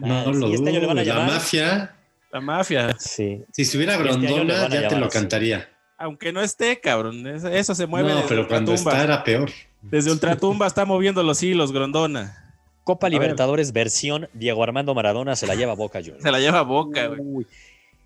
No, 0.00 0.32
lo 0.32 0.48
sí, 0.48 0.54
este 0.54 0.70
dudo. 0.72 0.86
van 0.88 0.98
a 0.98 1.04
La 1.04 1.20
mafia, 1.26 1.96
La 2.32 2.40
mafia. 2.40 2.96
Sí. 2.98 3.44
si 3.52 3.62
estuviera 3.62 3.96
Grondona, 3.96 4.64
a 4.64 4.68
ya 4.68 4.88
te 4.88 4.96
lo 4.96 5.08
cantaría. 5.08 5.68
Aunque 5.98 6.32
no 6.32 6.42
esté, 6.42 6.78
cabrón. 6.80 7.26
Eso, 7.26 7.74
se 7.74 7.86
mueve 7.86 8.10
No, 8.10 8.16
desde 8.16 8.28
pero 8.28 8.48
cuando 8.48 8.74
está 8.74 9.02
era 9.02 9.24
peor. 9.24 9.50
Desde 9.82 10.10
Ultratumba 10.10 10.66
está 10.66 10.84
moviendo 10.84 11.22
los 11.22 11.42
hilos, 11.42 11.72
Grondona. 11.72 12.54
Copa 12.84 13.06
A. 13.06 13.10
Libertadores 13.10 13.72
versión 13.72 14.28
Diego 14.32 14.62
Armando 14.62 14.94
Maradona 14.94 15.34
se 15.36 15.46
la 15.46 15.54
lleva 15.54 15.74
Boca 15.74 16.00
Juniors. 16.00 16.22
Se 16.22 16.30
la 16.30 16.38
lleva 16.38 16.62
Boca, 16.62 17.06
güey. 17.08 17.20
Uy, 17.20 17.46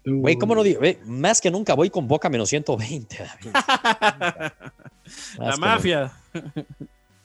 Güey, 0.02 0.36
¿cómo 0.36 0.54
no 0.54 0.62
digo? 0.62 0.80
Güey, 0.80 0.98
más 1.04 1.40
que 1.42 1.50
nunca 1.50 1.74
voy 1.74 1.90
con 1.90 2.08
Boca 2.08 2.30
menos 2.30 2.48
120. 2.48 3.18
David. 3.18 3.52
Más 5.38 5.38
La 5.38 5.56
mafia. 5.56 6.12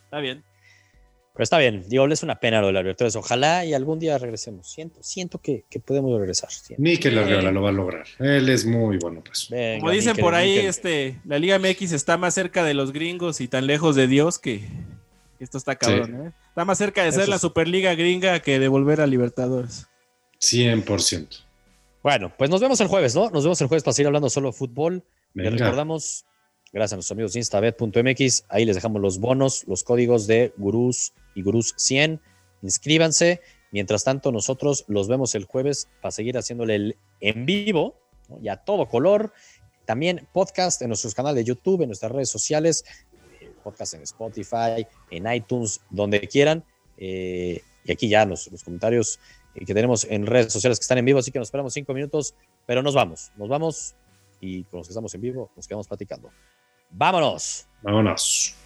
está 0.06 0.20
bien. 0.20 0.44
Pero 1.36 1.44
está 1.44 1.58
bien, 1.58 1.84
digo, 1.90 2.08
es 2.08 2.24
una 2.24 2.40
pena 2.40 2.62
lo 2.62 2.68
de 2.68 2.74
la 2.74 2.80
Libertadores. 2.80 3.18
Ojalá 3.18 3.66
y 3.66 3.74
algún 3.74 4.00
día 4.00 4.18
regresemos. 4.18 4.72
Siento, 4.72 5.00
siento 5.04 5.38
que, 5.40 5.66
que 5.70 5.82
podemos 5.82 6.18
regresar. 6.18 6.50
Siento. 6.50 6.82
Mikel 6.82 7.18
Arriola 7.18 7.52
lo 7.52 7.62
va 7.62 7.70
a 7.70 7.74
lograr. 7.74 8.06
Él 8.20 8.48
es 8.48 8.66
muy 8.66 8.98
bueno, 8.98 9.22
pues. 9.22 9.50
Venga, 9.50 9.82
Como 9.82 9.92
dicen 9.92 10.12
Mikel, 10.12 10.24
por 10.24 10.34
ahí, 10.34 10.52
Mikel. 10.52 10.66
este, 10.68 11.20
la 11.26 11.38
Liga 11.38 11.60
MX 11.60 11.92
está 11.92 12.16
más 12.18 12.34
cerca 12.34 12.64
de 12.64 12.74
los 12.74 12.94
gringos 12.94 13.42
y 13.42 13.50
tan 13.50 13.68
lejos 13.68 13.98
de 13.98 14.08
Dios 14.08 14.40
que 14.40 14.62
esto 15.42 15.58
está 15.58 15.76
cabrón, 15.76 16.28
¿eh? 16.28 16.32
Está 16.48 16.64
más 16.64 16.78
cerca 16.78 17.04
de 17.04 17.12
ser 17.12 17.24
Eso 17.24 17.32
la. 17.32 17.38
Superliga 17.38 17.94
gringa 17.96 18.40
que 18.40 18.58
de 18.58 18.70
volver 18.70 19.02
a 19.02 19.06
Libertadores. 19.06 19.88
100%. 20.40 21.28
Bueno, 22.02 22.32
pues 22.38 22.50
nos 22.50 22.62
vemos 22.62 22.80
el 22.80 22.88
jueves, 22.88 23.14
¿no? 23.14 23.30
Nos 23.30 23.44
vemos 23.44 23.60
el 23.60 23.68
jueves 23.68 23.84
para 23.84 23.94
seguir 23.94 24.08
hablando 24.08 24.30
solo 24.30 24.52
de 24.52 24.54
fútbol. 24.54 25.04
Les 25.34 25.52
Venga. 25.52 25.66
recordamos, 25.66 26.24
gracias 26.72 26.94
a 26.94 26.96
nuestros 26.96 27.12
amigos 27.16 27.34
de 27.34 27.40
instabet.mx, 27.40 28.46
ahí 28.48 28.64
les 28.64 28.76
dejamos 28.76 29.02
los 29.02 29.20
bonos, 29.20 29.66
los 29.68 29.84
códigos 29.84 30.28
de 30.28 30.54
Gurús 30.56 31.12
y 31.36 31.44
Gurús 31.44 31.76
100. 31.78 32.20
Inscríbanse. 32.64 33.42
Mientras 33.72 34.04
tanto, 34.04 34.32
nosotros 34.32 34.86
los 34.88 35.08
vemos 35.08 35.36
el 35.36 35.46
jueves 35.46 35.90
para 36.02 36.12
seguir 36.12 36.38
haciéndole 36.38 36.76
el 36.76 36.98
en 37.20 37.46
vivo, 37.46 37.96
¿no? 38.30 38.40
y 38.42 38.48
a 38.48 38.58
todo 38.58 38.88
color. 38.88 39.34
También 39.86 40.28
podcast 40.34 40.82
en 40.82 40.88
nuestros 40.88 41.14
canales 41.14 41.36
de 41.36 41.44
YouTube, 41.44 41.82
en 41.82 41.90
nuestras 41.90 42.12
redes 42.12 42.30
sociales, 42.30 42.84
eh, 43.40 43.52
podcast 43.64 43.94
en 43.94 44.02
Spotify, 44.02 44.88
en 45.12 45.32
iTunes, 45.32 45.82
donde 45.92 46.22
quieran. 46.22 46.64
Eh, 46.98 47.62
y 47.84 47.92
aquí 47.92 48.10
ya 48.10 48.26
los, 48.26 48.52
los 48.52 48.64
comentarios 48.64 49.20
eh, 49.54 49.66
que 49.66 49.74
tenemos 49.74 50.06
en 50.06 50.26
redes 50.26 50.52
sociales 50.52 50.80
que 50.80 50.84
están 50.84 50.98
en 50.98 51.06
vivo, 51.06 51.20
así 51.20 51.32
que 51.32 51.40
nos 51.40 51.48
esperamos 51.48 51.74
cinco 51.74 51.94
minutos, 51.94 52.36
pero 52.66 52.82
nos 52.82 52.96
vamos, 52.96 53.32
nos 53.38 53.48
vamos 53.48 53.96
y 54.42 54.64
con 54.66 54.80
los 54.80 54.88
que 54.88 54.92
estamos 54.92 55.14
en 55.16 55.22
vivo 55.22 55.52
nos 55.56 55.68
quedamos 55.68 55.88
platicando. 55.88 56.32
¡Vámonos! 56.90 57.68
Vámonos. 57.82 58.65